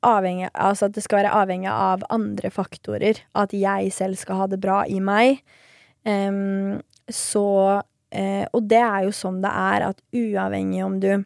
avhengig, 0.06 0.50
altså 0.54 0.88
at 0.88 0.96
det 0.96 1.04
skal 1.04 1.22
være 1.22 1.34
avhengig 1.34 1.70
av 1.70 2.04
andre 2.12 2.50
faktorer. 2.50 3.22
At 3.38 3.54
jeg 3.54 3.92
selv 3.94 4.18
skal 4.20 4.42
ha 4.42 4.50
det 4.50 4.60
bra 4.62 4.82
i 4.88 5.00
meg. 5.02 5.42
Um, 6.06 6.82
så 7.10 7.46
eh, 8.14 8.46
Og 8.54 8.68
det 8.70 8.78
er 8.78 9.06
jo 9.06 9.14
sånn 9.14 9.40
det 9.42 9.50
er, 9.50 9.88
at 9.90 10.02
uavhengig 10.14 10.84
om 10.86 11.00
du 11.02 11.24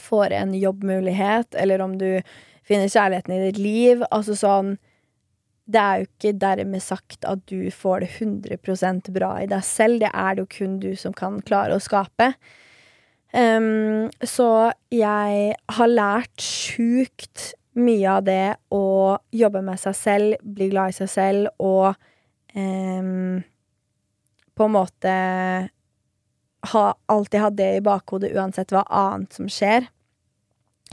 får 0.00 0.34
en 0.34 0.54
jobbmulighet, 0.58 1.54
eller 1.54 1.82
om 1.84 1.94
du 1.98 2.18
finner 2.66 2.90
kjærligheten 2.90 3.36
i 3.36 3.44
ditt 3.44 3.60
liv, 3.62 4.02
altså 4.10 4.34
sånn 4.34 4.76
Det 5.64 5.80
er 5.80 6.00
jo 6.00 6.08
ikke 6.08 6.32
dermed 6.36 6.82
sagt 6.84 7.24
at 7.24 7.40
du 7.48 7.70
får 7.72 8.02
det 8.02 8.10
100% 8.18 9.06
bra 9.14 9.30
i 9.40 9.46
deg 9.48 9.62
selv. 9.64 10.02
Det 10.02 10.10
er 10.12 10.34
det 10.34 10.42
jo 10.42 10.50
kun 10.58 10.74
du 10.82 10.90
som 10.98 11.14
kan 11.16 11.38
klare 11.40 11.78
å 11.78 11.80
skape. 11.80 12.34
Em, 13.34 14.10
så 14.22 14.48
jeg 14.94 15.54
har 15.76 15.90
lært 15.90 16.42
sjukt 16.42 17.50
mye 17.74 18.06
av 18.06 18.22
det 18.26 18.54
å 18.74 19.16
jobbe 19.34 19.62
med 19.66 19.80
seg 19.82 19.96
selv, 19.98 20.36
bli 20.42 20.68
glad 20.70 20.92
i 20.92 20.98
seg 21.00 21.10
selv 21.10 21.62
og 21.62 21.96
um, 22.54 23.42
på 24.54 24.68
en 24.68 24.74
måte 24.76 25.14
ha, 26.70 26.84
alltid 27.10 27.42
ha 27.42 27.50
det 27.50 27.70
i 27.78 27.82
bakhodet 27.84 28.30
uansett 28.38 28.70
hva 28.74 28.84
annet 28.86 29.34
som 29.34 29.50
skjer. 29.50 29.88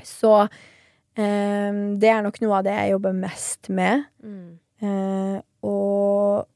Så 0.02 0.34
um, 0.42 1.82
det 2.02 2.10
er 2.10 2.26
nok 2.26 2.42
noe 2.42 2.58
av 2.58 2.66
det 2.66 2.74
jeg 2.80 2.96
jobber 2.96 3.22
mest 3.22 3.70
med. 3.70 4.08
Mm. 4.26 4.58
Uh, 4.82 5.38
og 5.62 6.50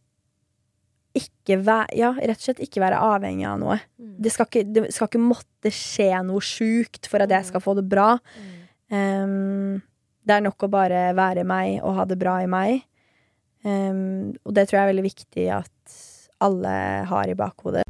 ikke 1.16 1.60
være 1.64 1.98
Ja, 1.98 2.12
rett 2.16 2.40
og 2.42 2.48
slett 2.48 2.64
ikke 2.66 2.84
være 2.84 3.02
avhengig 3.02 3.48
av 3.50 3.60
noe. 3.62 3.78
Mm. 4.02 4.16
Det 4.26 4.34
skal 4.34 4.50
ikke, 4.50 4.66
det 4.76 4.86
skal 4.96 5.10
ikke 5.12 5.24
måtte 5.24 5.72
skje 5.74 6.10
noe 6.28 6.44
sjukt 6.44 7.10
for 7.12 7.24
at 7.26 7.34
jeg 7.34 7.50
skal 7.52 7.64
få 7.64 7.76
det 7.80 7.86
bra. 7.90 8.16
Mm. 8.36 8.52
Um, 8.96 9.78
det 10.26 10.38
er 10.38 10.44
nok 10.46 10.66
å 10.66 10.72
bare 10.72 11.08
være 11.18 11.46
meg 11.48 11.80
og 11.84 12.00
ha 12.00 12.08
det 12.10 12.20
bra 12.22 12.40
i 12.44 12.50
meg. 12.50 12.84
Um, 13.66 14.36
og 14.46 14.58
det 14.58 14.68
tror 14.68 14.80
jeg 14.80 14.84
er 14.86 14.94
veldig 14.94 15.08
viktig 15.08 15.48
at 15.62 16.02
alle 16.46 16.76
har 17.10 17.32
i 17.32 17.38
bakhodet. 17.38 17.86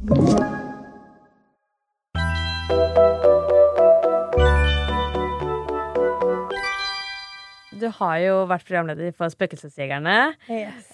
Du 7.86 7.92
har 8.00 8.18
jo 8.24 8.36
vært 8.50 8.66
programleder 8.66 9.14
for 9.14 9.30
Spøkelsesjegerne. 9.30 10.16
Yes. 10.50 10.90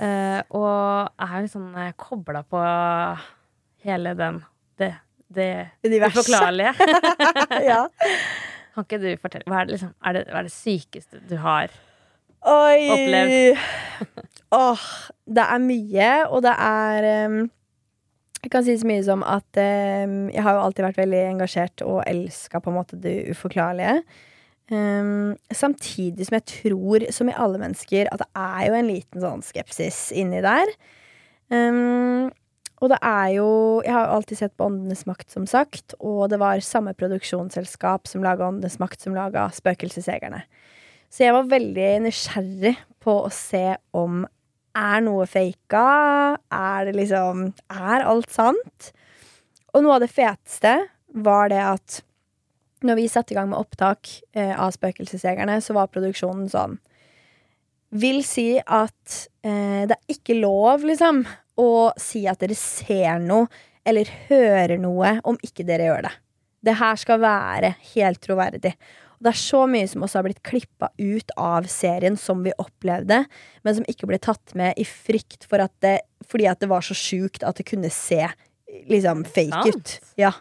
og 0.52 1.08
er 1.16 1.36
jo 1.38 1.44
liksom 1.46 1.68
eh, 1.80 1.92
kobla 1.96 2.44
på 2.44 2.62
hele 3.86 4.12
den 4.18 4.42
det, 4.78 4.92
det 5.32 5.50
Universet. 5.86 6.20
uforklarlige. 6.20 6.74
ja. 7.70 7.86
Kan 8.74 8.86
ikke 8.86 9.00
du 9.02 9.08
fortelle 9.20 9.48
hva 9.52 9.62
er 9.62 9.68
det, 9.68 9.76
liksom, 9.76 9.90
er 10.00 10.16
det, 10.16 10.22
er 10.32 10.46
det 10.46 10.52
sykeste 10.54 11.20
du 11.28 11.34
har 11.42 11.72
Oi! 12.48 12.88
Opplevd. 12.90 13.60
Åh, 14.56 14.86
det 15.30 15.42
er 15.44 15.60
mye, 15.62 16.08
og 16.26 16.40
det 16.42 16.54
er 16.58 17.06
um, 17.28 17.36
Jeg 18.42 18.50
kan 18.50 18.64
si 18.66 18.74
så 18.80 18.88
mye 18.88 19.04
som 19.06 19.22
at 19.22 19.60
em, 19.62 20.26
jeg 20.32 20.42
har 20.42 20.56
jo 20.56 20.64
alltid 20.64 20.86
vært 20.88 20.98
veldig 20.98 21.20
engasjert 21.28 21.84
og 21.86 22.00
elska 22.10 22.58
på 22.64 22.72
en 22.72 22.78
måte 22.80 22.98
det 22.98 23.14
uforklarlige. 23.30 24.00
Em, 24.72 25.34
samtidig 25.52 26.26
som 26.28 26.38
jeg 26.38 26.46
tror, 26.48 27.04
som 27.12 27.28
i 27.28 27.36
alle 27.36 27.60
mennesker, 27.60 28.08
at 28.08 28.22
det 28.22 28.28
er 28.38 28.68
jo 28.68 28.76
en 28.78 28.88
liten 28.88 29.24
sånn 29.24 29.42
skepsis 29.44 30.06
inni 30.16 30.40
der. 30.44 30.70
Um, 31.52 32.30
og 32.82 32.88
det 32.90 32.96
er 33.04 33.26
jo 33.36 33.48
Jeg 33.84 33.92
har 33.92 34.06
jo 34.06 34.14
alltid 34.16 34.38
sett 34.38 34.54
på 34.56 34.66
Åndenes 34.70 35.04
makt, 35.06 35.28
som 35.30 35.44
sagt, 35.46 35.94
og 36.00 36.30
det 36.32 36.40
var 36.40 36.62
samme 36.64 36.94
produksjonsselskap 36.96 38.08
som 38.08 38.24
laga 38.24 38.48
Åndenes 38.48 38.78
makt, 38.80 39.02
som 39.04 39.14
laga 39.14 39.50
Spøkelsesjegerne. 39.54 40.40
Så 41.12 41.26
jeg 41.26 41.36
var 41.36 41.50
veldig 41.50 41.90
nysgjerrig 42.06 42.76
på 43.04 43.18
å 43.26 43.32
se 43.34 43.76
om 43.92 44.24
er 44.72 45.02
noe 45.04 45.26
faka? 45.28 46.38
Er 46.48 46.88
det 46.88 46.96
liksom 46.96 47.50
Er 47.68 48.06
alt 48.08 48.32
sant? 48.32 48.92
Og 49.72 49.84
noe 49.84 49.98
av 49.98 50.06
det 50.06 50.12
feteste 50.12 50.78
var 51.12 51.52
det 51.52 51.60
at 51.60 52.00
når 52.86 52.98
vi 53.00 53.08
satte 53.10 53.34
i 53.34 53.38
gang 53.38 53.50
med 53.50 53.60
opptak 53.60 54.10
eh, 54.36 54.54
av 54.54 54.72
Spøkelsesjegerne, 54.74 55.58
så 55.62 55.76
var 55.76 55.92
produksjonen 55.92 56.48
sånn 56.52 56.78
Vil 58.02 58.22
si 58.24 58.56
at 58.58 59.18
eh, 59.44 59.84
det 59.88 59.96
er 59.98 60.16
ikke 60.16 60.38
lov, 60.38 60.86
liksom, 60.88 61.24
å 61.60 61.92
si 62.00 62.24
at 62.30 62.40
dere 62.40 62.56
ser 62.56 63.20
noe 63.22 63.50
eller 63.84 64.08
hører 64.28 64.78
noe 64.78 65.16
om 65.28 65.38
ikke 65.42 65.66
dere 65.66 65.88
gjør 65.88 66.04
det. 66.06 66.12
Det 66.62 66.76
her 66.78 66.98
skal 67.00 67.18
være 67.22 67.72
helt 67.94 68.20
troverdig. 68.22 68.76
Og 69.18 69.26
det 69.26 69.32
er 69.32 69.40
så 69.42 69.64
mye 69.70 69.88
som 69.90 70.04
også 70.06 70.20
har 70.20 70.26
blitt 70.28 70.42
klippa 70.46 70.88
ut 70.98 71.34
av 71.38 71.66
serien 71.70 72.16
som 72.18 72.44
vi 72.46 72.54
opplevde, 72.62 73.24
men 73.62 73.76
som 73.76 73.86
ikke 73.90 74.08
ble 74.10 74.18
tatt 74.22 74.54
med 74.58 74.78
i 74.78 74.86
frykt 74.86 75.46
for 75.50 75.62
at 75.62 75.74
det, 75.82 75.98
fordi 76.30 76.48
at 76.50 76.62
det 76.62 76.70
var 76.70 76.86
så 76.86 76.96
sjukt 76.98 77.42
at 77.46 77.58
det 77.58 77.66
kunne 77.70 77.90
se 77.94 78.22
liksom 78.90 79.26
fake 79.26 79.74
ut. 79.74 79.98
Ja. 80.18 80.32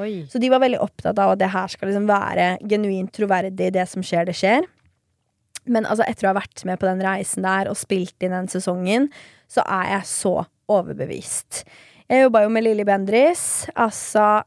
Oi. 0.00 0.24
Så 0.30 0.40
de 0.42 0.50
var 0.50 0.62
veldig 0.64 0.80
opptatt 0.82 1.18
av 1.22 1.34
at 1.34 1.42
det 1.42 1.52
her 1.54 1.70
skal 1.70 1.90
liksom 1.90 2.08
være 2.10 2.48
genuint 2.70 3.12
troverdig. 3.14 3.70
Det 3.76 3.84
som 3.90 4.04
skjer, 4.04 4.26
det 4.28 4.36
skjer. 4.38 4.66
Men 5.64 5.86
altså, 5.88 6.04
etter 6.06 6.26
å 6.26 6.32
ha 6.32 6.40
vært 6.40 6.64
med 6.68 6.80
på 6.80 6.88
den 6.88 7.02
reisen 7.04 7.46
der 7.46 7.70
og 7.70 7.78
spilt 7.80 8.24
inn 8.24 8.34
den 8.34 8.50
sesongen, 8.52 9.08
så 9.48 9.64
er 9.64 9.94
jeg 9.94 10.10
så 10.10 10.34
overbevist. 10.72 11.62
Jeg 12.10 12.26
jobba 12.26 12.44
jo 12.44 12.52
med 12.52 12.66
Lilly 12.66 12.84
Bendriss. 12.86 13.66
Altså, 13.74 14.42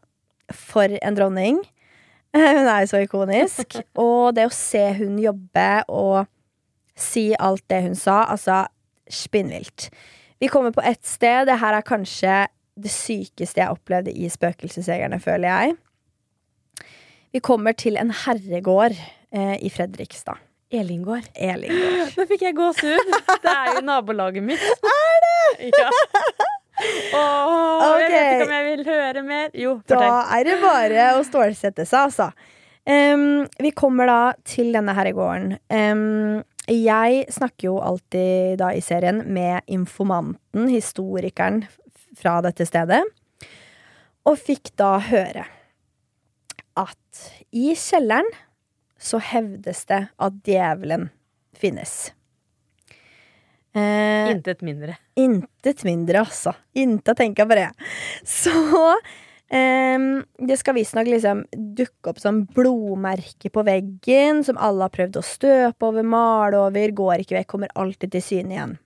for 0.54 0.94
en 1.02 1.18
dronning. 1.18 1.62
Hun 2.38 2.68
er 2.68 2.84
jo 2.84 2.92
så 2.92 3.02
ikonisk. 3.06 3.80
Og 4.04 4.36
det 4.38 4.48
å 4.48 4.54
se 4.54 4.84
hun 5.00 5.18
jobbe 5.22 5.70
og 5.88 6.28
si 6.98 7.30
alt 7.40 7.64
det 7.70 7.80
hun 7.86 7.96
sa, 7.98 8.24
altså 8.26 8.64
spinnvilt. 9.10 9.88
Vi 10.42 10.50
kommer 10.50 10.74
på 10.74 10.82
ett 10.86 11.06
sted. 11.06 11.46
Det 11.48 11.60
her 11.62 11.78
er 11.78 11.86
kanskje 11.86 12.40
det 12.78 12.92
sykeste 12.94 13.62
jeg 13.62 13.74
opplevde 13.74 14.14
i 14.14 14.30
Spøkelsesjegerne, 14.32 15.20
føler 15.24 15.50
jeg. 15.50 15.78
Vi 17.36 17.42
kommer 17.44 17.76
til 17.78 17.98
en 18.00 18.12
herregård 18.26 18.96
eh, 18.96 19.56
i 19.62 19.72
Fredrikstad. 19.74 20.40
Elingård. 20.72 21.28
Elingård. 21.36 22.14
Nå 22.18 22.28
fikk 22.30 22.46
jeg 22.48 22.56
gåsehud. 22.58 23.16
Det 23.44 23.54
er 23.54 23.74
jo 23.78 23.84
nabolaget 23.88 24.46
mitt. 24.46 24.64
Er 24.98 25.26
det? 25.26 25.72
Ja. 25.74 25.90
Åh, 27.18 27.96
jeg 27.98 28.12
vet 28.12 28.28
ikke 28.28 28.46
om 28.46 28.52
jeg 28.54 28.66
vil 28.68 28.84
høre 28.86 29.24
mer. 29.26 29.48
Jo, 29.58 29.72
Da 29.90 30.02
er 30.36 30.46
det 30.46 30.58
bare 30.62 31.08
å 31.18 31.24
stålsette 31.26 31.88
seg, 31.88 32.12
altså. 32.12 32.28
Um, 32.88 33.48
vi 33.60 33.72
kommer 33.76 34.08
da 34.08 34.20
til 34.48 34.70
denne 34.76 34.94
herregården. 34.96 35.58
Um, 35.74 36.44
jeg 36.68 37.26
snakker 37.34 37.70
jo 37.70 37.80
alltid 37.84 38.60
da 38.62 38.70
i 38.76 38.84
serien 38.84 39.24
med 39.34 39.66
informanten, 39.72 40.68
historikeren 40.70 41.64
fra 42.18 42.40
dette 42.46 42.66
stedet, 42.68 43.04
og 44.28 44.36
fikk 44.42 44.74
da 44.80 44.98
høre 45.08 45.46
at 46.78 47.24
i 47.56 47.72
kjelleren 47.78 48.28
så 48.98 49.20
hevdes 49.22 49.86
det 49.90 50.04
at 50.10 50.40
djevelen 50.46 51.10
finnes. 51.58 52.12
Eh, 53.78 54.32
Intet 54.34 54.64
mindre. 54.66 54.98
Intet 55.18 55.84
mindre, 55.86 56.24
altså. 56.26 56.54
Intet 56.78 57.14
å 57.14 57.18
tenke 57.18 57.46
på 57.46 57.58
det. 57.58 57.68
Så 58.26 58.54
eh, 59.54 60.08
det 60.50 60.58
skal 60.60 60.78
visstnok 60.78 61.10
liksom 61.12 61.46
dukke 61.78 62.14
opp 62.14 62.22
som 62.22 62.44
blodmerke 62.58 63.52
på 63.54 63.66
veggen, 63.68 64.44
som 64.48 64.58
alle 64.58 64.88
har 64.88 64.96
prøvd 64.98 65.22
å 65.22 65.26
støpe 65.26 65.92
over, 65.92 66.06
male 66.06 66.62
over, 66.66 66.96
går 66.98 67.24
ikke 67.24 67.40
vekk, 67.40 67.52
kommer 67.54 67.74
alltid 67.78 68.18
til 68.18 68.26
syne 68.32 68.58
igjen. 68.58 68.78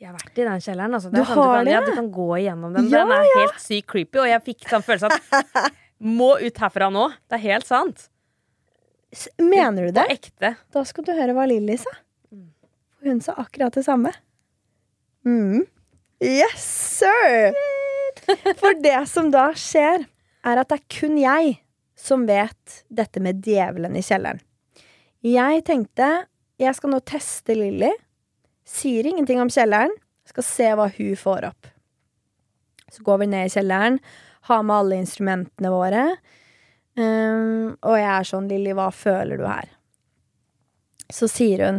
Jeg 0.00 0.08
har 0.08 0.16
vært 0.16 0.38
i 0.40 0.44
den 0.46 0.62
kjelleren. 0.64 0.94
Altså. 0.96 1.10
Det 1.12 1.20
Du 1.20 1.28
sånn 1.28 1.36
har 1.42 1.58
kan? 1.60 1.68
Ja, 1.68 1.80
du 1.84 1.92
kan 1.92 2.08
gå 2.14 2.28
igjennom 2.38 2.72
den. 2.76 2.88
Ja, 2.88 3.02
den 3.04 3.12
er 3.18 3.26
helt 3.36 3.60
sykt 3.60 3.90
creepy, 3.92 4.22
og 4.22 4.30
jeg 4.30 4.42
fikk 4.46 4.70
sånn 4.70 4.84
følelse 4.86 5.10
at 5.10 5.74
må 6.20 6.30
ut 6.40 6.62
herfra 6.62 6.88
nå. 6.92 7.10
Det 7.28 7.36
er 7.36 7.44
helt 7.44 7.68
sant. 7.68 8.06
Mener 9.42 9.90
du 9.90 9.92
det? 9.92 10.06
På 10.06 10.14
ekte. 10.14 10.54
Da 10.72 10.84
skal 10.88 11.04
du 11.04 11.12
høre 11.18 11.34
hva 11.36 11.44
Lilly 11.50 11.76
sa. 11.82 11.92
Hun 13.04 13.20
sa 13.24 13.34
akkurat 13.40 13.76
det 13.76 13.84
samme. 13.84 14.12
Mm. 15.26 15.66
Yes, 16.24 16.64
sir! 17.00 17.52
For 18.60 18.76
det 18.80 18.98
som 19.08 19.30
da 19.32 19.50
skjer, 19.56 20.06
er 20.44 20.60
at 20.60 20.68
det 20.72 20.80
er 20.80 20.86
kun 20.96 21.16
jeg 21.20 21.58
som 22.00 22.24
vet 22.28 22.82
dette 22.88 23.20
med 23.20 23.42
djevelen 23.44 23.96
i 23.98 24.04
kjelleren. 24.04 24.40
Jeg 25.24 25.64
tenkte 25.68 26.10
jeg 26.60 26.76
skal 26.76 26.92
nå 26.92 27.00
teste 27.08 27.56
Lilly. 27.56 27.90
Sier 28.70 29.06
ingenting 29.06 29.40
om 29.42 29.50
kjelleren. 29.50 29.92
Skal 30.30 30.46
se 30.46 30.68
hva 30.78 30.86
hun 30.94 31.16
får 31.18 31.48
opp. 31.50 31.70
Så 32.90 33.02
går 33.06 33.22
vi 33.22 33.30
ned 33.30 33.46
i 33.46 33.52
kjelleren, 33.54 33.98
har 34.50 34.62
med 34.66 34.76
alle 34.76 35.00
instrumentene 35.02 35.70
våre. 35.70 36.04
Um, 36.98 37.76
og 37.86 37.96
jeg 37.98 38.10
er 38.10 38.26
sånn, 38.26 38.48
Lilly, 38.50 38.74
hva 38.74 38.88
føler 38.94 39.38
du 39.38 39.46
her? 39.46 39.68
Så 41.10 41.26
sier 41.30 41.62
hun 41.64 41.78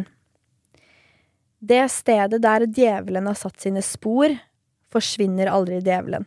Det 1.60 1.84
stedet 1.92 2.40
der 2.44 2.66
djevelen 2.66 3.28
har 3.30 3.38
satt 3.40 3.60
sine 3.62 3.84
spor, 3.86 4.34
forsvinner 4.92 5.52
aldri 5.52 5.82
djevelen. 5.84 6.26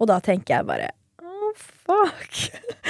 Og 0.00 0.08
da 0.10 0.18
tenker 0.24 0.56
jeg 0.56 0.68
bare 0.70 0.88
oh, 1.22 1.52
fuck. 1.58 2.38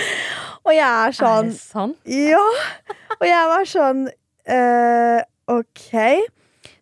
og 0.66 0.72
jeg 0.76 0.86
er 0.86 1.16
sånn 1.16 1.50
Er 1.50 1.56
sånn 1.56 1.56
det 1.56 1.58
sant? 1.64 1.98
Ja! 2.06 2.46
Og 3.18 3.26
jeg 3.26 3.50
var 3.50 3.68
sånn 3.68 4.06
eh, 4.08 5.18
ok. 5.50 5.90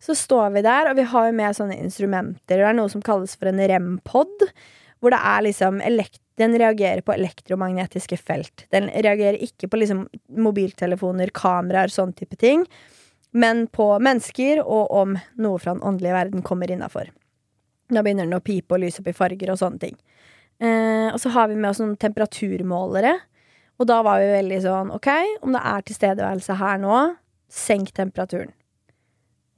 Så 0.03 0.15
står 0.19 0.53
vi 0.57 0.65
der, 0.67 0.91
og 0.91 0.99
vi 0.99 1.07
har 1.11 1.29
jo 1.29 1.37
med 1.37 1.57
sånne 1.57 1.79
instrumenter. 1.79 2.59
Det 2.59 2.67
er 2.67 2.77
noe 2.77 2.91
som 2.93 3.05
kalles 3.05 3.37
for 3.39 3.51
en 3.51 3.63
rem-pod. 3.71 4.49
Hvor 4.99 5.15
det 5.15 5.21
er 5.23 5.45
liksom 5.47 5.83
elekt 5.85 6.23
Den 6.39 6.53
reagerer 6.55 7.03
på 7.03 7.11
elektromagnetiske 7.11 8.15
felt. 8.23 8.63
Den 8.71 8.85
reagerer 8.95 9.41
ikke 9.43 9.67
på 9.67 9.81
liksom 9.81 10.05
mobiltelefoner, 10.39 11.33
kameraer, 11.35 11.91
sånn 11.91 12.13
type 12.15 12.39
ting. 12.39 12.63
Men 13.35 13.65
på 13.67 13.89
mennesker, 13.99 14.61
og 14.63 14.93
om 14.95 15.17
noe 15.35 15.59
fra 15.59 15.75
den 15.75 15.83
åndelige 15.83 16.15
verden 16.15 16.45
kommer 16.47 16.71
innafor. 16.71 17.11
Da 17.91 18.05
begynner 18.07 18.29
den 18.29 18.39
å 18.39 18.45
pipe 18.45 18.77
og 18.77 18.85
lyse 18.85 19.03
opp 19.03 19.11
i 19.11 19.17
farger 19.19 19.51
og 19.51 19.59
sånne 19.59 19.83
ting. 19.83 19.99
Eh, 20.63 21.09
og 21.11 21.19
så 21.19 21.35
har 21.35 21.51
vi 21.51 21.59
med 21.59 21.73
oss 21.73 21.83
noen 21.83 21.99
temperaturmålere. 21.99 23.17
Og 23.79 23.91
da 23.91 23.99
var 24.07 24.23
vi 24.23 24.31
veldig 24.31 24.61
sånn 24.63 24.95
OK, 24.95 25.11
om 25.43 25.55
det 25.55 25.63
er 25.73 25.85
tilstedeværelse 25.87 26.59
her 26.63 26.81
nå, 26.83 27.03
senk 27.51 27.93
temperaturen. 27.99 28.55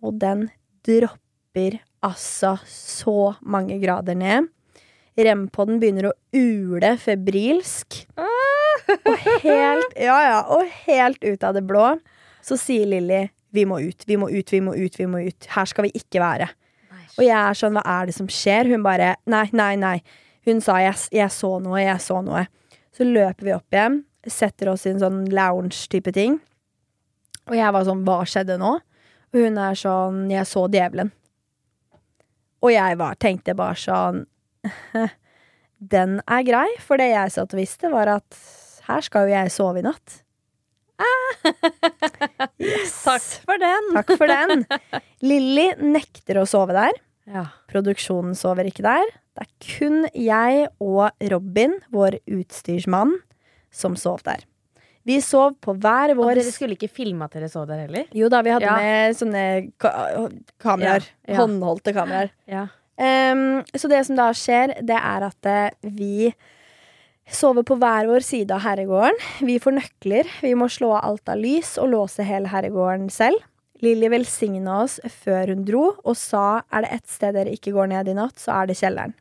Og 0.00 0.16
den 0.20 0.48
dropper 0.86 1.80
altså 2.04 2.56
så 2.68 3.34
mange 3.42 3.78
grader 3.82 4.16
ned. 4.16 4.48
Rem-podden 5.20 5.80
begynner 5.82 6.10
å 6.10 6.14
ule 6.32 6.94
febrilsk. 7.00 8.04
Og 8.16 9.26
helt, 9.44 9.98
ja, 10.08 10.16
ja, 10.24 10.40
og 10.48 10.64
helt 10.86 11.20
ut 11.24 11.44
av 11.44 11.56
det 11.56 11.66
blå 11.68 11.92
så 12.44 12.56
sier 12.56 12.88
Lilly 12.88 13.26
vi 13.50 13.66
må 13.66 13.80
ut, 13.82 14.04
vi 14.06 14.16
må 14.16 14.30
ut, 14.30 14.52
vi 14.52 14.60
må 14.62 14.74
ut, 14.78 14.96
vi 14.96 15.06
må 15.10 15.20
ut. 15.26 15.48
Her 15.50 15.68
skal 15.68 15.88
vi 15.88 15.94
ikke 15.98 16.22
være. 16.22 16.46
Og 17.16 17.24
jeg 17.26 17.36
er 17.36 17.58
sånn, 17.58 17.74
hva 17.76 17.82
er 17.98 18.06
det 18.08 18.14
som 18.16 18.28
skjer? 18.30 18.70
Hun 18.70 18.84
bare, 18.86 19.16
nei, 19.28 19.48
nei, 19.56 19.72
nei. 19.80 19.96
Hun 20.46 20.62
sa 20.64 20.78
jeg, 20.80 20.94
jeg 21.12 21.34
så 21.34 21.56
noe, 21.62 21.80
jeg 21.82 21.98
så 22.04 22.20
noe. 22.24 22.44
Så 22.96 23.06
løper 23.06 23.48
vi 23.48 23.56
opp 23.56 23.74
igjen, 23.74 23.98
setter 24.30 24.70
oss 24.72 24.86
i 24.86 24.92
en 24.94 25.02
sånn 25.02 25.24
lounge-type 25.34 26.14
ting. 26.14 26.38
Og 27.50 27.58
jeg 27.58 27.74
var 27.74 27.86
sånn, 27.88 28.04
hva 28.06 28.22
skjedde 28.28 28.56
nå? 28.62 28.76
Og 29.30 29.44
hun 29.44 29.58
er 29.62 29.78
sånn, 29.78 30.24
jeg 30.32 30.46
så 30.48 30.64
djevelen. 30.70 31.12
Og 32.60 32.72
jeg 32.74 32.98
var, 33.00 33.16
tenkte 33.20 33.54
bare 33.56 33.78
sånn 33.78 34.24
Den 35.94 36.18
er 36.28 36.42
grei, 36.44 36.66
for 36.84 37.00
det 37.00 37.08
jeg 37.12 37.32
satt 37.32 37.54
og 37.54 37.60
visste, 37.62 37.88
var 37.92 38.10
at 38.18 38.40
her 38.90 39.06
skal 39.06 39.28
jo 39.28 39.32
jeg 39.32 39.52
sove 39.54 39.80
i 39.80 39.86
natt. 39.86 40.20
Yes. 42.60 42.92
Takk 43.06 43.24
for 43.48 43.56
den. 43.56 43.86
Takk 43.96 44.10
for 44.20 44.28
den. 44.28 44.66
Lilly 45.24 45.70
nekter 45.80 46.42
å 46.42 46.44
sove 46.48 46.74
der. 46.76 46.98
Ja. 47.30 47.46
Produksjonen 47.72 48.36
sover 48.36 48.68
ikke 48.68 48.84
der. 48.84 49.08
Det 49.32 49.46
er 49.46 49.50
kun 49.64 50.04
jeg 50.12 50.66
og 50.82 51.08
Robin, 51.32 51.78
vår 51.94 52.18
utstyrsmann, 52.28 53.16
som 53.72 53.96
sov 53.96 54.20
der. 54.28 54.44
Vi 55.10 55.18
sov 55.24 55.56
på 55.64 55.74
hver 55.82 56.14
Og 56.14 56.20
vår 56.22 56.40
dere 56.40 56.52
skulle 56.54 56.76
ikke 56.78 56.90
filme 56.92 57.26
at 57.26 57.34
dere 57.36 57.50
sov 57.52 57.66
der 57.70 57.82
heller? 57.86 58.06
Jo 58.16 58.28
da, 58.32 58.42
vi 58.46 58.54
hadde 58.54 58.68
Ja. 58.68 58.76
med 58.78 59.16
sånne 59.18 59.44
ka 59.82 59.90
kameraer. 60.62 61.08
Ja, 61.26 61.34
ja. 61.34 61.40
Håndholdte 61.42 61.94
kameraer. 61.96 62.30
Ja. 62.50 62.68
Ehm, 63.00 63.62
så 63.74 63.88
det 63.88 64.04
som 64.06 64.16
da 64.18 64.30
skjer, 64.36 64.74
det 64.84 64.96
er 64.98 65.28
at 65.30 65.46
eh, 65.48 65.70
vi 65.82 66.32
sover 67.30 67.64
på 67.66 67.76
hver 67.78 68.08
vår 68.10 68.24
side 68.26 68.50
av 68.54 68.64
herregården. 68.64 69.16
Vi 69.46 69.58
får 69.62 69.76
nøkler. 69.78 70.28
Vi 70.42 70.52
må 70.58 70.68
slå 70.72 70.92
av 70.98 71.04
alt 71.12 71.30
av 71.32 71.38
lys 71.40 71.76
og 71.80 71.92
låse 71.94 72.26
hele 72.26 72.50
herregården 72.50 73.08
selv. 73.14 73.38
Lilly 73.80 74.10
velsigna 74.12 74.82
oss 74.82 74.98
før 75.22 75.54
hun 75.54 75.64
dro 75.64 75.86
og 76.04 76.16
sa 76.18 76.60
er 76.68 76.84
det 76.84 76.90
ett 76.98 77.08
sted 77.08 77.38
dere 77.38 77.54
ikke 77.56 77.72
går 77.72 77.88
ned 77.94 78.10
i 78.12 78.16
natt, 78.18 78.36
så 78.36 78.52
er 78.58 78.68
det 78.68 78.76
kjelleren. 78.76 79.14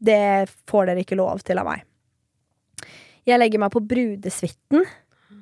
Det 0.00 0.48
får 0.70 0.88
dere 0.88 1.02
ikke 1.04 1.18
lov 1.18 1.42
til 1.44 1.60
av 1.60 1.68
meg. 1.68 1.82
Jeg 3.28 3.40
legger 3.42 3.60
meg 3.60 3.72
på 3.74 3.82
brudesuiten. 3.84 4.86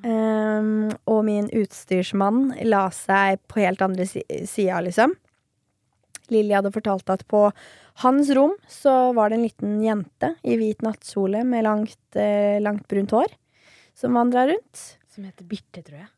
Um, 0.06 0.90
og 1.08 1.22
min 1.26 1.46
utstyrsmann 1.56 2.50
la 2.68 2.84
seg 2.94 3.40
på 3.50 3.62
helt 3.62 3.80
andre 3.82 4.04
si 4.06 4.20
sida, 4.46 4.80
liksom. 4.84 5.14
Lilly 6.30 6.54
hadde 6.56 6.72
fortalt 6.74 7.08
at 7.14 7.22
på 7.30 7.44
hans 8.02 8.30
rom 8.36 8.52
så 8.70 9.12
var 9.16 9.30
det 9.30 9.38
en 9.38 9.46
liten 9.46 9.76
jente 9.82 10.32
i 10.46 10.56
hvit 10.58 10.82
nattkjole 10.84 11.44
med 11.46 11.64
langt, 11.64 11.98
eh, 12.18 12.58
langt 12.62 12.86
brunt 12.90 13.14
hår 13.14 13.30
som 13.96 14.18
vandra 14.18 14.44
rundt. 14.50 14.82
Som 15.08 15.24
heter 15.24 15.46
Birte, 15.48 15.82
tror 15.86 16.00
jeg. 16.02 16.08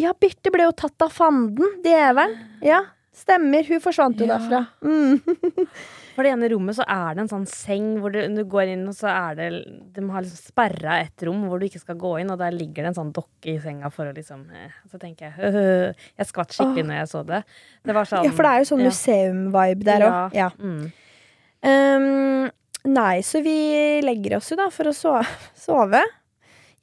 Ja, 0.00 0.14
Birte 0.18 0.50
ble 0.50 0.64
jo 0.66 0.72
tatt 0.74 1.04
av 1.06 1.12
fanden, 1.14 1.76
djevelen. 1.84 2.34
Ja, 2.64 2.80
stemmer. 3.14 3.62
Hun 3.68 3.80
forsvant 3.84 4.18
jo 4.18 4.26
Ja. 4.26 4.38
derfra. 4.38 4.66
Mm. 4.82 5.20
For 6.14 6.22
det 6.22 6.30
ene 6.34 6.48
rommet 6.52 6.76
så 6.78 6.84
er 6.86 7.16
det 7.16 7.24
en 7.24 7.30
sånn 7.30 7.46
seng 7.50 7.88
hvor 8.02 8.14
du, 8.14 8.20
du 8.36 8.42
går 8.50 8.70
inn, 8.74 8.84
og 8.90 8.94
så 8.96 9.10
er 9.10 9.38
det 9.38 9.48
De 9.96 10.04
har 10.14 10.22
liksom 10.22 10.52
sperra 10.52 10.98
et 11.02 11.24
rom 11.26 11.44
hvor 11.48 11.58
du 11.58 11.66
ikke 11.66 11.82
skal 11.82 11.98
gå 12.00 12.12
inn, 12.22 12.30
og 12.30 12.38
der 12.40 12.54
ligger 12.54 12.84
det 12.84 12.92
en 12.92 12.98
sånn 13.00 13.12
dokke 13.14 13.54
i 13.54 13.60
senga 13.62 13.90
for 13.94 14.10
å 14.10 14.14
liksom 14.14 14.44
eh, 14.54 14.74
Så 14.90 15.00
tenker 15.02 15.30
jeg 15.32 15.54
«Øh, 15.54 16.04
Jeg 16.14 16.30
skvatt 16.30 16.54
skikkelig 16.54 16.86
når 16.86 17.00
jeg 17.00 17.10
så 17.10 17.24
det. 17.28 17.40
Det 17.82 17.96
var 17.96 18.10
sånn 18.10 18.28
Ja, 18.28 18.34
for 18.34 18.46
det 18.46 18.52
er 18.52 18.62
jo 18.62 18.70
sånn 18.70 18.84
ja. 18.84 18.92
museum-vibe 18.92 19.88
der 19.90 20.06
òg. 20.08 20.36
Ja. 20.38 20.50
Mm. 20.58 20.84
Um, 21.64 22.50
nei, 22.92 23.14
så 23.24 23.40
vi 23.44 23.56
legger 24.04 24.36
oss 24.38 24.52
jo 24.52 24.58
da 24.60 24.68
for 24.72 24.90
å 24.90 24.94
so 24.94 25.16
sove. 25.56 26.02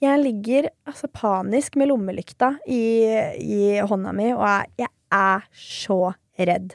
Jeg 0.02 0.18
ligger 0.18 0.72
altså 0.90 1.08
panisk 1.14 1.76
med 1.78 1.92
lommelykta 1.92 2.56
i, 2.66 2.82
i 3.38 3.60
hånda 3.86 4.14
mi, 4.18 4.32
og 4.34 4.42
jeg, 4.48 4.72
jeg 4.82 4.94
er 5.14 5.44
så 5.54 6.00
redd. 6.42 6.74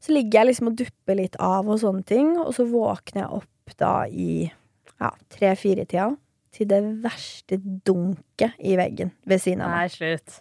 Så 0.00 0.14
ligger 0.16 0.40
jeg 0.40 0.50
liksom 0.50 0.70
og 0.70 0.78
dupper 0.80 1.18
litt 1.18 1.36
av 1.44 1.68
og 1.68 1.80
sånne 1.82 2.04
ting, 2.08 2.32
og 2.40 2.54
så 2.56 2.64
våkner 2.68 3.24
jeg 3.26 3.40
opp 3.40 3.74
da 3.80 3.94
i 4.08 4.32
ja, 4.48 5.10
tre-fire-tida 5.32 6.08
til 6.56 6.68
det 6.70 6.80
verste 7.04 7.60
dunket 7.60 8.56
i 8.66 8.76
veggen 8.80 9.12
ved 9.28 9.42
siden 9.42 9.64
av 9.64 9.74
meg. 9.74 9.90
Nei, 9.90 9.92
slutt. 9.92 10.40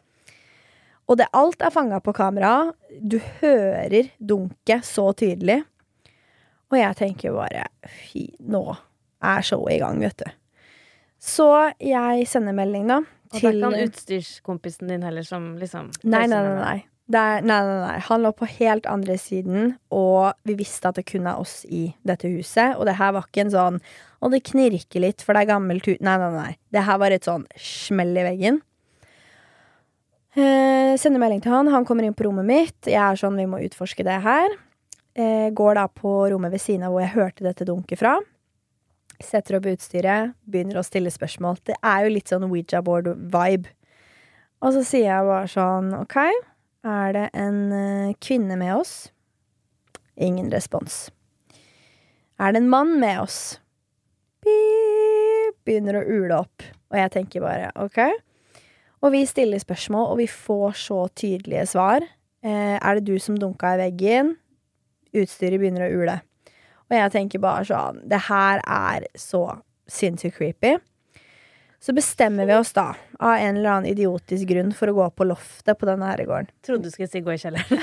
Og 1.10 1.18
det, 1.18 1.26
alt 1.34 1.62
er 1.66 1.74
fanga 1.74 2.00
på 2.06 2.14
kamera. 2.14 2.72
Du 3.02 3.18
hører 3.42 4.12
dunket 4.18 4.86
så 4.86 5.10
tydelig. 5.18 5.64
Og 6.70 6.78
jeg 6.78 6.98
tenker 7.00 7.34
bare 7.34 7.66
fy, 7.90 8.28
nå 8.46 8.62
er 9.26 9.46
showet 9.46 9.76
i 9.76 9.80
gang, 9.82 9.98
vet 10.04 10.22
du. 10.22 10.30
Så 11.20 11.50
jeg 11.84 12.28
sender 12.30 12.56
melding, 12.56 12.86
da. 12.88 13.02
Og 13.30 13.36
det 13.36 13.42
er 13.42 13.58
ikke 13.58 13.72
han 13.74 13.90
utstyrskompisen 13.90 14.90
din 14.90 15.04
heller 15.06 15.26
som 15.26 15.52
liksom 15.60 15.90
Nei, 16.04 16.24
nei, 16.30 16.40
nei. 16.46 16.56
nei. 16.62 16.78
Det 17.10 17.18
er, 17.18 17.42
nei, 17.42 17.58
nei, 17.66 17.78
nei. 17.82 17.98
Han 18.06 18.22
lå 18.22 18.30
på 18.38 18.46
helt 18.60 18.86
andre 18.90 19.16
siden, 19.18 19.72
og 19.90 20.36
vi 20.46 20.54
visste 20.60 20.92
at 20.92 21.00
det 21.00 21.08
kun 21.10 21.26
er 21.26 21.42
oss 21.42 21.64
i 21.66 21.88
dette 22.06 22.30
huset. 22.30 22.76
Og 22.78 22.86
det 22.86 23.00
her 23.00 23.16
var 23.16 23.26
ikke 23.26 23.48
en 23.48 23.54
sånn 23.54 23.80
Og 24.20 24.34
det 24.34 24.44
knirker 24.46 25.02
litt, 25.02 25.24
for 25.24 25.34
det 25.34 25.46
er 25.46 25.54
gammelt 25.56 25.88
hus 25.88 26.02
Nei, 26.04 26.18
nei, 26.22 26.32
nei. 26.36 26.52
Det 26.70 26.84
her 26.86 27.00
var 27.02 27.16
et 27.16 27.26
sånn 27.26 27.48
smell 27.58 28.12
i 28.14 28.26
veggen. 28.28 28.60
Eh, 30.38 30.94
sender 31.02 31.22
melding 31.24 31.42
til 31.42 31.56
han. 31.56 31.72
Han 31.74 31.88
kommer 31.88 32.06
inn 32.06 32.14
på 32.14 32.28
rommet 32.28 32.46
mitt. 32.46 32.78
Jeg 32.86 33.00
er 33.02 33.18
sånn, 33.18 33.40
vi 33.40 33.48
må 33.50 33.62
utforske 33.66 34.06
det 34.06 34.20
her. 34.26 34.54
Eh, 35.18 35.50
går 35.56 35.80
da 35.80 35.88
på 35.90 36.12
rommet 36.30 36.54
ved 36.54 36.62
siden 36.62 36.86
av 36.86 36.94
hvor 36.94 37.04
jeg 37.04 37.16
hørte 37.16 37.48
dette 37.48 37.66
dunket 37.66 38.04
fra. 38.04 38.20
Setter 39.20 39.58
opp 39.58 39.66
utstyret, 39.72 40.36
begynner 40.48 40.80
å 40.80 40.86
stille 40.86 41.12
spørsmål. 41.12 41.58
Det 41.68 41.80
er 41.82 42.06
jo 42.06 42.14
litt 42.14 42.30
sånn 42.32 42.46
Ouija 42.48 42.84
board-vibe. 42.86 43.74
Og 44.62 44.76
så 44.76 44.84
sier 44.86 45.10
jeg 45.10 45.28
bare 45.28 45.50
sånn, 45.50 45.92
OK, 45.98 46.16
er 46.86 47.14
det 47.16 47.30
en 47.38 47.72
eh, 47.76 48.16
kvinne 48.22 48.56
med 48.60 48.76
oss? 48.78 49.12
Ingen 50.16 50.52
respons. 50.52 51.10
Er 52.40 52.54
det 52.54 52.64
en 52.64 52.72
mann 52.72 53.00
med 53.00 53.22
oss? 53.22 53.60
Beep, 54.44 55.58
begynner 55.68 56.00
å 56.00 56.06
ule 56.08 56.40
opp. 56.46 56.64
Og 56.90 56.98
jeg 57.00 57.12
tenker 57.14 57.44
bare 57.44 57.72
OK. 57.80 58.00
Og 59.04 59.14
vi 59.14 59.24
stiller 59.28 59.62
spørsmål, 59.62 60.12
og 60.12 60.18
vi 60.20 60.28
får 60.28 60.78
så 60.80 61.02
tydelige 61.16 61.66
svar. 61.74 62.04
Eh, 62.44 62.78
er 62.80 63.00
det 63.00 63.08
du 63.08 63.20
som 63.20 63.38
dunka 63.40 63.76
i 63.76 63.82
veggen? 63.84 64.36
Utstyret 65.16 65.60
begynner 65.60 65.88
å 65.88 66.04
ule. 66.04 66.20
Og 66.90 66.98
jeg 66.98 67.12
tenker 67.14 67.42
bare 67.42 67.66
sånn 67.70 68.00
Det 68.10 68.18
her 68.30 68.62
er 68.66 69.06
så 69.18 69.44
sinnssykt 69.90 70.38
creepy. 70.38 70.78
Så 71.80 71.94
bestemmer 71.96 72.46
vi 72.46 72.56
oss 72.60 72.74
da, 72.76 72.92
av 73.20 73.38
en 73.38 73.58
eller 73.58 73.70
annen 73.72 73.92
idiotisk 73.94 74.50
grunn, 74.50 74.74
for 74.76 74.92
å 74.92 74.98
gå 74.98 75.06
på 75.16 75.28
loftet 75.30 75.80
på 75.80 75.88
denne 75.88 76.10
herregården. 76.12 76.52
Trodde 76.66 76.90
du 76.90 76.92
skulle 76.92 77.08
si 77.08 77.22
gå 77.24 77.32
i 77.32 77.40
kjelleren. 77.40 77.80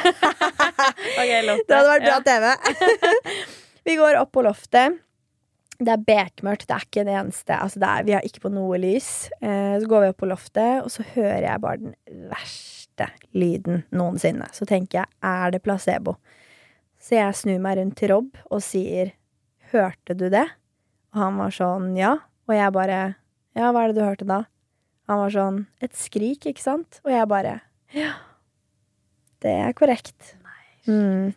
okay, 1.21 1.41
loftet. 1.47 1.71
Det 1.71 1.79
hadde 1.79 1.95
vært 1.95 2.05
bra 2.05 2.19
TV. 2.27 3.17
vi 3.89 3.97
går 3.97 4.21
opp 4.21 4.35
på 4.37 4.45
loftet. 4.45 5.01
Det 5.77 5.93
er 5.93 6.05
bekmørkt, 6.09 6.69
det 6.69 6.77
er 6.77 6.85
ikke 6.87 7.03
det 7.05 7.17
eneste 7.21 7.57
altså 7.61 7.81
det 7.83 7.89
er, 7.89 8.05
Vi 8.07 8.15
har 8.17 8.25
ikke 8.25 8.47
på 8.47 8.53
noe 8.53 8.79
lys. 8.81 9.11
Eh, 9.41 9.75
så 9.81 9.89
går 9.89 10.05
vi 10.05 10.13
opp 10.13 10.21
på 10.23 10.29
loftet, 10.31 10.85
og 10.85 10.93
så 10.93 11.05
hører 11.15 11.45
jeg 11.45 11.65
bare 11.65 11.83
den 11.83 11.97
verste 12.31 13.11
lyden 13.37 13.85
noensinne. 13.97 14.49
Så 14.57 14.69
tenker 14.69 15.03
jeg, 15.03 15.13
er 15.25 15.53
det 15.53 15.65
placebo? 15.65 16.17
Så 17.01 17.19
jeg 17.19 17.37
snur 17.39 17.61
meg 17.65 17.77
rundt 17.81 17.97
til 18.01 18.13
Rob 18.13 18.41
og 18.49 18.65
sier, 18.65 19.13
hørte 19.73 20.17
du 20.17 20.29
det? 20.33 20.47
Og 21.13 21.21
han 21.23 21.41
var 21.41 21.53
sånn, 21.55 21.93
ja. 21.97 22.17
Og 22.49 22.57
jeg 22.57 22.73
bare, 22.77 23.01
ja, 23.57 23.71
hva 23.73 23.85
er 23.87 23.93
det 23.93 23.99
du 23.99 24.05
hørte 24.05 24.29
da? 24.29 24.43
Han 25.09 25.21
var 25.23 25.31
sånn, 25.35 25.59
et 25.81 25.95
skrik, 25.97 26.47
ikke 26.51 26.63
sant? 26.63 27.01
Og 27.07 27.13
jeg 27.15 27.29
bare, 27.31 27.57
ja. 27.95 28.13
Det 29.43 29.53
er 29.53 29.75
korrekt. 29.79 30.35
Mm. 30.89 31.33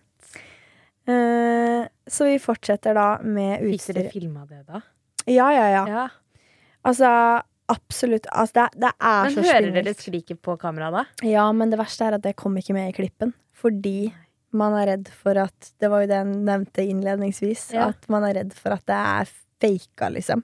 Eh, 1.09 1.87
så 2.09 2.25
vi 2.29 2.39
fortsetter 2.41 2.93
da 2.97 3.07
med 3.23 3.59
Fikk 3.63 3.85
dere 3.89 4.03
utstyr. 4.05 4.09
filma 4.13 4.45
det, 4.49 4.63
da? 4.67 4.81
Ja, 5.29 5.49
ja, 5.53 5.67
ja. 5.73 5.83
Ja. 5.89 6.05
Altså, 6.85 7.09
absolutt 7.69 8.25
altså 8.31 8.55
det, 8.63 8.79
det 8.85 8.91
er 8.97 9.23
Men 9.27 9.35
så 9.35 9.43
hører 9.43 9.61
dere 9.61 9.73
spinnvilt. 9.73 10.03
skriket 10.05 10.41
på 10.45 10.55
kamera 10.61 10.89
da? 10.93 11.03
Ja, 11.27 11.47
men 11.53 11.69
det 11.73 11.79
verste 11.81 12.07
er 12.07 12.17
at 12.17 12.23
det 12.25 12.35
kom 12.39 12.55
ikke 12.57 12.73
med 12.77 12.89
i 12.91 12.95
klippen. 12.97 13.33
Fordi 13.59 14.11
man 14.55 14.73
er 14.79 14.87
redd 14.95 15.09
for 15.13 15.37
at 15.37 15.73
Det 15.77 15.89
var 15.91 16.01
jo 16.01 16.07
det 16.09 16.17
jeg 16.21 16.29
nevnte 16.47 16.85
innledningsvis. 16.89 17.67
Ja. 17.75 17.89
At 17.91 18.07
man 18.09 18.23
er 18.25 18.39
redd 18.39 18.55
for 18.57 18.73
at 18.77 18.85
det 18.89 18.95
er 18.97 19.29
faka, 19.59 20.09
liksom. 20.15 20.41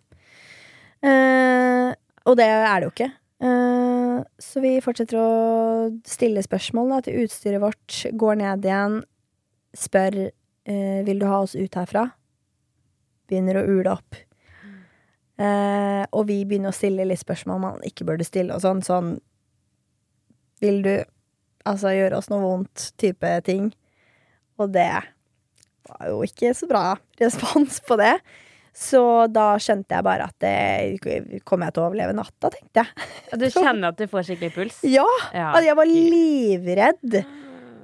Eh, 1.05 1.91
og 2.25 2.37
det 2.39 2.47
er 2.49 2.79
det 2.79 2.87
jo 2.87 2.93
ikke. 2.93 3.11
Eh, 3.45 4.19
så 4.41 4.61
vi 4.63 4.75
fortsetter 4.83 5.19
å 5.19 5.29
stille 6.07 6.43
spørsmål 6.45 6.93
da, 6.95 7.01
til 7.05 7.25
utstyret 7.25 7.63
vårt. 7.63 7.97
Går 8.17 8.39
ned 8.41 8.65
igjen. 8.65 9.01
Spør 9.75 10.21
eh, 10.25 11.01
vil 11.07 11.21
du 11.21 11.27
ha 11.29 11.41
oss 11.43 11.55
ut 11.57 11.77
herfra. 11.77 12.07
Begynner 13.29 13.61
å 13.61 13.67
ule 13.67 13.97
opp. 13.97 14.21
Eh, 15.35 16.03
og 16.15 16.29
vi 16.29 16.39
begynner 16.47 16.71
å 16.71 16.75
stille 16.75 17.03
litt 17.07 17.19
spørsmål 17.19 17.59
man 17.59 17.81
ikke 17.87 18.07
burde 18.07 18.27
stille 18.27 18.55
og 18.55 18.63
sånn. 18.63 18.83
Sånn 18.85 19.17
Vil 20.63 20.79
du 20.85 20.93
altså 21.67 21.91
gjøre 21.91 22.21
oss 22.21 22.31
noe 22.31 22.43
vondt? 22.43 22.93
Type 23.01 23.33
ting. 23.47 23.73
Og 24.55 24.71
det 24.71 24.87
var 25.85 26.07
jo 26.07 26.21
ikke 26.23 26.53
så 26.55 26.69
bra 26.71 26.85
respons 27.21 27.81
på 27.85 27.99
det. 27.99 28.15
Så 28.75 29.01
da 29.31 29.53
skjønte 29.61 29.95
jeg 29.95 30.03
bare 30.03 30.27
at 30.27 30.35
det 30.43 31.39
kommer 31.47 31.69
jeg 31.69 31.77
til 31.77 31.83
å 31.83 31.87
overleve 31.87 32.15
natta, 32.17 32.51
tenkte 32.51 32.83
jeg. 32.83 33.07
Du 33.39 33.47
kjenner 33.47 33.93
at 33.93 34.01
du 34.01 34.09
får 34.11 34.27
skikkelig 34.27 34.51
puls? 34.57 34.83
Ja! 34.83 35.07
Ja. 35.31 35.53
Altså, 35.53 35.69
jeg 35.69 35.79
var 35.79 35.91
livredd. 35.91 37.17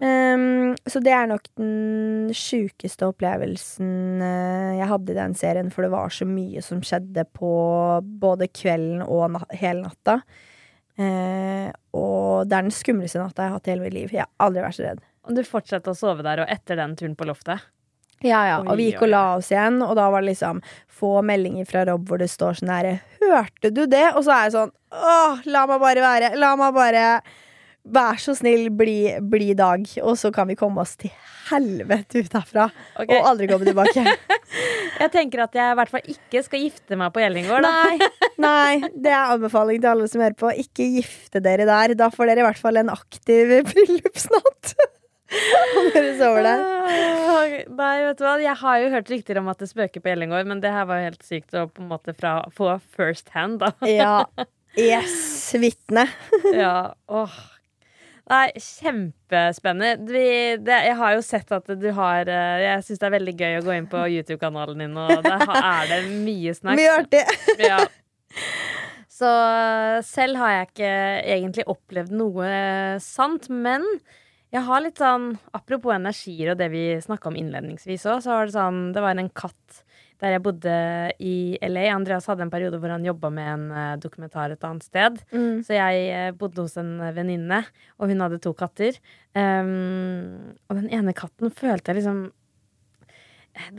Um, 0.01 0.73
så 0.89 0.99
det 1.05 1.13
er 1.13 1.27
nok 1.29 1.45
den 1.59 2.31
sjukeste 2.33 3.05
opplevelsen 3.05 4.23
eh, 4.25 4.79
jeg 4.79 4.87
hadde 4.89 5.13
i 5.13 5.17
den 5.19 5.35
serien, 5.37 5.69
for 5.69 5.85
det 5.85 5.91
var 5.93 6.09
så 6.09 6.25
mye 6.25 6.63
som 6.65 6.79
skjedde 6.81 7.27
på 7.37 7.51
både 8.01 8.49
kvelden 8.49 9.03
og 9.05 9.27
na 9.35 9.43
hele 9.53 9.85
natta. 9.85 10.17
Uh, 10.97 11.69
og 11.95 12.49
det 12.49 12.57
er 12.57 12.65
den 12.65 12.75
skumleste 12.75 13.21
natta 13.21 13.45
jeg 13.45 13.53
har 13.53 13.61
hatt 13.61 13.69
i 13.69 13.75
hele 13.75 13.85
mitt 13.85 13.95
liv. 13.95 14.11
Jeg 14.11 14.25
har 14.25 14.33
aldri 14.43 14.65
vært 14.65 14.79
så 14.79 14.89
redd. 14.89 15.05
Og 15.29 15.37
du 15.37 15.43
fortsatte 15.45 15.93
å 15.93 15.97
sove 15.97 16.25
der, 16.25 16.43
og 16.43 16.51
etter 16.51 16.81
den 16.81 16.97
turen 16.97 17.15
på 17.15 17.29
loftet? 17.29 17.61
Ja, 18.21 18.41
ja, 18.45 18.57
og 18.61 18.77
vi 18.77 18.91
gikk 18.91 19.05
og 19.07 19.11
la 19.13 19.23
oss 19.39 19.49
igjen, 19.53 19.79
og 19.81 19.95
da 19.97 20.09
var 20.13 20.21
det 20.21 20.33
liksom 20.35 20.61
få 21.01 21.21
meldinger 21.25 21.65
fra 21.69 21.85
Rob 21.89 22.05
hvor 22.09 22.21
det 22.21 22.29
står 22.29 22.59
sånn 22.59 22.73
herre 22.73 22.99
Hørte 23.21 23.71
du 23.73 23.85
det? 23.89 24.11
Og 24.13 24.25
så 24.27 24.35
er 24.35 24.47
jeg 24.47 24.57
sånn 24.57 24.75
Åh, 24.91 25.45
la 25.47 25.63
meg 25.69 25.79
bare 25.79 26.03
være. 26.03 26.33
La 26.35 26.51
meg 26.59 26.73
bare 26.75 27.05
Vær 27.81 28.19
så 28.21 28.35
snill, 28.37 28.67
bli, 28.77 29.15
bli 29.25 29.55
dag, 29.57 29.87
og 30.05 30.13
så 30.19 30.29
kan 30.35 30.45
vi 30.51 30.57
komme 30.59 30.83
oss 30.83 30.93
til 31.01 31.09
helvete 31.49 32.21
ut 32.21 32.35
herfra. 32.37 32.67
Okay. 32.93 33.17
Og 33.17 33.29
aldri 33.31 33.47
komme 33.49 33.65
tilbake. 33.65 34.03
Jeg 35.01 35.09
tenker 35.15 35.41
at 35.47 35.55
jeg 35.57 35.73
i 35.73 35.77
hvert 35.79 35.89
fall 35.89 36.09
ikke 36.11 36.41
skal 36.45 36.61
gifte 36.61 36.97
meg 36.99 37.13
på 37.15 37.23
Gjellingård. 37.23 37.65
nei, 37.65 38.09
nei, 38.43 38.89
det 38.93 39.09
er 39.09 39.31
anbefaling 39.33 39.79
til 39.81 39.89
alle 39.95 40.09
som 40.11 40.21
hører 40.21 40.37
på. 40.37 40.51
Ikke 40.61 40.85
gifte 40.99 41.41
dere 41.41 41.65
der. 41.65 41.95
Da 41.97 42.11
får 42.13 42.29
dere 42.29 42.43
i 42.43 42.45
hvert 42.45 42.61
fall 42.61 42.77
en 42.77 42.91
aktiv 42.93 43.55
bryllupsnatt. 43.71 44.75
Om 45.31 45.89
dere 45.93 46.15
sover 46.19 46.43
der. 46.45 46.63
Ah, 46.65 47.45
Nei, 47.71 47.93
vet 48.05 48.19
du 48.19 48.25
hva? 48.25 48.33
Jeg 48.41 48.57
har 48.61 48.79
jo 48.83 48.89
hørt 48.91 49.11
rykter 49.13 49.39
om 49.41 49.47
at 49.51 49.61
det 49.61 49.69
spøker 49.71 50.03
på 50.03 50.11
Ellingård, 50.11 50.49
men 50.49 50.59
det 50.63 50.73
her 50.73 50.87
var 50.89 50.99
jo 51.01 51.07
helt 51.11 51.23
sykt 51.25 51.55
å 51.57 51.67
på 51.71 51.83
en 51.83 51.91
måte 51.91 52.13
fra, 52.17 52.41
få 52.55 52.73
first 52.95 53.31
hand, 53.35 53.61
da. 53.63 53.73
Ja. 53.87 54.15
Yes, 54.79 55.51
vitne. 55.59 56.05
Ja, 56.55 56.93
åh. 57.11 57.33
Nei, 58.31 58.45
kjempespennende. 58.55 60.05
Vi, 60.07 60.21
det, 60.63 60.77
jeg 60.87 60.95
har 60.95 61.15
jo 61.17 61.23
sett 61.25 61.51
at 61.51 61.67
du 61.81 61.89
har 61.97 62.29
eh, 62.31 62.61
Jeg 62.63 62.85
syns 62.87 63.01
det 63.01 63.07
er 63.09 63.13
veldig 63.17 63.33
gøy 63.35 63.57
å 63.57 63.63
gå 63.65 63.73
inn 63.75 63.89
på 63.91 64.05
YouTube-kanalen 64.13 64.85
din, 64.85 64.95
og 64.95 65.25
der 65.25 65.43
er 65.57 65.89
det 65.91 65.97
mye 66.23 66.53
snacks. 66.55 66.79
Mye 66.79 66.93
artig. 67.01 67.25
Ja. 67.71 67.81
Så 69.11 69.27
eh, 69.27 69.97
selv 70.07 70.39
har 70.39 70.55
jeg 70.55 70.69
ikke 70.69 70.93
egentlig 71.35 71.67
opplevd 71.69 72.15
noe 72.15 72.47
sant, 73.03 73.51
men 73.51 73.83
jeg 74.51 74.65
har 74.67 74.83
litt 74.83 74.99
sånn 74.99 75.31
Apropos 75.55 75.95
energier 75.95 76.51
og 76.51 76.59
det 76.59 76.67
vi 76.73 76.83
snakka 77.03 77.31
om 77.31 77.39
innledningsvis 77.39 78.05
òg, 78.09 78.19
så 78.25 78.35
var 78.35 78.49
det 78.49 78.57
sånn 78.57 78.83
Det 78.95 79.03
var 79.03 79.15
en 79.15 79.31
katt 79.31 79.81
der 80.21 80.35
jeg 80.35 80.43
bodde 80.45 80.73
i 81.25 81.57
LA. 81.65 81.87
Andreas 81.95 82.27
hadde 82.29 82.45
en 82.45 82.51
periode 82.53 82.77
hvor 82.77 82.91
han 82.93 83.05
jobba 83.07 83.31
med 83.33 83.47
en 83.49 83.63
eh, 83.73 83.95
dokumentar 83.97 84.53
et 84.53 84.67
annet 84.67 84.85
sted. 84.85 85.17
Mm. 85.33 85.63
Så 85.65 85.73
jeg 85.73 86.03
eh, 86.13 86.27
bodde 86.37 86.61
hos 86.61 86.77
en 86.77 86.91
venninne, 87.15 87.63
og 87.97 88.11
hun 88.11 88.21
hadde 88.21 88.37
to 88.43 88.53
katter. 88.53 88.99
Um, 89.33 90.53
og 90.69 90.77
den 90.77 90.91
ene 90.93 91.15
katten 91.17 91.49
følte 91.49 91.89
jeg 91.89 92.01
liksom 92.01 92.19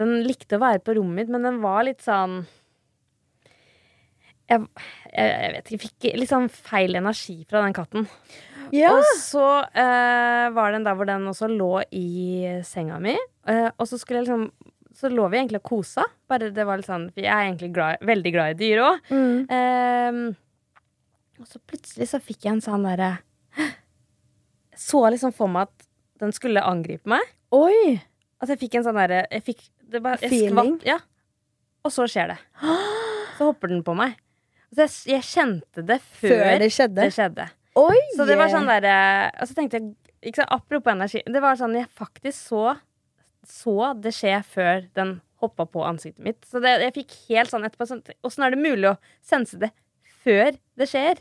Den 0.00 0.16
likte 0.26 0.56
å 0.56 0.64
være 0.64 0.82
på 0.82 0.96
rommet 0.98 1.20
mitt, 1.22 1.30
men 1.30 1.46
den 1.46 1.62
var 1.62 1.84
litt 1.86 2.02
sånn 2.02 2.40
jeg, 4.50 4.64
jeg, 5.12 5.28
jeg 5.28 5.52
vet 5.54 5.62
ikke, 5.62 5.76
jeg 5.76 5.82
fikk 5.84 6.08
litt 6.18 6.32
sånn 6.32 6.48
feil 6.52 6.98
energi 6.98 7.38
fra 7.48 7.62
den 7.64 7.76
katten. 7.76 8.08
Ja. 8.72 8.90
Og 8.96 9.04
så 9.20 9.44
eh, 9.76 10.46
var 10.56 10.70
det 10.72 10.78
en 10.80 10.84
dag 10.86 10.96
hvor 10.96 11.08
den 11.10 11.26
også 11.28 11.48
lå 11.52 11.82
i 11.92 12.62
senga 12.64 12.96
mi, 13.04 13.12
eh, 13.46 13.68
og 13.76 13.84
så 13.90 13.98
skulle 14.00 14.22
jeg 14.22 14.28
liksom 14.30 14.46
så 14.96 15.08
lå 15.08 15.24
vi 15.32 15.38
egentlig 15.40 15.60
og 15.62 15.68
kosa. 15.70 16.04
Bare 16.28 16.50
det 16.52 16.64
var 16.68 16.76
litt 16.80 16.88
sånn, 16.88 17.06
Jeg 17.16 17.26
er 17.32 17.46
egentlig 17.46 17.70
glad, 17.72 18.00
veldig 18.04 18.32
glad 18.34 18.50
i 18.52 18.58
dyr 18.60 18.80
òg. 18.84 18.98
Mm. 19.08 19.46
Ehm, 19.48 20.18
og 21.40 21.46
så 21.48 21.60
plutselig 21.66 22.08
så 22.10 22.20
fikk 22.20 22.44
jeg 22.44 22.52
en 22.58 22.60
sånn 22.64 22.84
derre 22.84 23.14
så 24.76 25.00
liksom 25.12 25.32
for 25.36 25.48
meg 25.52 25.68
at 25.68 25.86
den 26.22 26.32
skulle 26.34 26.62
angripe 26.64 27.08
meg. 27.10 27.22
Oi! 27.56 28.00
At 28.42 28.52
jeg 28.52 28.60
fikk 28.64 28.76
en 28.78 28.84
sånn 28.86 28.98
derre 29.00 29.22
jeg 29.30 29.44
fikk, 29.46 29.64
det 29.92 30.02
bare- 30.02 30.20
jeg 30.22 30.30
Feeling? 30.32 30.78
skvatt- 30.78 30.86
Ja. 30.86 30.98
Og 31.84 31.90
så 31.92 32.04
skjer 32.08 32.28
det. 32.34 32.38
Så 33.38 33.48
hopper 33.48 33.68
den 33.68 33.82
på 33.82 33.94
meg. 33.96 34.16
Så 34.72 34.84
jeg, 34.84 35.16
jeg 35.16 35.22
kjente 35.22 35.82
det 35.86 36.00
før, 36.00 36.28
Før 36.36 36.58
det 36.60 36.70
skjedde. 36.72 36.94
det 37.02 37.12
skjedde. 37.16 37.48
Oi! 37.78 37.98
Så 38.16 38.26
det 38.28 38.36
var 38.36 38.50
sånn 38.52 38.66
derre 38.68 38.94
Og 39.40 39.48
så 39.48 39.54
tenkte 39.56 39.78
jeg 39.80 40.34
sant, 40.36 40.50
Apropos 40.52 40.92
energi. 40.92 41.22
Det 41.26 41.40
var 41.42 41.56
sånn 41.60 41.76
jeg 41.78 41.88
faktisk 41.98 42.36
så 42.36 42.64
Så 43.48 43.76
det 44.02 44.12
skje 44.16 44.36
før 44.46 44.84
den 44.98 45.16
hoppa 45.42 45.64
på 45.66 45.82
ansiktet 45.82 46.22
mitt. 46.22 46.44
Så 46.46 46.60
det, 46.62 46.76
jeg 46.84 46.92
fikk 47.00 47.14
helt 47.32 47.50
sånn 47.50 47.64
etterpå 47.66 47.88
sånn, 47.90 48.04
Åssen 48.22 48.44
er 48.46 48.54
det 48.54 48.60
mulig 48.62 48.92
å 48.92 48.98
sense 49.26 49.58
det 49.58 49.72
før 50.22 50.52
det 50.78 50.86
skjer? 50.86 51.18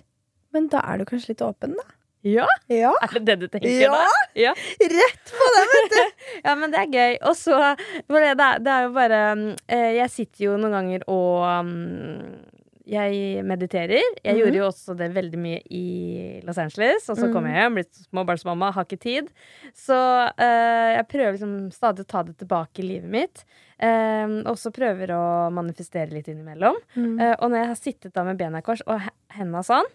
Men 0.54 0.68
da 0.70 0.84
er 0.92 1.02
du 1.02 1.08
kanskje 1.10 1.32
litt 1.32 1.42
åpen, 1.42 1.74
da. 1.80 1.88
Ja, 2.22 2.46
Ja. 2.70 2.92
Er 3.02 3.16
det 3.16 3.24
det 3.26 3.36
du 3.42 3.48
tenker 3.50 3.72
Ja. 3.82 3.90
da? 3.96 4.20
Ja. 4.38 4.52
Rett 4.78 5.32
på 5.34 5.48
det, 5.56 5.64
vet 5.72 5.96
du! 5.96 6.22
ja, 6.46 6.54
men 6.60 6.70
det 6.70 6.84
er 6.84 6.94
gøy. 6.94 7.16
Og 7.26 7.34
så 7.40 7.58
det, 7.82 8.36
det, 8.38 8.70
er- 8.76 8.84
jo 8.86 8.92
bare 8.94 9.22
eh, 9.66 9.88
Jeg 9.98 10.10
sitter 10.14 10.46
jo 10.52 10.58
noen 10.62 10.76
ganger 10.78 11.08
og 11.10 11.66
mm, 11.66 12.61
jeg 12.92 13.44
mediterer. 13.48 14.02
Jeg 14.22 14.36
Mhm. 14.36 14.40
gjorde 14.42 14.58
jo 14.60 14.66
også 14.68 14.96
det 15.00 15.08
veldig 15.16 15.40
mye 15.40 15.62
i 15.72 16.42
Los 16.44 16.58
Angeles. 16.60 17.08
Og 17.10 17.16
så 17.18 17.32
kom 17.32 17.46
Mhm. 17.46 17.54
jeg 17.54 17.56
hjem, 17.62 17.74
blitt 17.80 18.00
småbarnsmamma, 18.12 18.72
har 18.74 18.84
ikke 18.86 19.00
tid. 19.00 19.30
Så 19.74 19.96
uh, 19.96 20.90
jeg 20.98 21.08
prøver 21.08 21.32
liksom 21.38 21.72
stadig 21.72 22.04
å 22.04 22.08
ta 22.08 22.24
det 22.24 22.38
tilbake 22.38 22.80
i 22.84 22.88
livet 22.90 23.10
mitt. 23.10 23.46
Eh, 23.82 24.28
og 24.46 24.58
så 24.62 24.70
prøver 24.72 25.10
å 25.10 25.50
manifestere 25.52 26.12
litt 26.14 26.28
innimellom. 26.28 26.76
Mm. 26.96 27.16
Uh, 27.20 27.36
og 27.40 27.50
når 27.50 27.58
jeg 27.58 27.68
har 27.72 27.80
sittet 27.80 28.14
da 28.14 28.24
med 28.24 28.38
bena 28.38 28.60
i 28.60 28.62
kors 28.62 28.82
og 28.86 29.00
he- 29.02 29.10
henda 29.40 29.64
sånn, 29.66 29.88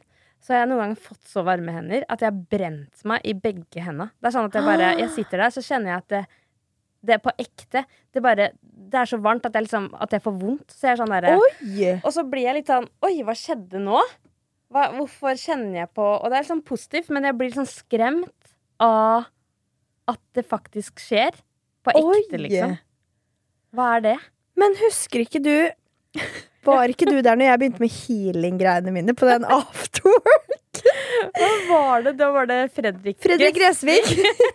så 0.43 0.55
har 0.55 0.65
jeg 0.67 0.69
noen 0.73 0.81
ganger 0.83 0.97
fått 0.97 1.23
så 1.31 1.45
varme 1.45 1.71
hender 1.73 2.03
at 2.09 2.19
jeg 2.21 2.33
har 2.33 2.41
brent 2.51 3.05
meg 3.05 3.21
i 3.25 3.33
begge 3.35 3.81
henda. 3.85 4.11
Det 4.21 4.27
er 4.27 4.35
sånn 4.39 4.45
at 4.47 4.53
jeg 4.59 4.65
bare 4.65 4.99
Jeg 4.99 5.11
sitter 5.11 5.39
der, 5.39 5.51
så 5.55 5.63
kjenner 5.63 5.87
jeg 5.93 5.97
at 6.03 6.09
det, 6.09 6.27
det 7.05 7.15
er 7.15 7.19
på 7.23 7.33
ekte. 7.39 7.85
Det, 8.13 8.23
bare, 8.23 8.51
det 8.93 9.01
er 9.01 9.11
så 9.11 9.19
varmt 9.23 9.47
at 9.49 9.57
jeg, 9.57 9.67
liksom, 9.67 9.89
at 10.03 10.15
jeg 10.15 10.23
får 10.25 10.35
vondt. 10.41 10.71
Så 10.73 10.87
jeg 10.89 10.95
er 10.95 11.01
sånn 11.03 11.15
derre! 11.15 11.35
Og 12.03 12.13
så 12.15 12.25
blir 12.31 12.47
jeg 12.47 12.59
litt 12.61 12.71
sånn 12.71 12.87
Oi, 13.07 13.15
hva 13.27 13.35
skjedde 13.39 13.81
nå? 13.83 14.01
Hva, 14.73 14.89
hvorfor 14.97 15.39
kjenner 15.39 15.85
jeg 15.85 15.91
på 15.95 16.05
Og 16.05 16.27
det 16.33 16.41
er 16.41 16.49
sånn 16.49 16.63
positivt, 16.67 17.11
men 17.15 17.27
jeg 17.29 17.37
blir 17.39 17.53
liksom 17.53 17.69
skremt 17.71 18.53
av 18.83 19.29
at 20.07 20.21
det 20.39 20.45
faktisk 20.47 21.01
skjer. 21.03 21.35
På 21.83 21.91
ekte, 21.95 22.37
Oi. 22.37 22.43
liksom. 22.47 22.77
Hva 23.75 23.89
er 23.97 24.05
det? 24.05 24.17
Men 24.59 24.77
husker 24.85 25.25
ikke 25.25 25.43
du 25.43 25.57
Var 26.67 26.93
ikke 26.93 27.07
du 27.09 27.17
der 27.23 27.37
når 27.39 27.47
jeg 27.51 27.61
begynte 27.63 27.83
med 27.85 27.93
healing-greiene 27.95 28.93
mine 28.95 29.15
på 29.17 29.29
den 29.29 29.45
afterwork? 29.45 30.83
Hva 31.37 31.51
var 31.71 32.03
det? 32.05 32.13
Da 32.19 32.29
var 32.35 32.47
det 32.51 32.59
Fredrik 32.77 33.17
Fredrik 33.25 33.57
Gressvik, 33.57 34.07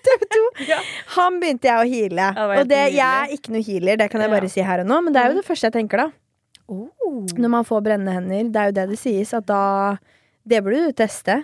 TV 0.06 0.26
2. 0.36 0.78
Han 1.18 1.40
begynte 1.42 1.68
jeg 1.72 1.82
å 1.82 1.88
heale. 1.92 2.28
Og 2.60 2.70
det, 2.70 2.82
jeg 2.94 3.02
er 3.26 3.34
ikke 3.36 3.56
noe 3.56 3.66
healer, 3.66 3.98
det 4.00 4.10
kan 4.14 4.22
jeg 4.24 4.32
bare 4.34 4.50
si 4.52 4.64
her 4.66 4.84
og 4.84 4.90
nå, 4.92 5.00
men 5.08 5.16
det 5.16 5.24
er 5.24 5.34
jo 5.34 5.40
det 5.42 5.48
første 5.48 5.68
jeg 5.72 5.76
tenker, 5.80 6.06
da. 6.06 6.10
Oh. 6.72 7.26
Når 7.36 7.52
man 7.52 7.66
får 7.68 7.82
brennende 7.84 8.14
hender, 8.16 8.52
det 8.54 8.62
er 8.62 8.70
jo 8.70 8.76
det 8.78 8.86
det 8.94 9.00
sies, 9.02 9.34
at 9.36 9.48
da 9.50 9.98
Det 10.48 10.62
burde 10.66 10.88
du 10.88 10.94
teste. 10.98 11.36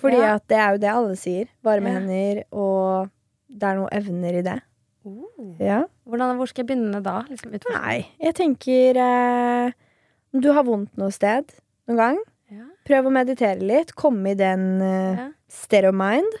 Fordi 0.00 0.16
Ja. 0.20 0.34
at 0.36 0.44
det 0.48 0.56
er 0.60 0.70
jo 0.72 0.78
det 0.84 0.88
alle 0.92 1.16
sier. 1.16 1.48
Varme 1.64 1.88
Ja. 1.90 1.98
hender, 1.98 2.44
og 2.52 3.10
det 3.50 3.62
er 3.68 3.74
noen 3.76 3.92
evner 3.92 4.38
i 4.38 4.42
det. 4.42 4.60
Oh. 5.04 5.56
Ja. 5.60 5.82
Hvordan, 6.04 6.36
hvor 6.36 6.48
skal 6.50 6.62
jeg 6.64 6.68
begynne 6.72 7.00
da? 7.04 7.22
Liksom. 7.30 7.54
Nei, 7.72 7.98
jeg 8.20 8.34
tenker 8.36 8.98
eh, 9.00 9.72
Om 10.34 10.42
du 10.44 10.50
har 10.52 10.66
vondt 10.66 10.96
noe 11.00 11.12
sted 11.14 11.54
noen 11.88 12.00
gang, 12.00 12.18
Ja. 12.52 12.64
prøv 12.88 13.06
å 13.08 13.12
meditere 13.12 13.60
litt. 13.60 13.94
Komme 13.96 14.32
i 14.32 14.38
den 14.38 14.66
eh, 14.82 15.16
Ja. 15.22 15.28
state 15.48 15.88
of 15.88 15.94
mind. 15.96 16.32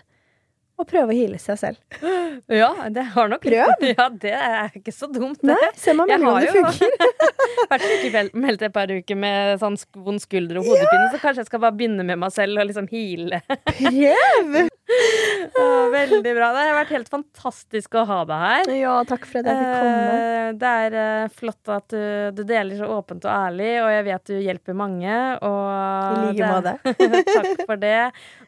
Og 0.76 0.88
prøve 0.90 1.12
å 1.12 1.16
heale 1.16 1.38
seg 1.38 1.56
selv. 1.60 1.76
ja, 2.50 2.72
det 2.90 3.04
har 3.14 3.28
nok 3.30 3.44
Prøv. 3.46 3.74
Ja, 3.94 4.08
det 4.10 4.32
er 4.34 4.72
ikke 4.74 4.92
så 4.92 5.06
dumt. 5.12 5.40
Nei, 5.46 5.54
Det. 5.62 5.70
ser 5.78 5.94
man 5.94 6.10
Jeg 6.10 6.18
veldig 6.20 6.28
om 6.28 6.64
har 6.64 6.74
jo- 7.54 7.64
funker. 7.64 7.72
Vært 7.74 7.86
sykemeldt 8.04 8.62
et 8.68 8.74
par 8.74 8.92
uker 8.92 9.16
med 9.16 9.58
sånn 9.62 9.78
vond 10.04 10.20
skulder 10.22 10.60
og 10.60 10.68
hodepine, 10.68 11.08
så 11.14 11.20
kanskje 11.22 11.44
jeg 11.44 11.50
skal 11.50 11.62
bare 11.64 11.76
begynne 11.78 12.04
med 12.06 12.18
meg 12.22 12.32
selv 12.34 12.58
og 12.60 12.68
liksom 12.70 12.88
heale. 12.92 13.42
Prøv! 13.48 14.70
oh, 15.58 15.86
veldig 15.92 16.32
bra. 16.36 16.50
Det 16.52 16.64
har 16.68 16.74
vært 16.76 16.92
helt 16.92 17.08
fantastisk 17.12 17.94
å 17.96 18.04
ha 18.08 18.18
deg 18.28 18.42
her. 18.44 18.72
Ja, 18.76 18.94
takk 19.08 19.24
for 19.28 19.40
at 19.40 19.48
jeg 19.48 19.60
fikk 19.62 19.78
komme. 19.80 20.18
Eh, 20.18 20.50
Det 20.60 20.72
er 20.84 20.96
eh, 21.00 21.28
flott 21.32 21.70
at 21.72 21.88
du, 21.94 22.02
du 22.36 22.42
deler 22.46 22.76
så 22.78 22.88
åpent 22.98 23.24
og 23.24 23.32
ærlig, 23.32 23.70
og 23.80 23.88
jeg 23.94 24.04
vet 24.10 24.24
du 24.28 24.34
hjelper 24.44 24.76
mange. 24.76 25.14
Og 25.40 25.70
I 25.72 26.34
like 26.34 26.50
måte. 26.52 26.74
takk 27.32 27.64
for 27.64 27.80
det. 27.80 27.96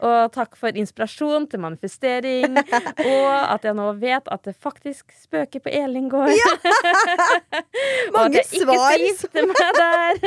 Og 0.04 0.18
takk 0.36 0.58
for 0.60 0.76
inspirasjon 0.84 1.48
til 1.50 1.62
manifestering. 1.64 2.58
og 3.10 3.30
at 3.56 3.64
jeg 3.66 3.76
nå 3.78 3.88
vet 4.02 4.28
at 4.32 4.44
det 4.46 4.56
faktisk 4.60 5.16
spøker 5.16 5.64
på 5.64 5.72
Elin 5.72 6.10
gård. 6.12 6.34
Ja! 6.36 6.52
Mange 8.14 8.44
svar. 8.44 8.95
Gifte 9.02 9.44
meg 9.46 9.60
der. 9.76 10.20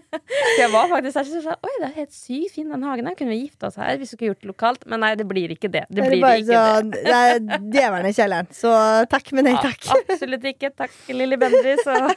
Jeg 0.60 0.68
var 0.72 0.88
faktisk 0.92 1.18
der 1.18 1.28
så 1.28 1.42
sa 1.44 1.56
Oi, 1.64 1.72
det 1.80 1.88
er 1.88 1.94
helt 1.98 2.14
sykt 2.16 2.54
fin 2.56 2.70
den 2.72 2.86
hagen 2.86 3.08
her. 3.10 3.16
Kunne 3.18 3.34
vi 3.34 3.40
gifte 3.44 3.68
oss 3.68 3.78
her 3.80 3.98
hvis 4.00 4.12
vi 4.12 4.18
skulle 4.18 4.32
gjort 4.32 4.42
det 4.44 4.50
lokalt? 4.52 4.86
Men 4.90 5.02
nei, 5.04 5.12
det 5.20 5.26
blir 5.30 5.54
ikke 5.54 5.70
det. 5.72 5.84
Det 5.90 5.98
Det 6.00 6.08
blir 6.10 6.24
bare 6.24 6.40
ikke 6.42 6.62
det. 6.90 7.02
det 7.04 7.18
er 7.18 7.66
djevelen 7.78 8.10
i 8.10 8.14
kjelleren. 8.16 8.50
Så 8.54 8.72
takk, 9.12 9.32
men 9.36 9.48
nei 9.50 9.56
takk. 9.60 9.90
Ja, 9.90 9.98
absolutt 10.04 10.48
ikke. 10.54 10.72
Takk, 10.84 10.96
Lilly 11.14 11.38
Bendriss 11.40 11.86
og 11.94 12.10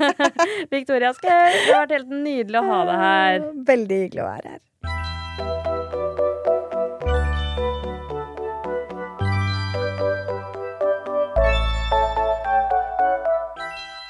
Victoria 0.73 1.13
Skau. 1.17 1.29
Det 1.31 1.67
har 1.73 1.83
vært 1.85 1.97
helt 1.99 2.13
nydelig 2.13 2.61
å 2.61 2.65
ha 2.71 2.79
deg 2.91 3.03
her. 3.05 3.45
Veldig 3.73 4.01
hyggelig 4.05 4.23
å 4.25 4.29
være 4.31 4.55
her. 4.55 4.63